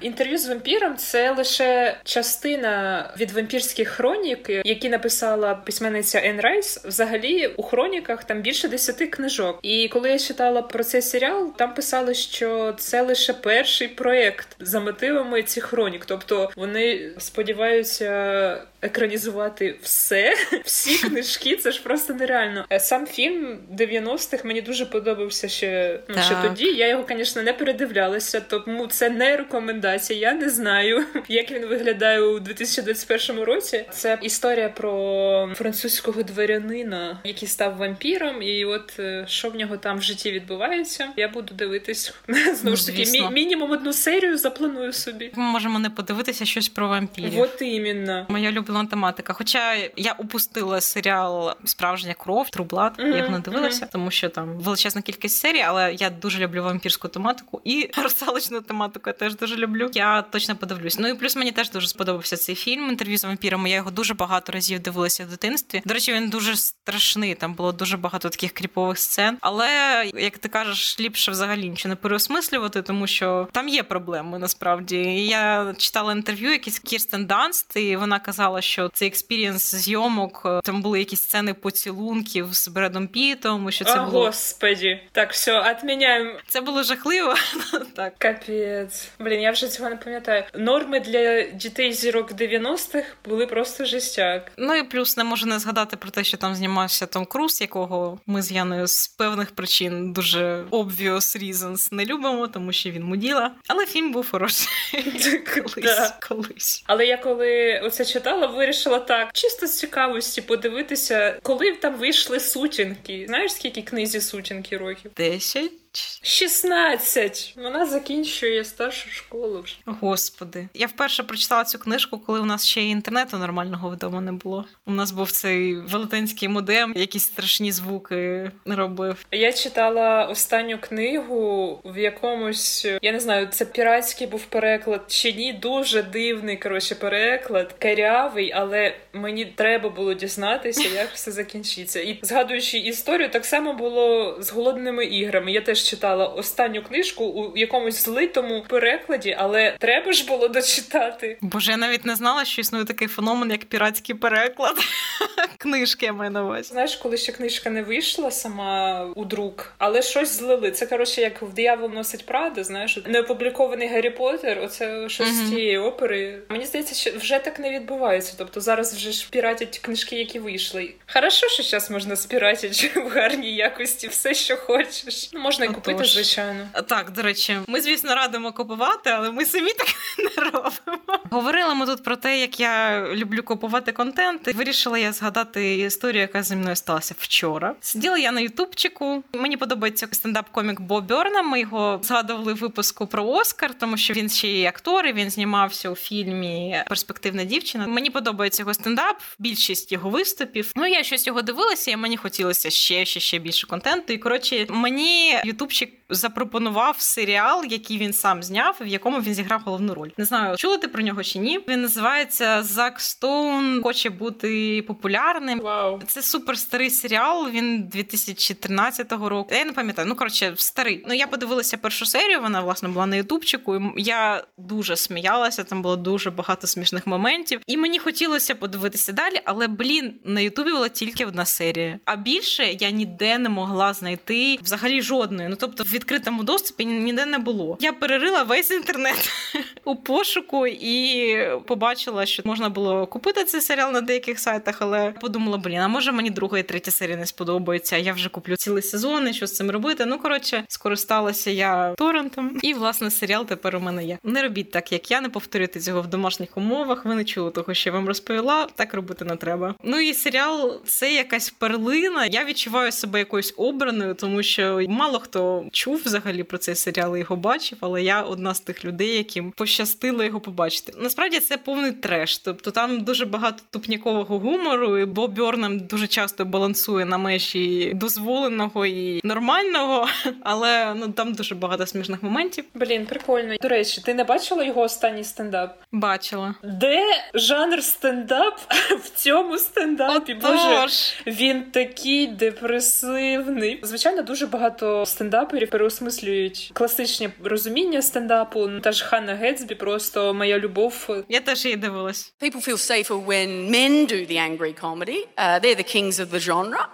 Інтерв'ю 0.00 0.38
з 0.38 0.48
вампіром 0.48 0.96
це 0.96 1.30
лише 1.30 1.96
частина 2.04 3.04
від 3.20 3.30
вампірських 3.30 3.88
хронік, 3.88 4.50
які 4.64 4.88
написала 4.88 5.54
письменниця 5.54 6.20
Ен 6.24 6.40
Райс. 6.40 6.84
Взагалі 6.84 7.46
у 7.46 7.62
хроніках 7.62 8.24
там 8.24 8.40
більше 8.42 8.68
десяти 8.68 9.06
книжок. 9.06 9.58
І 9.62 9.88
коли 9.88 10.10
я 10.10 10.18
читала 10.18 10.62
про 10.62 10.84
цей 10.84 11.02
серіал, 11.02 11.52
там 11.56 11.74
писали, 11.74 12.14
що 12.14 12.74
це 12.78 13.02
лише 13.02 13.32
перший 13.32 13.88
проєкт 13.88 14.48
за 14.60 14.80
мотивами 14.80 15.42
цих 15.42 15.64
хронік. 15.64 16.04
Тобто 16.04 16.50
вони 16.56 17.10
сподіваються 17.18 18.62
екранізувати 18.82 19.76
все, 19.82 20.34
всі 20.64 21.08
книжки. 21.08 21.56
Це 21.56 21.72
ж 21.72 21.82
просто 21.82 22.14
нереально. 22.14 22.64
Е, 22.72 22.80
Сам 22.80 23.06
фільм 23.06 23.58
90-х 23.78 24.44
мені 24.44 24.60
дуже 24.60 24.86
подобався 24.86 25.48
ще, 25.48 26.00
ну, 26.08 26.16
ще 26.22 26.34
тоді. 26.42 26.64
Я 26.64 26.88
його, 26.88 27.04
звісно, 27.08 27.42
не 27.42 27.52
передивлялася, 27.52 28.40
тому 28.40 28.86
це 28.86 29.10
не 29.10 29.36
рекомендація. 29.36 30.18
Я 30.18 30.34
не 30.34 30.50
знаю, 30.50 31.04
як 31.28 31.50
він 31.50 31.66
виглядає 31.66 32.20
у 32.20 32.38
2021 32.40 33.42
році. 33.42 33.84
Це 33.90 34.18
історія 34.22 34.68
про 34.68 35.50
французького 35.54 36.22
дворянина, 36.22 37.20
який 37.24 37.48
став 37.48 37.76
вампіром, 37.76 38.42
і 38.42 38.64
от 38.64 38.92
е, 38.98 39.24
що 39.28 39.50
в 39.50 39.54
нього 39.56 39.76
там 39.76 39.98
в 39.98 40.02
житті 40.02 40.30
відбувається. 40.32 41.08
Я 41.16 41.28
буду 41.28 41.54
дивитись 41.54 42.14
знову 42.54 42.76
ж 42.76 42.86
таки. 42.86 43.02
мі- 43.02 43.32
мінімум 43.32 43.70
одну 43.70 43.92
серію 43.92 44.38
запланую 44.38 44.92
собі. 44.92 45.30
ми 45.34 45.42
можемо 45.42 45.78
не 45.78 45.90
подивитися 45.90 46.44
щось 46.44 46.68
про 46.68 46.88
вампірів. 46.88 47.40
От 47.40 47.62
іменно. 47.62 48.26
Моя 48.28 48.52
улюблена 48.70 48.88
тематика. 48.88 49.32
Хоча 49.32 49.74
я 49.96 50.12
упустила 50.18 50.80
серіал 50.80 51.54
Справжня 51.64 52.14
кров, 52.14 52.48
True 52.52 52.66
Blood, 52.66 52.92
я 52.98 53.22
не 53.22 53.28
Мгм, 53.28 53.42
дивилася, 53.42 53.86
тому 53.92 54.10
що 54.10 54.28
там 54.28 54.58
величезна 54.58 55.02
кількість 55.02 55.36
серій, 55.36 55.60
але 55.60 55.94
я 55.94 56.10
дуже 56.10 56.38
люблю 56.38 56.62
вампірську 56.62 57.08
тематику 57.08 57.60
і 57.64 57.90
русалочну 58.02 58.60
тематику 58.60 59.10
я 59.10 59.12
теж 59.12 59.36
дуже 59.36 59.56
люблю. 59.56 59.90
Я 59.94 60.22
точно 60.22 60.56
подивлюсь. 60.56 60.98
Ну 60.98 61.08
і 61.08 61.14
плюс 61.14 61.36
мені 61.36 61.52
теж 61.52 61.70
дуже 61.70 61.88
сподобався 61.88 62.36
цей 62.36 62.54
фільм 62.54 62.88
інтерв'ю 62.88 63.18
з 63.18 63.24
вампірами. 63.24 63.70
Я 63.70 63.76
його 63.76 63.90
дуже 63.90 64.14
багато 64.14 64.52
разів 64.52 64.80
дивилася 64.80 65.24
в 65.24 65.28
дитинстві. 65.28 65.82
До 65.84 65.94
речі, 65.94 66.12
він 66.12 66.28
дуже 66.28 66.56
страшний. 66.56 67.34
Там 67.34 67.54
було 67.54 67.72
дуже 67.72 67.96
багато 67.96 68.28
таких 68.28 68.52
кріпових 68.52 68.98
сцен. 68.98 69.38
Але 69.40 69.68
як 70.14 70.38
ти 70.38 70.48
кажеш, 70.48 71.00
ліпше 71.00 71.30
взагалі 71.30 71.68
нічого 71.68 71.88
не 71.90 71.96
переосмислювати, 71.96 72.82
тому 72.82 73.06
що 73.06 73.48
там 73.52 73.68
є 73.68 73.82
проблеми 73.82 74.38
насправді. 74.38 74.96
Я 75.26 75.74
читала 75.78 76.12
інтерв'ю, 76.12 76.50
якесь 76.50 76.78
Кірстен 76.78 77.26
Данст, 77.26 77.76
і 77.76 77.96
вона 77.96 78.18
казала, 78.18 78.59
що 78.60 78.90
цей 78.94 79.08
experience 79.08 79.74
зйомок 79.74 80.42
е, 80.46 80.60
там 80.64 80.82
були 80.82 80.98
якісь 80.98 81.20
сцени 81.22 81.54
поцілунків 81.54 82.48
з 82.54 82.68
Бредом 82.68 83.08
Пітом, 83.08 83.70
що 83.70 83.84
це 83.84 84.00
О, 84.00 84.04
було 84.04 84.26
господі. 84.26 85.00
Так, 85.12 85.32
все, 85.32 85.76
відміняємо. 85.78 86.32
це 86.48 86.60
було 86.60 86.82
жахливо. 86.82 87.34
так. 87.96 88.14
Капець. 88.18 89.08
Блін, 89.18 89.40
я 89.40 89.50
вже 89.50 89.68
цього 89.68 89.90
не 89.90 89.96
пам'ятаю. 89.96 90.44
Норми 90.54 91.00
для 91.00 91.42
дітей 91.42 91.92
зірок 91.92 92.32
90-х 92.32 93.04
були 93.24 93.46
просто 93.46 93.84
жестяк. 93.84 94.52
Ну 94.56 94.74
і 94.74 94.82
плюс 94.82 95.16
не 95.16 95.24
можу 95.24 95.46
не 95.46 95.58
згадати 95.58 95.96
про 95.96 96.10
те, 96.10 96.24
що 96.24 96.36
там 96.36 96.54
знімався 96.54 97.06
Том 97.06 97.24
Круз, 97.26 97.60
якого 97.60 98.18
ми 98.26 98.42
з 98.42 98.52
Яною 98.52 98.86
з 98.86 99.08
певних 99.08 99.50
причин 99.50 100.12
дуже 100.12 100.64
obvious 100.70 101.38
reasons 101.42 101.88
не 101.94 102.04
любимо, 102.04 102.48
тому 102.48 102.72
що 102.72 102.90
він 102.90 103.04
муділа. 103.04 103.50
Але 103.68 103.86
фільм 103.86 104.12
був 104.12 104.30
хороший 104.30 104.68
колись. 105.54 105.84
Да. 105.84 106.16
колись. 106.28 106.84
Але 106.86 107.06
я 107.06 107.16
коли 107.16 107.80
оце 107.84 108.04
читала, 108.04 108.46
вирішила 108.50 108.98
так, 108.98 109.28
чисто 109.32 109.66
з 109.66 109.78
цікавості 109.78 110.42
подивитися, 110.42 111.38
коли 111.42 111.72
там 111.72 111.94
вийшли 111.94 112.40
сутінки. 112.40 113.24
Знаєш, 113.28 113.52
скільки 113.52 113.82
книзі 113.82 114.20
сутінки 114.20 114.76
років? 114.76 115.10
Десять. 115.16 115.72
16! 115.92 117.54
Вона 117.56 117.86
закінчує 117.86 118.64
старшу 118.64 119.10
школу. 119.10 119.64
Господи, 119.84 120.68
я 120.74 120.86
вперше 120.86 121.22
прочитала 121.22 121.64
цю 121.64 121.78
книжку, 121.78 122.18
коли 122.18 122.40
у 122.40 122.44
нас 122.44 122.66
ще 122.66 122.80
й 122.80 122.90
інтернету 122.90 123.38
нормального 123.38 123.90
вдома 123.90 124.20
не 124.20 124.32
було. 124.32 124.64
У 124.86 124.92
нас 124.92 125.10
був 125.10 125.30
цей 125.30 125.74
велетенський 125.74 126.48
модем, 126.48 126.92
якісь 126.96 127.24
страшні 127.24 127.72
звуки 127.72 128.50
робив. 128.66 129.26
Я 129.30 129.52
читала 129.52 130.24
останню 130.24 130.78
книгу 130.78 131.80
в 131.84 131.98
якомусь, 131.98 132.86
я 133.02 133.12
не 133.12 133.20
знаю, 133.20 133.48
це 133.50 133.64
піратський 133.64 134.26
був 134.26 134.44
переклад 134.44 135.04
чи 135.08 135.32
ні. 135.32 135.52
Дуже 135.52 136.02
дивний 136.02 136.56
коротше 136.56 136.94
переклад, 136.94 137.74
карявий, 137.78 138.52
але 138.52 138.96
мені 139.12 139.44
треба 139.44 139.88
було 139.88 140.14
дізнатися, 140.14 140.88
як 140.88 141.10
все 141.14 141.30
закінчиться. 141.30 142.00
І 142.00 142.18
згадуючи 142.22 142.78
історію, 142.78 143.28
так 143.28 143.44
само 143.44 143.74
було 143.74 144.36
з 144.40 144.50
голодними 144.50 145.04
іграми. 145.04 145.52
Я 145.52 145.60
теж 145.60 145.79
читала 145.84 146.26
останню 146.26 146.82
книжку 146.82 147.24
у 147.24 147.56
якомусь 147.56 148.04
злитому 148.04 148.64
перекладі, 148.68 149.36
але 149.38 149.76
треба 149.78 150.12
ж 150.12 150.26
було 150.26 150.48
дочитати. 150.48 151.38
Боже, 151.40 151.70
я 151.70 151.76
навіть 151.76 152.04
не 152.04 152.16
знала, 152.16 152.44
що 152.44 152.60
існує 152.60 152.84
такий 152.84 153.08
феномен, 153.08 153.50
як 153.50 153.64
піратський 153.64 154.14
переклад. 154.14 154.76
Книжки 155.58 156.06
я 156.06 156.12
маю 156.12 156.30
на 156.30 156.44
увазі. 156.44 156.68
Знаєш, 156.68 156.96
коли 156.96 157.16
ще 157.16 157.32
книжка 157.32 157.70
не 157.70 157.82
вийшла 157.82 158.30
сама 158.30 159.04
у 159.16 159.24
друк, 159.24 159.72
але 159.78 160.02
щось 160.02 160.38
злили. 160.38 160.70
Це 160.70 160.86
коротше, 160.86 161.20
як 161.20 161.42
в 161.42 161.52
диявол 161.54 161.90
носить 161.90 162.26
Прада, 162.26 162.64
знаєш, 162.64 162.98
неопублікований 163.06 163.88
Гаррі 163.88 164.10
Поттер, 164.10 164.58
Оце 164.62 165.08
щось 165.08 165.28
з 165.28 165.40
Мгм. 165.40 165.50
цієї 165.50 165.78
опери. 165.78 166.38
Мені 166.48 166.66
здається, 166.66 166.94
що 166.94 167.18
вже 167.18 167.38
так 167.38 167.58
не 167.58 167.70
відбувається. 167.70 168.34
Тобто 168.38 168.60
зараз 168.60 168.94
вже 168.94 169.12
ж 169.12 169.28
піратять 169.30 169.78
книжки, 169.78 170.16
які 170.16 170.38
вийшли. 170.38 170.90
Хорошо, 171.12 171.48
що 171.48 171.62
зараз 171.62 171.90
можна 171.90 172.16
спіратити 172.16 173.00
в 173.00 173.08
гарній 173.08 173.54
якості 173.56 174.08
все, 174.08 174.34
що 174.34 174.56
хочеш. 174.56 175.30
Ну 175.32 175.40
можна 175.40 175.66
купити, 175.72 175.94
Отож. 175.94 176.14
звичайно. 176.14 176.68
Так, 176.88 177.10
до 177.10 177.22
речі, 177.22 177.58
ми, 177.66 177.80
звісно, 177.80 178.14
радимо 178.14 178.52
купувати, 178.52 179.10
але 179.10 179.30
ми 179.30 179.44
самі 179.44 179.70
так 179.72 179.86
не 180.18 180.44
робимо. 180.44 181.20
Говорили 181.30 181.74
ми 181.74 181.86
тут 181.86 182.02
про 182.04 182.16
те, 182.16 182.40
як 182.40 182.60
я 182.60 183.04
люблю 183.14 183.42
купувати 183.42 183.92
контент. 183.92 184.48
І 184.48 184.52
вирішила 184.52 184.98
я 184.98 185.12
згадати 185.12 185.74
історію, 185.78 186.20
яка 186.20 186.42
зі 186.42 186.56
мною 186.56 186.76
сталася 186.76 187.14
вчора. 187.18 187.74
Сиділа 187.80 188.18
я 188.18 188.32
на 188.32 188.40
Ютубчику. 188.40 189.24
Мені 189.32 189.56
подобається 189.56 190.06
стендап-комік 190.06 190.80
Бо 190.80 191.00
Бьорна. 191.00 191.42
Ми 191.42 191.60
його 191.60 192.00
згадували 192.02 192.52
в 192.52 192.56
випуску 192.56 193.06
про 193.06 193.24
Оскар, 193.24 193.74
тому 193.78 193.96
що 193.96 194.14
він 194.14 194.28
ще 194.28 194.48
і 194.48 194.66
актор, 194.66 195.06
і 195.06 195.12
він 195.12 195.30
знімався 195.30 195.90
у 195.90 195.94
фільмі 195.94 196.82
Перспективна 196.88 197.44
дівчина. 197.44 197.86
Мені 197.86 198.10
подобається 198.10 198.62
його 198.62 198.74
стендап, 198.74 199.16
більшість 199.38 199.92
його 199.92 200.10
виступів. 200.10 200.72
Ну 200.76 200.86
я 200.86 201.02
щось 201.02 201.26
його 201.26 201.42
дивилася, 201.42 201.90
і 201.90 201.96
мені 201.96 202.16
хотілося 202.16 202.70
ще, 202.70 203.04
ще, 203.04 203.20
ще 203.20 203.38
більше 203.38 203.66
контенту. 203.66 204.12
І 204.12 204.18
коротше, 204.18 204.66
мені 204.68 205.40
Ютубчик 205.60 205.92
запропонував 206.10 207.00
серіал, 207.00 207.64
який 207.68 207.98
він 207.98 208.12
сам 208.12 208.42
зняв, 208.42 208.76
в 208.80 208.86
якому 208.86 209.20
він 209.20 209.34
зіграв 209.34 209.60
головну 209.64 209.94
роль. 209.94 210.10
Не 210.16 210.24
знаю, 210.24 210.56
чули 210.56 210.78
ти 210.78 210.88
про 210.88 211.02
нього 211.02 211.22
чи 211.22 211.38
ні. 211.38 211.60
Він 211.68 211.82
називається 211.82 212.62
Зак 212.62 213.00
Стоун 213.00 213.82
хоче 213.82 214.10
бути 214.10 214.82
популярним. 214.86 215.60
Вау. 215.60 216.00
Це 216.06 216.22
супер 216.22 216.58
старий 216.58 216.90
серіал. 216.90 217.50
Він 217.50 217.82
2013 217.82 219.12
року. 219.12 219.54
Я 219.54 219.64
не 219.64 219.72
пам'ятаю. 219.72 220.08
Ну 220.08 220.14
коротше, 220.14 220.54
старий. 220.56 221.04
Ну 221.08 221.14
я 221.14 221.26
подивилася 221.26 221.76
першу 221.76 222.06
серію. 222.06 222.40
Вона 222.40 222.60
власне 222.60 222.88
була 222.88 223.06
на 223.06 223.16
Ютубчику. 223.16 223.76
і 223.76 223.82
Я 223.96 224.44
дуже 224.58 224.96
сміялася. 224.96 225.64
Там 225.64 225.82
було 225.82 225.96
дуже 225.96 226.30
багато 226.30 226.66
смішних 226.66 227.06
моментів. 227.06 227.60
І 227.66 227.76
мені 227.76 227.98
хотілося 227.98 228.54
подивитися 228.54 229.12
далі, 229.12 229.40
але 229.44 229.68
блін, 229.68 230.14
на 230.24 230.40
Ютубі 230.40 230.70
була 230.70 230.88
тільки 230.88 231.26
одна 231.26 231.44
серія. 231.44 231.98
А 232.04 232.16
більше 232.16 232.76
я 232.80 232.90
ніде 232.90 233.38
не 233.38 233.48
могла 233.48 233.94
знайти 233.94 234.58
взагалі 234.62 235.02
жодної. 235.02 235.49
Ну 235.50 235.56
тобто, 235.60 235.84
в 235.84 235.86
відкритому 235.86 236.42
доступі 236.42 236.84
ніде 236.84 237.26
не 237.26 237.38
було. 237.38 237.76
Я 237.80 237.92
перерила 237.92 238.42
весь 238.42 238.70
інтернет 238.70 239.30
у 239.84 239.96
пошуку 239.96 240.66
і 240.66 241.36
побачила, 241.66 242.26
що 242.26 242.42
можна 242.46 242.68
було 242.68 243.06
купити 243.06 243.44
цей 243.44 243.60
серіал 243.60 243.92
на 243.92 244.00
деяких 244.00 244.38
сайтах, 244.38 244.76
але 244.78 245.10
подумала, 245.20 245.58
блін, 245.58 245.78
а 245.78 245.88
може 245.88 246.12
мені 246.12 246.30
друга 246.30 246.58
і 246.58 246.62
третя 246.62 246.90
серія 246.90 247.16
не 247.16 247.26
сподобається. 247.26 247.96
Я 247.96 248.12
вже 248.12 248.28
куплю 248.28 248.56
цілий 248.56 248.82
сезон, 248.82 249.28
і 249.28 249.32
що 249.32 249.46
з 249.46 249.54
цим 249.54 249.70
робити. 249.70 250.06
Ну 250.06 250.18
коротше, 250.18 250.64
скористалася 250.68 251.50
я 251.50 251.94
торрентом, 251.98 252.58
і 252.62 252.74
власне 252.74 253.10
серіал 253.10 253.46
тепер 253.46 253.76
у 253.76 253.80
мене 253.80 254.04
є. 254.04 254.18
Не 254.22 254.42
робіть 254.42 254.70
так, 254.70 254.92
як 254.92 255.10
я, 255.10 255.20
не 255.20 255.28
повторюйте 255.28 255.80
цього 255.80 256.02
в 256.02 256.06
домашніх 256.06 256.56
умовах. 256.56 257.04
Ви 257.04 257.14
не 257.14 257.24
чули 257.24 257.50
того, 257.50 257.74
що 257.74 257.90
я 257.90 257.94
вам 257.94 258.06
розповіла. 258.06 258.68
Так 258.74 258.94
робити 258.94 259.24
не 259.24 259.36
треба. 259.36 259.74
Ну 259.84 260.00
і 260.00 260.14
серіал 260.14 260.80
це 260.84 261.14
якась 261.14 261.50
перлина. 261.50 262.26
Я 262.26 262.44
відчуваю 262.44 262.92
себе 262.92 263.18
якоюсь 263.18 263.54
обраною, 263.56 264.14
тому 264.14 264.42
що 264.42 264.86
мало 264.88 265.18
хто 265.18 265.39
чув 265.72 266.02
взагалі 266.04 266.42
про 266.42 266.58
цей 266.58 266.74
серіал 266.74 267.16
і 267.16 267.18
його 267.18 267.36
бачив, 267.36 267.78
але 267.80 268.02
я 268.02 268.22
одна 268.22 268.54
з 268.54 268.60
тих 268.60 268.84
людей, 268.84 269.16
яким 269.16 269.52
пощастило 269.52 270.24
його 270.24 270.40
побачити. 270.40 270.92
Насправді 270.98 271.40
це 271.40 271.56
повний 271.56 271.92
треш. 271.92 272.38
Тобто 272.38 272.70
там 272.70 273.00
дуже 273.00 273.24
багато 273.24 273.62
тупнікового 273.70 274.38
гумору, 274.38 274.98
і 274.98 275.04
Боб 275.04 275.34
Бьорнам 275.34 275.78
дуже 275.78 276.06
часто 276.06 276.44
балансує 276.44 277.04
на 277.04 277.18
межі 277.18 277.92
дозволеного 277.94 278.86
і 278.86 279.20
нормального, 279.24 280.08
але 280.42 280.94
ну 280.94 281.08
там 281.08 281.32
дуже 281.32 281.54
багато 281.54 281.86
смішних 281.86 282.22
моментів. 282.22 282.64
Блін, 282.74 283.06
прикольно. 283.06 283.56
До 283.62 283.68
речі, 283.68 284.00
ти 284.04 284.14
не 284.14 284.24
бачила 284.24 284.64
його 284.64 284.80
останній 284.80 285.24
стендап? 285.24 285.76
Бачила. 285.92 286.54
Де 286.62 287.04
жанр 287.34 287.82
стендап 287.82 288.60
в 289.04 289.10
цьому 289.10 289.58
стендапі? 289.58 290.34
Боже, 290.34 290.86
він 291.26 291.62
такий 291.62 292.26
депресивний. 292.26 293.80
Звичайно, 293.82 294.22
дуже 294.22 294.46
багато 294.46 295.06
стендаперів 295.29 295.69
переосмислюють 295.69 296.71
класичне 296.73 297.31
розуміння 297.43 298.01
стендапу. 298.01 298.67
Ну, 298.67 298.79
Та 298.79 298.91
ж 298.91 299.05
Ханна 299.05 299.35
Гетсбі, 299.35 299.75
просто 299.75 300.33
моя 300.33 300.59
любов. 300.59 301.09
Я 301.29 301.39
теж 301.39 301.65
її 301.65 301.77
дивилась. 301.77 302.33
People 302.41 302.69
feel 302.69 302.77
safer 302.77 303.25
when 303.25 303.69
men 303.69 304.07
do 304.07 304.25
the 304.31 304.37
angry 304.37 304.73
comedy. 304.81 305.27
Uh, 305.37 305.59
they're 305.59 305.75
the 305.75 305.95
kings 305.95 306.19
of 306.19 306.29
the 306.29 306.39
genre. 306.39 306.87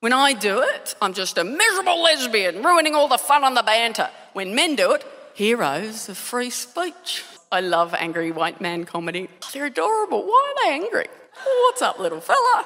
When 0.00 0.12
I 0.12 0.32
do 0.32 0.62
it, 0.74 0.96
I'm 1.02 1.12
just 1.12 1.38
a 1.38 1.44
miserable 1.44 2.00
lesbian, 2.08 2.62
ruining 2.62 2.94
all 2.94 3.08
the 3.08 3.18
fun 3.18 3.42
and 3.42 3.56
the 3.56 3.64
banter. 3.72 4.08
When 4.32 4.54
men 4.54 4.76
do 4.76 4.92
it, 4.96 5.02
heroes 5.34 6.08
of 6.08 6.16
free 6.16 6.50
speech. 6.50 7.24
I 7.50 7.60
love 7.60 7.88
angry 8.06 8.30
white 8.30 8.60
man 8.60 8.84
comedy. 8.84 9.28
Oh, 9.42 9.48
they're 9.52 9.66
adorable. 9.66 10.22
Why 10.30 10.40
are 10.48 10.56
they 10.60 10.70
angry? 10.80 11.08
What's 11.64 11.82
up, 11.82 11.98
little 11.98 12.20
fella? 12.20 12.56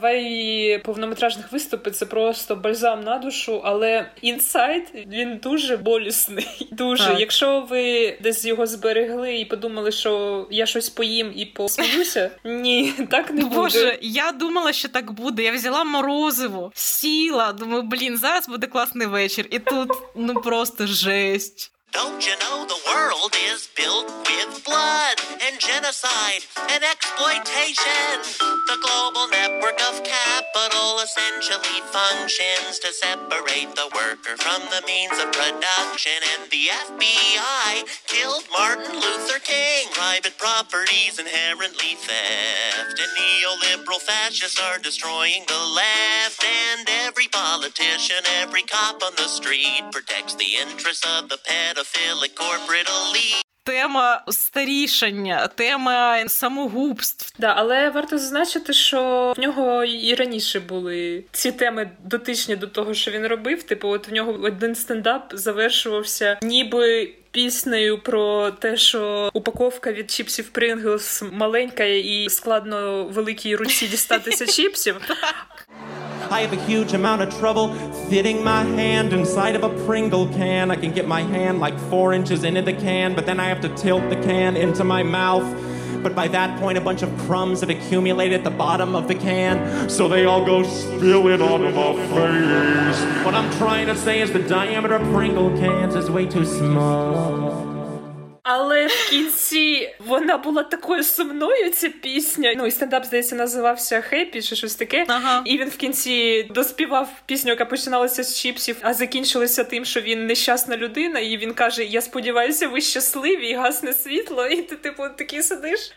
Два 0.00 0.12
її 0.12 0.78
повнометражних 0.78 1.52
виступи 1.52 1.90
це 1.90 2.06
просто 2.06 2.56
бальзам 2.56 3.04
на 3.04 3.18
душу, 3.18 3.60
але 3.64 4.10
інсайт 4.22 4.88
він 4.94 5.36
дуже 5.36 5.76
болісний. 5.76 6.68
Дуже. 6.70 7.04
Так. 7.04 7.20
Якщо 7.20 7.66
ви 7.70 8.16
десь 8.20 8.44
його 8.44 8.66
зберегли 8.66 9.38
і 9.38 9.44
подумали, 9.44 9.92
що 9.92 10.46
я 10.50 10.66
щось 10.66 10.88
поїм 10.90 11.32
і 11.36 11.46
посміюся, 11.46 12.30
ні, 12.44 12.92
так 13.10 13.30
не 13.30 13.42
буде. 13.42 13.54
Боже, 13.54 13.98
я 14.02 14.32
думала, 14.32 14.72
що 14.72 14.88
так 14.88 15.12
буде. 15.12 15.42
Я 15.42 15.52
взяла 15.52 15.84
морозиво, 15.84 16.72
сіла, 16.74 17.52
думаю, 17.52 17.82
блін, 17.82 18.16
зараз 18.16 18.48
буде 18.48 18.66
класний 18.66 19.06
вечір. 19.06 19.46
І 19.50 19.58
тут 19.58 19.90
ну 20.16 20.34
просто 20.34 20.86
жесть. 20.86 21.72
Don't 21.92 22.24
you 22.26 22.38
know 22.38 22.66
the 22.66 22.78
world 22.86 23.34
is 23.50 23.68
built 23.76 24.06
with 24.06 24.64
blood 24.64 25.16
and 25.42 25.58
genocide 25.58 26.46
and 26.70 26.84
exploitation? 26.84 28.22
The 28.68 28.78
global 28.78 29.26
network 29.28 29.80
of 29.90 30.04
capital 30.04 31.00
essentially 31.02 31.82
functions 31.90 32.78
to 32.80 32.92
separate 32.94 33.74
the 33.74 33.90
worker 33.94 34.38
from 34.38 34.62
the 34.70 34.86
means 34.86 35.18
of 35.18 35.32
production. 35.32 36.14
And 36.38 36.50
the 36.52 36.70
FBI 36.70 38.06
killed 38.06 38.44
Martin 38.52 38.94
Luther 38.94 39.40
King. 39.40 39.88
Private 39.92 40.38
property's 40.38 41.18
inherently 41.18 41.96
theft. 41.98 43.00
And 43.00 43.12
neoliberal 43.18 44.00
fascists 44.00 44.60
are 44.62 44.78
destroying 44.78 45.44
the 45.48 45.58
left. 45.74 46.44
And 46.44 46.88
every 47.08 47.28
politician, 47.28 48.22
every 48.42 48.62
cop 48.62 49.02
on 49.02 49.14
the 49.16 49.28
street 49.28 49.82
protects 49.92 50.36
the 50.36 50.56
interests 50.62 51.06
of 51.18 51.28
the 51.30 51.38
pedophilic 51.80 52.34
corporate 52.34 52.88
elite. 52.88 53.42
Тема 53.64 54.24
старішання, 54.28 55.46
тема 55.46 56.28
самогубств. 56.28 57.32
Да, 57.38 57.54
але 57.56 57.90
варто 57.90 58.18
зазначити, 58.18 58.72
що 58.72 59.32
в 59.36 59.40
нього 59.40 59.84
і 59.84 60.14
раніше 60.14 60.60
були 60.60 61.24
ці 61.32 61.52
теми 61.52 61.90
дотичні 62.04 62.56
до 62.56 62.66
того, 62.66 62.94
що 62.94 63.10
він 63.10 63.26
робив. 63.26 63.62
Типу, 63.62 63.88
от 63.88 64.08
в 64.08 64.12
нього 64.12 64.32
один 64.42 64.74
стендап 64.74 65.32
завершувався 65.34 66.38
ніби. 66.42 67.14
Піснею 67.32 67.98
про 67.98 68.50
те, 68.50 68.76
що 68.76 69.30
упаковка 69.32 69.92
від 69.92 70.10
чіпсів 70.10 70.50
Pringles 70.52 71.34
маленька 71.34 71.84
і 71.84 72.26
складно 72.28 73.04
великій 73.04 73.56
руці 73.56 73.86
дістатися 73.86 74.46
чіпсів. 74.56 74.96
I 76.30 76.42
have 76.42 76.52
a 76.52 76.64
huge 76.64 76.92
amount 76.92 77.22
of 77.22 77.36
trouble 77.40 77.74
fitting 78.08 78.44
my 78.44 78.62
hand 78.62 79.12
inside 79.12 79.56
of 79.56 79.64
a 79.64 79.84
Pringle 79.84 80.28
can. 80.28 80.70
I 80.70 80.76
can 80.76 80.92
get 80.92 81.08
my 81.08 81.22
hand 81.22 81.58
like 81.58 81.76
four 81.90 82.12
inches 82.12 82.44
into 82.44 82.62
the 82.62 82.72
can, 82.72 83.16
but 83.16 83.26
then 83.26 83.40
I 83.40 83.48
have 83.48 83.60
to 83.62 83.68
tilt 83.70 84.08
the 84.10 84.14
can 84.14 84.56
into 84.56 84.84
my 84.84 85.02
mouth. 85.02 85.42
But 86.04 86.14
by 86.14 86.28
that 86.28 86.58
point, 86.60 86.78
a 86.78 86.80
bunch 86.80 87.02
of 87.02 87.14
crumbs 87.26 87.62
have 87.62 87.70
accumulated 87.70 88.38
at 88.38 88.44
the 88.44 88.50
bottom 88.50 88.94
of 88.94 89.08
the 89.08 89.16
can, 89.16 89.90
so 89.90 90.06
they 90.06 90.24
all 90.24 90.44
go 90.46 90.62
spilling 90.62 91.42
onto 91.42 91.68
my 91.70 91.94
face. 91.94 93.24
What 93.24 93.34
I'm 93.34 93.52
trying 93.58 93.88
to 93.88 93.96
say 93.96 94.20
is 94.20 94.32
the 94.32 94.38
diameter 94.38 94.94
of 94.94 95.12
Pringle 95.12 95.50
cans 95.58 95.96
is 95.96 96.10
way 96.10 96.26
too 96.26 96.44
small. 96.44 97.69
Але 98.52 98.86
в 98.86 99.10
кінці 99.10 99.90
вона 99.98 100.38
була 100.38 100.62
такою 100.62 101.04
сумною, 101.04 101.70
ця 101.70 101.88
пісня. 101.88 102.54
Ну 102.56 102.66
і 102.66 102.70
стендап, 102.70 103.04
здається, 103.04 103.36
називався 103.36 104.00
Happy 104.00 104.42
чи 104.42 104.56
щось 104.56 104.74
таке. 104.74 105.04
Ага. 105.08 105.42
І 105.44 105.58
він 105.58 105.68
в 105.68 105.76
кінці 105.76 106.42
доспівав 106.42 107.08
пісню, 107.26 107.50
яка 107.50 107.64
починалася 107.64 108.22
з 108.22 108.40
чіпсів, 108.40 108.76
а 108.82 108.94
закінчилася 108.94 109.64
тим, 109.64 109.84
що 109.84 110.00
він 110.00 110.26
нещасна 110.26 110.76
людина, 110.76 111.20
і 111.20 111.36
він 111.36 111.54
каже: 111.54 111.84
Я 111.84 112.00
сподіваюся, 112.00 112.68
ви 112.68 112.80
щасливі 112.80 113.46
і 113.46 113.54
гасне 113.54 113.92
світло. 113.92 114.46
І 114.46 114.62
ти, 114.62 114.76
типу, 114.76 115.02
такий 115.18 115.42
сидиш. 115.42 115.92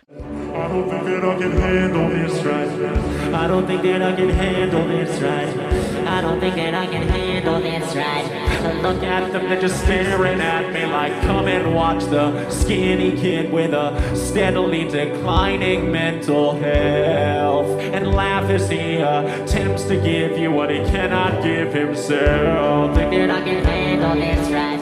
I 0.55 0.67
don't 0.67 0.87
think 0.87 1.03
that 1.07 1.23
I 1.25 1.35
can 1.35 1.51
handle 1.51 2.09
this 2.09 2.43
right. 2.43 2.69
I 3.33 3.47
don't 3.47 3.65
think 3.65 3.81
that 3.81 4.01
I 4.03 4.15
can 4.15 4.29
handle 4.29 4.87
this 4.87 5.19
right. 5.19 5.49
I 6.05 6.21
don't 6.21 6.39
think 6.39 6.55
that 6.55 6.75
I 6.75 6.85
can 6.85 7.07
handle 7.07 7.59
this 7.59 7.95
right. 7.95 8.83
Look 8.83 9.01
at 9.03 9.31
them, 9.31 9.49
they're 9.49 9.59
just 9.59 9.83
staring 9.83 10.39
at 10.39 10.71
me 10.71 10.85
like, 10.85 11.19
come 11.21 11.47
and 11.47 11.73
watch 11.73 12.03
the 12.03 12.42
skinny 12.51 13.11
kid 13.11 13.51
with 13.51 13.73
a 13.73 14.15
steadily 14.15 14.85
declining 14.85 15.91
mental 15.91 16.55
health. 16.55 17.79
And 17.79 18.13
laugh 18.13 18.49
as 18.49 18.69
he 18.69 18.95
attempts 18.95 19.83
to 19.85 19.95
give 19.95 20.37
you 20.37 20.51
what 20.51 20.69
he 20.69 20.77
cannot 20.77 21.43
give 21.43 21.73
himself. 21.73 22.95
That 22.95 23.29
I 23.29 23.41
can 23.41 23.63
handle 23.63 24.15
this 24.15 24.49
right. 24.51 24.72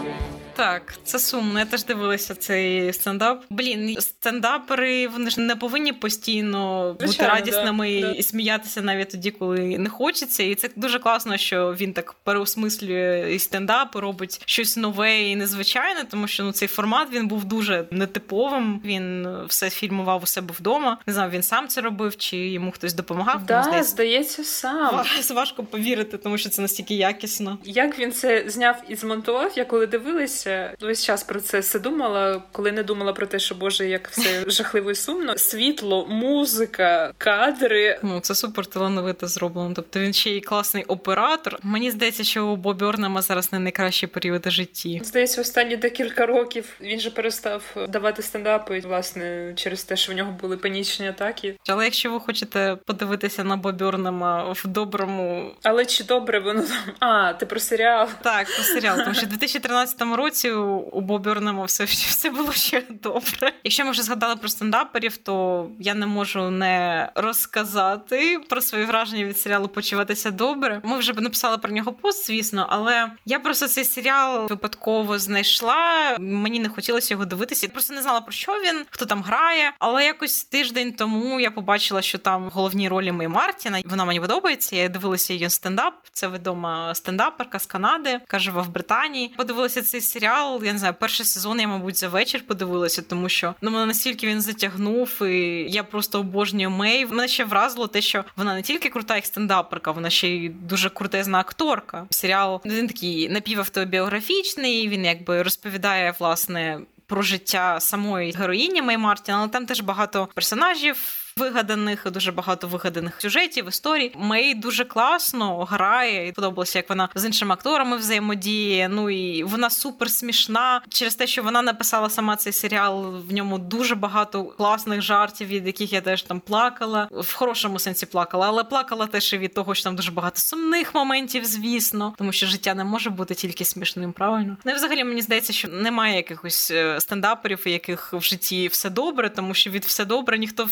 Так, 0.61 0.93
це 1.03 1.19
сумно. 1.19 1.59
Я 1.59 1.65
теж 1.65 1.85
дивилася 1.85 2.35
цей 2.35 2.93
стендап. 2.93 3.43
Блін, 3.49 3.97
стендапери 3.99 5.07
вони 5.07 5.29
ж 5.29 5.41
не 5.41 5.55
повинні 5.55 5.93
постійно 5.93 6.91
бути 6.91 7.07
Звичайно, 7.07 7.33
радісними 7.33 8.01
да, 8.01 8.07
да. 8.07 8.13
і 8.13 8.23
сміятися 8.23 8.81
навіть 8.81 9.09
тоді, 9.09 9.31
коли 9.31 9.59
не 9.77 9.89
хочеться. 9.89 10.43
І 10.43 10.55
це 10.55 10.69
дуже 10.75 10.99
класно, 10.99 11.37
що 11.37 11.73
він 11.73 11.93
так 11.93 12.13
переосмислює 12.13 13.33
і 13.35 13.39
стендап, 13.39 13.95
і 13.95 13.99
робить 13.99 14.41
щось 14.45 14.77
нове 14.77 15.21
і 15.21 15.35
незвичайне, 15.35 16.03
тому 16.03 16.27
що 16.27 16.43
ну 16.43 16.51
цей 16.51 16.67
формат 16.67 17.07
він 17.11 17.27
був 17.27 17.45
дуже 17.45 17.85
нетиповим. 17.91 18.81
Він 18.85 19.27
все 19.47 19.69
фільмував 19.69 20.23
у 20.23 20.25
себе 20.25 20.53
вдома. 20.59 20.97
Не 21.07 21.13
знаю, 21.13 21.31
він 21.31 21.43
сам 21.43 21.67
це 21.67 21.81
робив, 21.81 22.17
чи 22.17 22.37
йому 22.37 22.71
хтось 22.71 22.93
допомагав. 22.93 23.45
Да, 23.45 23.63
здається, 23.63 23.91
здається, 23.91 24.43
сам. 24.43 25.05
важко 25.33 25.63
повірити, 25.63 26.17
тому 26.17 26.37
що 26.37 26.49
це 26.49 26.61
настільки 26.61 26.95
якісно. 26.95 27.57
Як 27.63 27.99
він 27.99 28.11
це 28.11 28.43
зняв 28.47 28.83
і 28.87 28.95
змонтував, 28.95 29.51
я 29.55 29.65
коли 29.65 29.87
дивилася, 29.87 30.50
весь 30.81 31.03
час 31.05 31.23
про 31.23 31.41
це 31.41 31.59
все 31.59 31.79
думала, 31.79 32.43
коли 32.51 32.71
не 32.71 32.83
думала 32.83 33.13
про 33.13 33.27
те, 33.27 33.39
що 33.39 33.55
Боже, 33.55 33.87
як 33.87 34.09
все 34.09 34.43
жахливо 34.47 34.91
і 34.91 34.95
сумно. 34.95 35.37
Світло, 35.37 36.07
музика, 36.09 37.13
кадри. 37.17 37.99
Ну, 38.03 38.19
це 38.19 38.35
супер 38.35 38.65
талановито 38.65 39.27
зроблено. 39.27 39.71
Тобто 39.75 39.99
він 39.99 40.13
ще 40.13 40.29
й 40.29 40.41
класний 40.41 40.83
оператор. 40.83 41.59
Мені 41.63 41.91
здається, 41.91 42.23
що 42.23 42.45
у 42.45 42.55
Бобі 42.55 42.85
Орнема 42.85 43.21
зараз 43.21 43.53
не 43.53 43.59
найкращі 43.59 44.07
періоди 44.07 44.49
житті. 44.51 45.01
Здається, 45.03 45.41
останні 45.41 45.75
декілька 45.75 46.25
років 46.25 46.65
він 46.81 46.99
же 46.99 47.11
перестав 47.11 47.75
давати 47.89 48.21
стендапи, 48.21 48.79
власне, 48.79 49.53
через 49.55 49.83
те, 49.83 49.95
що 49.95 50.11
в 50.11 50.15
нього 50.15 50.31
були 50.31 50.57
панічні 50.57 51.07
атаки. 51.07 51.55
Але 51.67 51.83
якщо 51.85 52.11
ви 52.11 52.19
хочете 52.19 52.77
подивитися 52.85 53.43
на 53.43 53.57
Бобі 53.57 53.83
Орнема 53.83 54.51
в 54.53 54.67
доброму. 54.67 55.51
Але 55.63 55.85
чи 55.85 56.03
добре 56.03 56.39
воно 56.39 56.61
там? 56.61 56.93
А, 56.99 57.33
ти 57.33 57.45
про 57.45 57.59
серіал? 57.59 58.07
Так, 58.21 58.47
про 58.55 58.63
серіал, 58.63 58.97
тому 59.03 59.13
що 59.13 59.25
в 59.25 59.29
2013 59.29 60.01
році 60.01 60.30
у- 60.45 60.89
у 60.91 61.01
Бобі 61.01 61.29
Орнема 61.29 61.65
все, 61.65 61.83
все 61.85 62.29
було 62.29 62.51
ще 62.53 62.83
добре. 62.89 63.53
Якщо 63.63 63.85
ми 63.85 63.91
вже 63.91 64.03
згадали 64.03 64.35
про 64.35 64.49
стендаперів, 64.49 65.17
то 65.17 65.67
я 65.79 65.93
не 65.93 66.05
можу 66.05 66.49
не 66.49 67.09
розказати 67.15 68.39
про 68.49 68.61
свої 68.61 68.85
враження 68.85 69.25
від 69.25 69.37
серіалу 69.39 69.67
Почуватися 69.67 70.31
добре. 70.31 70.81
Ми 70.83 70.97
вже 70.97 71.13
б 71.13 71.21
написали 71.21 71.57
про 71.57 71.71
нього 71.71 71.93
пост, 71.93 72.27
звісно, 72.27 72.67
але 72.69 73.11
я 73.25 73.39
просто 73.39 73.67
цей 73.67 73.83
серіал 73.85 74.47
випадково 74.49 75.19
знайшла. 75.19 76.17
Мені 76.19 76.59
не 76.59 76.69
хотілося 76.69 77.13
його 77.13 77.25
дивитися. 77.25 77.65
Я 77.65 77.71
просто 77.71 77.93
не 77.93 78.01
знала 78.01 78.21
про 78.21 78.31
що 78.31 78.51
він, 78.51 78.85
хто 78.89 79.05
там 79.05 79.23
грає. 79.23 79.73
Але 79.79 80.05
якось 80.05 80.43
тиждень 80.43 80.93
тому 80.93 81.39
я 81.39 81.51
побачила, 81.51 82.01
що 82.01 82.17
там 82.17 82.45
в 82.45 82.49
головній 82.49 82.89
ролі 82.89 83.11
Мей 83.11 83.27
Мартіна. 83.27 83.81
Вона 83.85 84.05
мені 84.05 84.19
подобається. 84.19 84.75
Я 84.75 84.89
дивилася 84.89 85.33
її 85.33 85.49
стендап. 85.49 85.93
Це 86.13 86.27
відома 86.27 86.95
стендаперка 86.95 87.59
з 87.59 87.65
Канади, 87.65 88.09
яка 88.09 88.39
живе 88.39 88.61
в 88.61 88.69
Британії. 88.69 89.33
Подивилася 89.37 89.81
цей 89.81 90.01
серіал. 90.01 90.20
Я 90.21 90.73
не 90.73 90.79
знаю, 90.79 90.95
перший 90.99 91.25
сезон 91.25 91.59
я, 91.59 91.67
мабуть, 91.67 91.97
за 91.97 92.09
вечір 92.09 92.43
подивилася, 92.47 93.01
тому 93.01 93.29
що 93.29 93.55
ну 93.61 93.71
мене 93.71 93.85
настільки 93.85 94.27
він 94.27 94.41
затягнув, 94.41 95.21
і 95.21 95.65
я 95.69 95.83
просто 95.83 96.19
обожнюю 96.19 96.69
Мей. 96.69 97.05
Мене 97.05 97.27
ще 97.27 97.45
вразило 97.45 97.87
те, 97.87 98.01
що 98.01 98.25
вона 98.35 98.55
не 98.55 98.61
тільки 98.61 98.89
крута 98.89 99.15
як 99.15 99.25
стендаперка, 99.25 99.91
вона 99.91 100.09
ще 100.09 100.27
й 100.27 100.49
дуже 100.49 100.89
крутезна 100.89 101.39
акторка. 101.39 102.05
Серіал 102.09 102.61
він 102.65 102.87
такий 102.87 103.29
напівавтобіографічний. 103.29 104.87
Він 104.87 105.05
якби 105.05 105.43
розповідає 105.43 106.13
власне. 106.19 106.79
Про 107.05 107.21
життя 107.21 107.79
самої 107.79 108.31
героїні 108.31 108.81
Мей 108.81 108.97
Мартін, 108.97 109.35
але 109.35 109.47
там 109.47 109.65
теж 109.65 109.81
багато 109.81 110.29
персонажів 110.35 111.20
вигаданих, 111.37 112.11
дуже 112.11 112.31
багато 112.31 112.67
вигаданих 112.67 113.21
сюжетів, 113.21 113.67
історій. 113.67 114.11
Мей 114.17 114.55
дуже 114.55 114.85
класно 114.85 115.65
грає. 115.65 116.27
І 116.27 116.31
подобалося, 116.31 116.79
як 116.79 116.89
вона 116.89 117.09
з 117.15 117.25
іншими 117.25 117.53
акторами 117.53 117.97
взаємодіє. 117.97 118.89
Ну 118.89 119.09
і 119.09 119.43
вона 119.43 119.69
супер 119.69 120.11
смішна 120.11 120.81
через 120.89 121.15
те, 121.15 121.27
що 121.27 121.43
вона 121.43 121.61
написала 121.61 122.09
сама 122.09 122.35
цей 122.35 122.53
серіал. 122.53 123.21
В 123.29 123.33
ньому 123.33 123.57
дуже 123.57 123.95
багато 123.95 124.43
класних 124.45 125.01
жартів, 125.01 125.47
від 125.47 125.67
яких 125.67 125.93
я 125.93 126.01
теж 126.01 126.21
там 126.21 126.39
плакала. 126.39 127.07
В 127.11 127.33
хорошому 127.33 127.79
сенсі 127.79 128.05
плакала, 128.05 128.47
але 128.47 128.63
плакала 128.63 129.07
теж 129.07 129.33
і 129.33 129.37
від 129.37 129.53
того, 129.53 129.75
що 129.75 129.83
там 129.83 129.95
дуже 129.95 130.11
багато 130.11 130.39
сумних 130.39 130.95
моментів, 130.95 131.45
звісно, 131.45 132.13
тому 132.17 132.31
що 132.31 132.47
життя 132.47 132.73
не 132.73 132.83
може 132.83 133.09
бути 133.09 133.35
тільки 133.35 133.65
смішним, 133.65 134.13
правильно? 134.13 134.57
Ну 134.65 134.71
і 134.71 134.75
взагалі 134.75 135.03
мені 135.03 135.21
здається, 135.21 135.53
що 135.53 135.67
немає 135.67 136.15
якихось 136.15 136.71
е, 136.71 136.99
стендаперів, 136.99 137.67
яких 137.67 138.13
в 138.13 138.21
житті 138.21 138.67
все 138.67 138.89
добре, 138.89 139.29
тому 139.29 139.53
що 139.53 139.69
від 139.69 139.85
все 139.85 140.05
добре 140.05 140.37
ніхто 140.37 140.69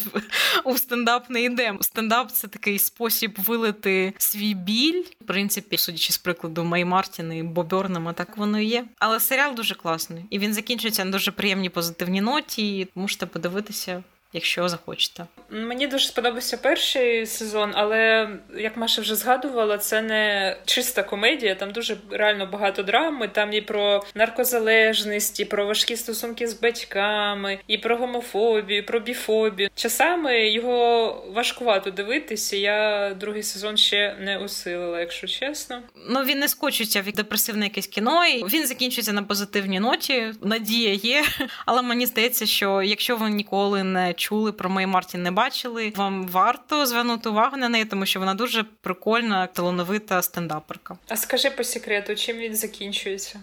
у 0.63 0.77
стендап 0.77 1.29
не 1.29 1.41
йде. 1.41 1.73
Стендап 1.81 2.31
це 2.31 2.47
такий 2.47 2.79
спосіб 2.79 3.35
вилити 3.37 4.13
свій 4.17 4.53
біль. 4.53 5.03
В 5.21 5.25
принципі, 5.25 5.77
судячи 5.77 6.13
з 6.13 6.17
прикладу 6.17 6.63
Май 6.63 6.85
Мартін 6.85 7.33
і 7.33 7.43
Бобернема, 7.43 8.13
так 8.13 8.37
воно 8.37 8.59
і 8.59 8.65
є. 8.65 8.85
Але 8.99 9.19
серіал 9.19 9.55
дуже 9.55 9.75
класний, 9.75 10.25
і 10.29 10.39
він 10.39 10.53
закінчується 10.53 11.05
на 11.05 11.11
дуже 11.11 11.31
приємній 11.31 11.69
позитивній 11.69 12.21
ноті. 12.21 12.79
і 12.79 12.87
Можете 12.95 13.25
подивитися, 13.25 14.03
якщо 14.33 14.69
захочете. 14.69 15.25
Мені 15.49 15.87
дуже 15.87 16.07
сподобався 16.07 16.57
перший 16.57 17.25
сезон, 17.25 17.71
але 17.75 18.29
як 18.57 18.77
Маша 18.77 19.01
вже 19.01 19.15
згадувала, 19.15 19.77
це 19.77 20.01
не 20.01 20.55
чиста 20.65 21.03
комедія. 21.03 21.55
Там 21.55 21.71
дуже 21.71 21.97
реально 22.11 22.45
багато 22.45 22.83
драми. 22.83 23.27
Там 23.27 23.53
і 23.53 23.61
про 23.61 24.03
наркозалежність, 24.15 25.39
і 25.39 25.45
про 25.45 25.65
важкі 25.65 25.95
стосунки 25.95 26.47
з 26.47 26.61
батьками, 26.61 27.59
і 27.67 27.77
про 27.77 27.97
гомофобію, 27.97 28.79
і 28.79 28.81
про 28.81 28.99
біфобію. 28.99 29.69
Часами 29.75 30.49
його 30.49 31.09
важкувато 31.35 31.91
дивитися. 31.91 32.55
Я 32.57 33.09
другий 33.19 33.43
сезон 33.43 33.77
ще 33.77 34.15
не 34.19 34.37
усилила, 34.37 34.99
якщо 34.99 35.27
чесно. 35.27 35.81
Ну 36.09 36.23
він 36.23 36.39
не 36.39 36.47
скочується 36.47 37.01
в 37.01 37.11
депресивне 37.11 37.65
якесь 37.65 37.87
кіно. 37.87 38.25
І 38.25 38.43
він 38.43 38.67
закінчується 38.67 39.13
на 39.13 39.23
позитивній 39.23 39.79
ноті. 39.79 40.25
Надія 40.41 40.93
є. 40.93 41.23
Але 41.65 41.81
мені 41.81 42.05
здається, 42.05 42.45
що 42.45 42.81
якщо 42.81 43.17
ви 43.17 43.29
ніколи 43.29 43.83
не 43.83 44.13
чули 44.19 44.51
про 44.51 44.69
Мей 44.69 44.85
Мартін, 44.85 45.23
не 45.23 45.31
бачили, 45.31 45.93
вам 45.95 46.27
варто 46.27 46.85
звернути 46.85 47.29
увагу 47.29 47.57
на 47.57 47.69
неї, 47.69 47.85
тому 47.85 48.05
що 48.05 48.19
вона 48.19 48.33
дуже 48.33 48.63
прикольна, 48.63 49.47
талановита 49.47 50.21
стендаперка. 50.21 50.97
А 51.07 51.15
скажи 51.15 51.49
по 51.49 51.63
секрету, 51.63 52.15
чим 52.15 52.37
він 52.37 52.55
закінчується? 52.55 53.39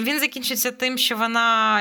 Він 0.00 0.20
закінчиться 0.20 0.70
тим, 0.70 0.98
що 0.98 1.16
вона 1.16 1.80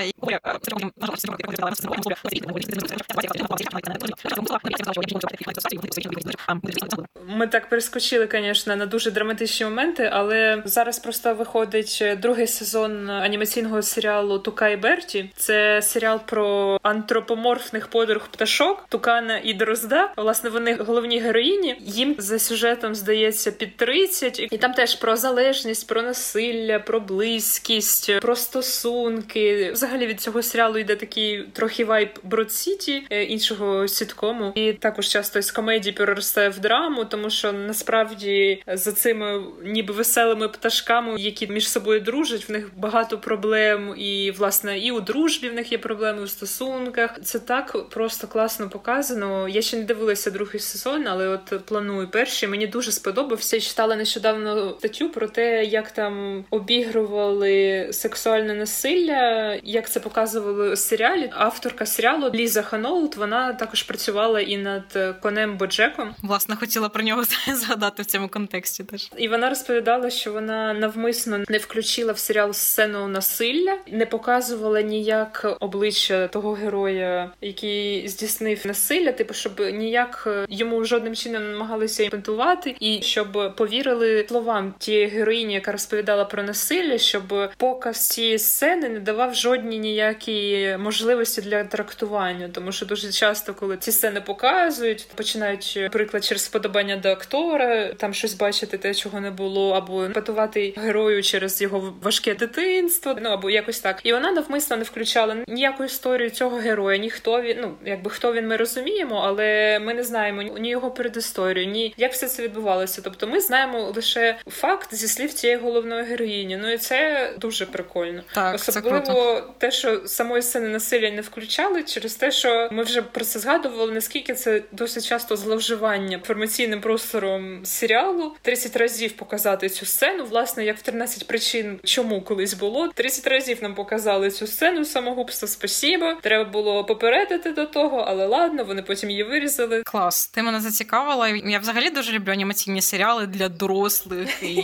Ми 7.28 7.48
так 7.48 7.70
перескочили, 7.70 8.30
звісно, 8.32 8.76
на 8.76 8.86
дуже 8.86 9.12
драматичні 9.12 9.66
моменти, 9.66 10.10
але 10.14 10.64
зараз 10.66 11.00
просто 11.00 11.34
виходить 11.34 12.04
другий 12.18 12.48
сезон 12.48 13.10
анімаційного 13.10 13.82
серіалу 13.82 14.40
Тука 14.40 14.70
і 14.70 14.78
Берті. 14.78 15.30
Це 15.36 15.82
серіал 15.82 16.20
про 16.26 16.78
антропоморфних 16.84 17.88
подруг 17.88 18.28
пташок 18.34 18.86
Тукана 18.90 19.42
і 19.44 19.54
Дрозда. 19.54 20.14
Власне, 20.18 20.50
вони 20.50 20.76
головні 20.76 21.20
героїні. 21.20 21.76
Їм 21.80 22.16
за 22.18 22.40
сюжетом 22.40 22.96
здається 22.96 23.52
під 23.52 23.78
30. 23.78 24.40
і 24.40 24.58
там 24.58 24.74
теж 24.74 24.96
про 24.96 25.16
залежність, 25.16 25.88
про 25.88 26.02
насилля, 26.02 26.80
про 26.80 27.00
близькість, 27.00 28.20
про 28.20 28.36
стосунки. 28.36 29.72
Взагалі 29.72 30.08
від 30.08 30.22
цього 30.22 30.42
серіалу 30.44 30.78
йде 30.78 30.96
такий 30.96 31.44
трохи 31.54 31.86
вайб 31.86 32.10
Брод 32.24 32.52
Сіті 32.52 33.04
е, 33.10 33.24
іншого 33.24 33.88
сіткому, 33.88 34.52
і 34.56 34.74
також 34.74 35.08
часто 35.08 35.42
з 35.42 35.52
комедії 35.52 35.94
переростає 35.94 36.50
в 36.50 36.60
драму, 36.60 37.06
тому 37.06 37.30
що 37.30 37.54
насправді 37.54 38.64
за 38.68 38.92
цими 38.92 39.44
ніби 39.64 39.94
веселими 39.94 40.48
пташками, 40.48 41.22
які 41.22 41.48
між 41.48 41.70
собою 41.70 42.00
дружать, 42.00 42.50
в 42.50 42.52
них 42.52 42.70
багато 42.78 43.18
проблем, 43.18 43.94
і 43.98 44.32
власне 44.32 44.80
і 44.80 44.92
у 44.92 45.02
дружбі 45.02 45.50
в 45.50 45.54
них 45.54 45.72
є 45.72 45.78
проблеми 45.78 46.22
у 46.22 46.28
стосунках. 46.28 47.20
Це 47.24 47.40
так 47.40 47.90
просто 47.90 48.23
просто 48.24 48.28
класно 48.28 48.70
показано. 48.70 49.48
Я 49.48 49.62
ще 49.62 49.78
не 49.78 49.84
дивилася 49.84 50.32
другий 50.32 50.60
сезон, 50.60 51.08
але 51.08 51.28
от 51.28 51.66
планую 51.66 52.08
перший. 52.08 52.50
Мені 52.50 52.68
дуже 52.68 52.92
сподобався. 52.92 53.60
Читала 53.60 53.96
нещодавно 53.96 54.76
статтю 54.80 55.10
про 55.10 55.28
те, 55.28 55.66
як 55.66 55.92
там 55.92 56.46
обігрували 56.50 57.90
сексуальне 57.92 58.54
насилля, 58.54 59.54
як 59.64 59.90
це 59.90 60.00
показували 60.00 60.72
у 60.72 60.76
серіалі. 60.76 61.30
Авторка 61.34 61.86
серіалу 61.86 62.32
Ліза 62.34 62.62
Ханоут, 62.62 63.16
вона 63.16 63.54
також 63.54 63.84
працювала 63.84 64.42
і 64.42 64.58
над 64.58 65.18
конем 65.22 65.58
Боджеком. 65.58 66.16
Власне, 66.24 66.56
хотіла 66.56 66.90
про 66.90 67.04
нього 67.04 67.24
згадати 67.54 68.04
в 68.04 68.06
цьому 68.06 68.28
контексті 68.28 68.84
теж. 68.84 69.10
І 69.18 69.28
вона 69.28 69.50
розповідала, 69.50 70.10
що 70.10 70.34
вона 70.34 70.74
навмисно 70.74 71.40
не 71.50 71.58
включила 71.58 72.14
в 72.14 72.18
серіал 72.18 72.54
сцену 72.54 73.08
насилля, 73.08 73.78
не 73.88 74.06
показувала 74.06 74.82
ніяк 74.82 75.58
обличчя 75.60 76.28
того 76.28 76.54
героя, 76.54 77.32
який 77.42 78.08
здійснив 78.14 78.62
насилля, 78.66 79.12
типу, 79.12 79.34
щоб 79.34 79.60
ніяк 79.60 80.28
йому 80.50 80.84
жодним 80.86 81.16
чином 81.16 81.44
не 81.44 81.50
намагалися 81.50 82.04
імпентувати, 82.04 82.76
і 82.80 83.02
щоб 83.02 83.56
повірили 83.56 84.26
словам 84.28 84.74
тієї 84.78 85.08
героїні, 85.08 85.54
яка 85.54 85.72
розповідала 85.72 86.26
про 86.26 86.44
насилля, 86.44 86.98
щоб 86.98 87.24
показ 87.58 88.08
цієї 88.08 88.40
сцени 88.40 88.90
не 88.90 89.00
давав 89.00 89.36
жодні 89.36 89.80
ніякі 89.80 90.70
можливості 90.80 91.42
для 91.42 91.64
трактування, 91.64 92.50
тому 92.54 92.72
що 92.72 92.86
дуже 92.86 93.12
часто, 93.12 93.54
коли 93.54 93.78
ці 93.78 93.92
сцени 93.92 94.22
показують, 94.22 95.08
починають 95.16 95.80
приклад 95.92 96.24
через 96.24 96.44
вподобання 96.48 96.98
до 96.98 97.10
актора, 97.10 97.94
там 97.94 98.14
щось 98.14 98.34
бачити, 98.34 98.78
те, 98.78 98.94
чого 98.94 99.20
не 99.20 99.32
було, 99.32 99.72
або 99.72 100.10
патувати 100.14 100.74
герою 100.78 101.24
через 101.24 101.62
його 101.62 101.94
важке 102.02 102.36
дитинство, 102.36 103.16
ну 103.22 103.30
або 103.30 103.50
якось 103.50 103.80
так. 103.80 104.00
І 104.04 104.14
вона 104.14 104.32
навмисно 104.32 104.78
не 104.78 104.84
включала 104.84 105.38
ніяку 105.48 105.84
історію 105.84 106.30
цього 106.30 106.58
героя, 106.58 106.98
ні 106.98 107.10
хто 107.10 107.42
він, 107.42 107.58
ну 107.62 107.76
якби 108.04 108.16
хто 108.16 108.34
він, 108.34 108.48
ми 108.48 108.56
розуміємо, 108.56 109.22
але 109.26 109.80
ми 109.80 109.94
не 109.94 110.04
знаємо 110.04 110.42
ні 110.42 110.70
його 110.70 110.92
передісторію, 110.92 111.68
ні 111.68 111.94
як 111.98 112.14
все 112.14 112.28
це 112.28 112.44
відбувалося. 112.44 113.02
Тобто, 113.04 113.28
ми 113.28 113.40
знаємо 113.40 113.92
лише 113.96 114.36
факт 114.48 114.94
зі 114.94 115.08
слів 115.08 115.34
цієї 115.34 115.60
головної 115.60 116.04
героїні. 116.04 116.58
Ну 116.58 116.72
і 116.72 116.78
це 116.78 117.30
дуже 117.38 117.66
прикольно. 117.66 118.22
Так, 118.34 118.60
це 118.60 118.72
особливо 118.72 119.02
круто. 119.02 119.54
те, 119.58 119.72
що 119.72 120.08
самої 120.08 120.42
сцени 120.42 120.68
насилля 120.68 121.12
не 121.12 121.22
включали, 121.22 121.84
через 121.84 122.16
те, 122.16 122.32
що 122.32 122.70
ми 122.72 122.84
вже 122.84 123.02
про 123.02 123.26
це 123.26 123.40
згадували, 123.40 123.92
наскільки 123.92 124.34
це 124.34 124.62
досить 124.72 125.08
часто 125.08 125.36
зловживання 125.36 126.18
інформаційним 126.18 126.82
простором 126.82 127.66
серіалу. 127.66 128.36
30 128.42 128.76
разів 128.76 129.12
показати 129.12 129.70
цю 129.70 129.86
сцену, 129.86 130.26
власне, 130.26 130.66
як 130.66 130.78
в 130.78 130.82
13 130.82 131.28
причин, 131.28 131.80
чому 131.84 132.22
колись 132.22 132.54
було. 132.54 132.88
30 132.88 133.28
разів 133.28 133.58
нам 133.62 133.76
показали 133.76 134.32
цю 134.32 134.48
сцену 134.48 134.86
самогубства. 134.86 135.48
Спасіба. 135.48 136.18
Треба 136.22 136.50
було 136.50 136.84
попередити 136.84 137.52
до 137.52 137.66
того, 137.66 137.93
але 137.96 138.26
ладно, 138.28 138.64
вони 138.64 138.82
потім 138.82 139.10
її 139.10 139.24
вирізали. 139.24 139.84
Клас, 139.86 140.28
ти 140.28 140.44
мене 140.44 140.62
зацікавила. 140.62 141.28
Я 141.28 141.60
взагалі 141.60 141.90
дуже 141.90 142.12
люблю 142.12 142.32
анімаційні 142.32 142.82
серіали 142.82 143.28
для 143.28 143.50
дорослих. 143.50 144.44
І 144.44 144.56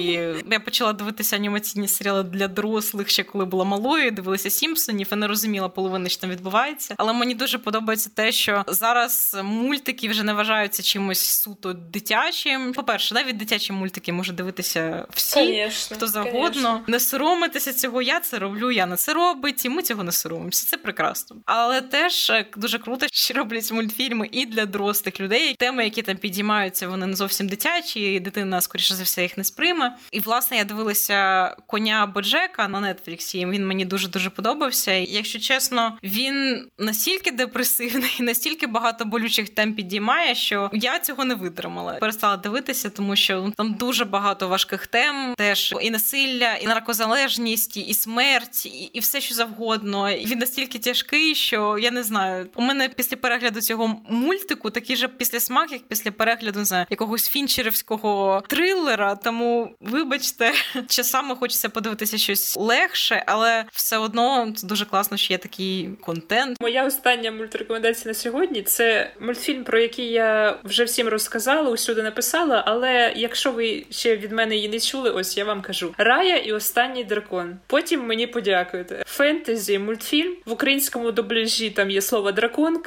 я 0.51 0.59
почала 0.65 0.93
дивитися 0.93 1.35
анімаційні 1.35 1.87
серіали 1.87 2.23
для 2.23 2.47
дорослих 2.47 3.09
ще 3.09 3.23
коли 3.23 3.45
була 3.45 3.65
малою. 3.65 4.11
Дивилася 4.11 4.49
Сімпсонів 4.49 5.07
і 5.11 5.15
не 5.15 5.27
розуміла 5.27 5.69
половини, 5.69 6.09
що 6.09 6.21
там 6.21 6.29
відбувається. 6.29 6.95
Але 6.97 7.13
мені 7.13 7.35
дуже 7.35 7.57
подобається 7.57 8.09
те, 8.15 8.31
що 8.31 8.63
зараз 8.67 9.37
мультики 9.43 10.09
вже 10.09 10.23
не 10.23 10.33
вважаються 10.33 10.83
чимось 10.83 11.19
суто 11.19 11.73
дитячим. 11.73 12.73
По-перше, 12.73 13.15
навіть 13.15 13.37
дитячі 13.37 13.73
мультики 13.73 14.13
може 14.13 14.33
дивитися 14.33 15.05
всі, 15.09 15.33
Конечно, 15.33 15.97
хто 15.97 16.07
завгодно. 16.07 16.39
конечно. 16.41 16.81
Не 16.87 16.99
соромитися 16.99 17.73
цього. 17.73 18.01
Я 18.01 18.19
це 18.19 18.39
роблю, 18.39 18.71
Яна 18.71 18.95
це 18.95 19.13
робить, 19.13 19.65
і 19.65 19.69
ми 19.69 19.81
цього 19.81 20.03
не 20.03 20.11
соромимося. 20.11 20.67
Це 20.67 20.77
прекрасно. 20.77 21.37
Але 21.45 21.81
теж 21.81 22.29
е, 22.29 22.45
дуже 22.55 22.79
круто, 22.79 23.05
що 23.11 23.33
роблять 23.33 23.71
мультфільми 23.71 24.29
і 24.31 24.45
для 24.45 24.65
дорослих 24.65 25.19
людей. 25.19 25.55
Теми, 25.59 25.83
які 25.83 26.01
там 26.01 26.17
підіймаються, 26.17 26.87
вони 26.87 27.05
не 27.07 27.15
зовсім 27.15 27.47
дитячі, 27.47 27.99
і 27.99 28.19
дитина, 28.19 28.61
скоріше 28.61 28.95
за 28.95 29.03
все, 29.03 29.21
їх 29.21 29.37
не 29.37 29.43
сприйме. 29.43 29.95
І 30.11 30.19
власне 30.19 30.57
я 30.57 30.63
дивилася 30.63 31.49
коня 31.67 32.05
Боджека 32.05 32.67
на 32.67 32.93
Нетфліксі. 32.93 33.45
Він 33.45 33.67
мені 33.67 33.85
дуже 33.85 34.07
дуже 34.07 34.29
подобався. 34.29 34.93
І, 34.93 35.05
Якщо 35.09 35.39
чесно, 35.39 35.97
він 36.03 36.67
настільки 36.77 37.31
депресивний, 37.31 38.15
настільки 38.19 38.67
багато 38.67 39.05
болючих 39.05 39.49
тем 39.49 39.73
підіймає, 39.73 40.35
що 40.35 40.69
я 40.73 40.99
цього 40.99 41.25
не 41.25 41.35
витримала. 41.35 41.93
Перестала 41.93 42.37
дивитися, 42.37 42.89
тому 42.89 43.15
що 43.15 43.53
там 43.57 43.73
дуже 43.73 44.05
багато 44.05 44.47
важких 44.47 44.87
тем, 44.87 45.33
теж 45.37 45.75
і 45.81 45.91
насилля, 45.91 46.55
і 46.55 46.67
наркозалежність, 46.67 47.77
і 47.77 47.93
смерть, 47.93 48.65
і, 48.65 48.69
і 48.69 48.99
все, 48.99 49.21
що 49.21 49.35
завгодно. 49.35 50.11
І 50.11 50.25
він 50.25 50.39
настільки 50.39 50.79
тяжкий, 50.79 51.35
що 51.35 51.77
я 51.77 51.91
не 51.91 52.03
знаю. 52.03 52.49
У 52.55 52.61
мене 52.61 52.89
після 52.99 53.17
перегляду 53.17 53.61
цього 53.61 54.01
мультику 54.09 54.69
такий 54.69 54.95
же 54.95 55.07
після 55.07 55.39
смак, 55.39 55.71
як 55.71 55.81
після 55.87 56.11
перегляду 56.11 56.65
знаю, 56.65 56.85
якогось 56.89 57.29
фінчерівського 57.29 58.43
трилера. 58.47 59.15
Тому, 59.15 59.75
вибачте, 59.81 60.51
часами 60.87 61.35
хочеться 61.35 61.69
подивитися 61.69 62.17
щось 62.17 62.57
легше, 62.57 63.23
але 63.27 63.65
все 63.71 63.97
одно 63.97 64.53
це 64.55 64.67
дуже 64.67 64.85
класно, 64.85 65.17
що 65.17 65.33
є 65.33 65.37
такий 65.37 65.89
контент. 66.01 66.61
Моя 66.61 66.85
остання 66.85 67.31
мультрекомендація 67.31 68.07
на 68.07 68.13
сьогодні 68.13 68.61
це 68.61 69.11
мультфільм, 69.19 69.63
про 69.63 69.79
який 69.79 70.11
я 70.11 70.59
вже 70.63 70.83
всім 70.83 71.07
розказала, 71.07 71.71
усюди 71.71 72.03
написала. 72.03 72.63
Але 72.67 73.13
якщо 73.15 73.51
ви 73.51 73.85
ще 73.89 74.17
від 74.17 74.31
мене 74.31 74.55
її 74.55 74.69
не 74.69 74.79
чули, 74.79 75.09
ось 75.09 75.37
я 75.37 75.45
вам 75.45 75.61
кажу: 75.61 75.93
Рая 75.97 76.37
і 76.37 76.51
останній 76.51 77.03
дракон. 77.03 77.57
Потім 77.67 78.05
мені 78.05 78.27
подякуєте. 78.27 79.03
Фентезі, 79.07 79.79
мультфільм 79.79 80.35
в 80.45 80.51
українському 80.51 81.11
дубляжі 81.11 81.69
там 81.69 81.91
є 81.91 82.01
слово 82.01 82.31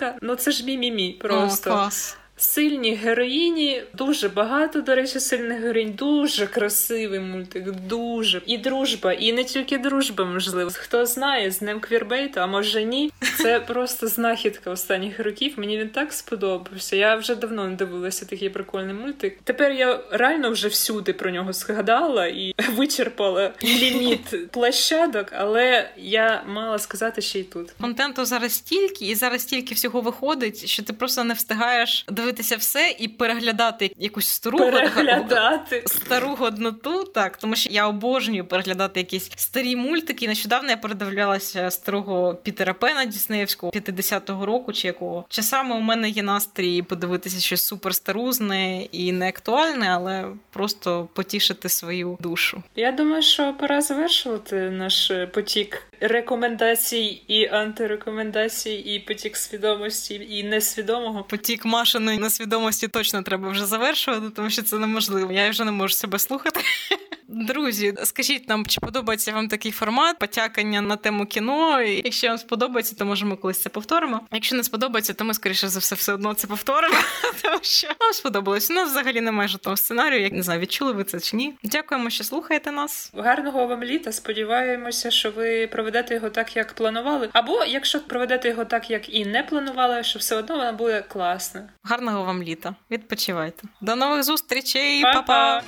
драконка. 0.02 0.26
Ну 0.26 0.36
це 0.36 0.50
ж 0.50 0.64
мі-мі-мі 0.64 1.12
просто. 1.18 1.70
О, 1.70 1.74
клас. 1.74 2.16
Сильні 2.36 2.94
героїні, 2.94 3.82
дуже 3.94 4.28
багато, 4.28 4.80
до 4.80 4.94
речі, 4.94 5.20
сильних 5.20 5.60
героїнь, 5.60 5.92
дуже 5.92 6.46
красивий 6.46 7.20
мультик, 7.20 7.70
дуже. 7.70 8.42
І 8.46 8.58
дружба, 8.58 9.12
і 9.12 9.32
не 9.32 9.44
тільки 9.44 9.78
дружба, 9.78 10.24
можливо. 10.24 10.70
Хто 10.74 11.06
знає, 11.06 11.50
з 11.50 11.62
ним 11.62 11.80
квірбейту, 11.80 12.40
а 12.40 12.46
може 12.46 12.84
ні. 12.84 13.12
Це 13.38 13.60
просто 13.66 14.06
знахідка 14.06 14.70
останніх 14.70 15.20
років. 15.20 15.52
Мені 15.56 15.78
він 15.78 15.88
так 15.88 16.12
сподобався. 16.12 16.96
Я 16.96 17.16
вже 17.16 17.34
давно 17.34 17.68
не 17.68 17.76
дивилася 17.76 18.26
такий 18.26 18.50
прикольний 18.50 18.94
мультик. 18.94 19.38
Тепер 19.44 19.72
я 19.72 20.00
реально 20.10 20.50
вже 20.50 20.68
всюди 20.68 21.12
про 21.12 21.30
нього 21.30 21.52
згадала 21.52 22.26
і 22.26 22.54
вичерпала 22.76 23.52
ліміт 23.64 24.50
площадок, 24.50 25.26
але 25.32 25.90
я 25.96 26.44
мала 26.46 26.78
сказати 26.78 27.22
ще 27.22 27.38
й 27.38 27.44
тут. 27.44 27.70
Контенту 27.80 28.24
зараз 28.24 28.52
стільки, 28.52 29.06
і 29.06 29.14
зараз 29.14 29.42
стільки 29.42 29.74
всього 29.74 30.00
виходить, 30.00 30.66
що 30.66 30.82
ти 30.82 30.92
просто 30.92 31.24
не 31.24 31.34
встигаєш 31.34 32.04
дивитися 32.22 32.56
все 32.56 32.96
і 32.98 33.08
переглядати 33.08 33.90
якусь 33.98 34.28
стару 34.28 34.58
Переглядати. 34.58 35.82
стару 35.86 36.28
годноту. 36.28 37.04
Так, 37.04 37.36
тому 37.36 37.56
що 37.56 37.70
я 37.72 37.88
обожнюю 37.88 38.44
переглядати 38.44 39.00
якісь 39.00 39.30
старі 39.36 39.76
мультики. 39.76 40.28
Нещодавно 40.28 40.70
я 40.70 40.76
передивлялася 40.76 41.70
старого 41.70 42.34
Пітера 42.34 42.74
Пена 42.74 43.04
Діснеївського 43.04 43.72
50-го 43.72 44.46
року, 44.46 44.72
чи 44.72 44.86
якого 44.86 45.24
часами 45.28 45.74
у 45.74 45.80
мене 45.80 46.08
є 46.08 46.22
настрій 46.22 46.82
подивитися 46.82 47.40
щось 47.40 47.62
суперстарузне 47.62 48.82
і 48.82 49.12
не 49.12 49.28
актуальне, 49.28 49.88
але 49.90 50.24
просто 50.50 51.08
потішити 51.12 51.68
свою 51.68 52.18
душу. 52.20 52.62
Я 52.76 52.92
думаю, 52.92 53.22
що 53.22 53.54
пора 53.60 53.80
завершувати 53.80 54.56
наш 54.56 55.10
е, 55.10 55.26
потік 55.26 55.82
рекомендацій 56.02 57.22
і 57.28 57.46
антирекомендацій, 57.46 58.72
і 58.72 58.98
потік 58.98 59.36
свідомості, 59.36 60.26
і 60.30 60.44
несвідомого. 60.44 61.24
Потік 61.24 61.64
машини 61.64 62.18
на 62.18 62.30
свідомості 62.30 62.88
точно 62.88 63.22
треба 63.22 63.48
вже 63.48 63.66
завершувати, 63.66 64.30
тому 64.36 64.50
що 64.50 64.62
це 64.62 64.78
неможливо. 64.78 65.32
Я 65.32 65.50
вже 65.50 65.64
не 65.64 65.72
можу 65.72 65.94
себе 65.94 66.18
слухати. 66.18 66.60
Друзі, 67.28 67.94
скажіть 68.04 68.48
нам, 68.48 68.66
чи 68.66 68.80
подобається 68.80 69.32
вам 69.32 69.48
такий 69.48 69.72
формат 69.72 70.18
потякання 70.18 70.80
на 70.80 70.96
тему 70.96 71.26
кіно? 71.26 71.82
І 71.82 72.02
Якщо 72.04 72.28
вам 72.28 72.38
сподобається, 72.38 72.96
то 72.96 73.04
може 73.04 73.26
ми 73.26 73.36
колись 73.36 73.60
це 73.60 73.68
повторимо. 73.68 74.20
Якщо 74.32 74.56
не 74.56 74.64
сподобається, 74.64 75.12
то 75.12 75.24
ми 75.24 75.34
скоріше 75.34 75.68
за 75.68 75.78
все 75.78 75.94
все 75.94 76.12
одно 76.12 76.34
це 76.34 76.46
повторимо. 76.46 76.94
Тому 77.42 77.58
що 77.62 77.88
нам 78.00 78.12
сподобалось. 78.12 78.70
У 78.70 78.74
нас 78.74 78.90
взагалі 78.90 79.20
немає 79.20 79.48
жодного 79.48 79.76
сценарію. 79.76 80.22
Я 80.22 80.30
не 80.30 80.42
знаю, 80.42 80.60
відчули 80.60 80.92
ви 80.92 81.04
це 81.04 81.20
чи 81.20 81.36
ні. 81.36 81.54
Дякуємо, 81.62 82.10
що 82.10 82.24
слухаєте 82.24 82.72
нас. 82.72 83.12
Гарного 83.16 83.66
вам 83.66 83.84
літа. 83.84 84.12
Сподіваємося, 84.12 85.10
що 85.10 85.30
ви 85.30 85.66
проведете 85.66 85.91
його 86.10 86.30
так, 86.30 86.56
як 86.56 86.72
планували. 86.72 87.28
Або 87.32 87.64
якщо 87.64 88.00
проведете 88.00 88.48
його 88.48 88.64
так, 88.64 88.90
як 88.90 89.14
і 89.14 89.26
не 89.26 89.42
планували, 89.42 90.02
що 90.02 90.18
все 90.18 90.36
одно 90.36 90.56
воно 90.56 90.72
буде 90.72 91.02
класна. 91.08 91.68
Гарного 91.82 92.24
вам 92.24 92.42
літа. 92.42 92.74
Відпочивайте. 92.90 93.68
До 93.80 93.96
нових 93.96 94.22
зустрічей, 94.24 95.02
Па-па! 95.02 95.22
Па-па! 95.22 95.62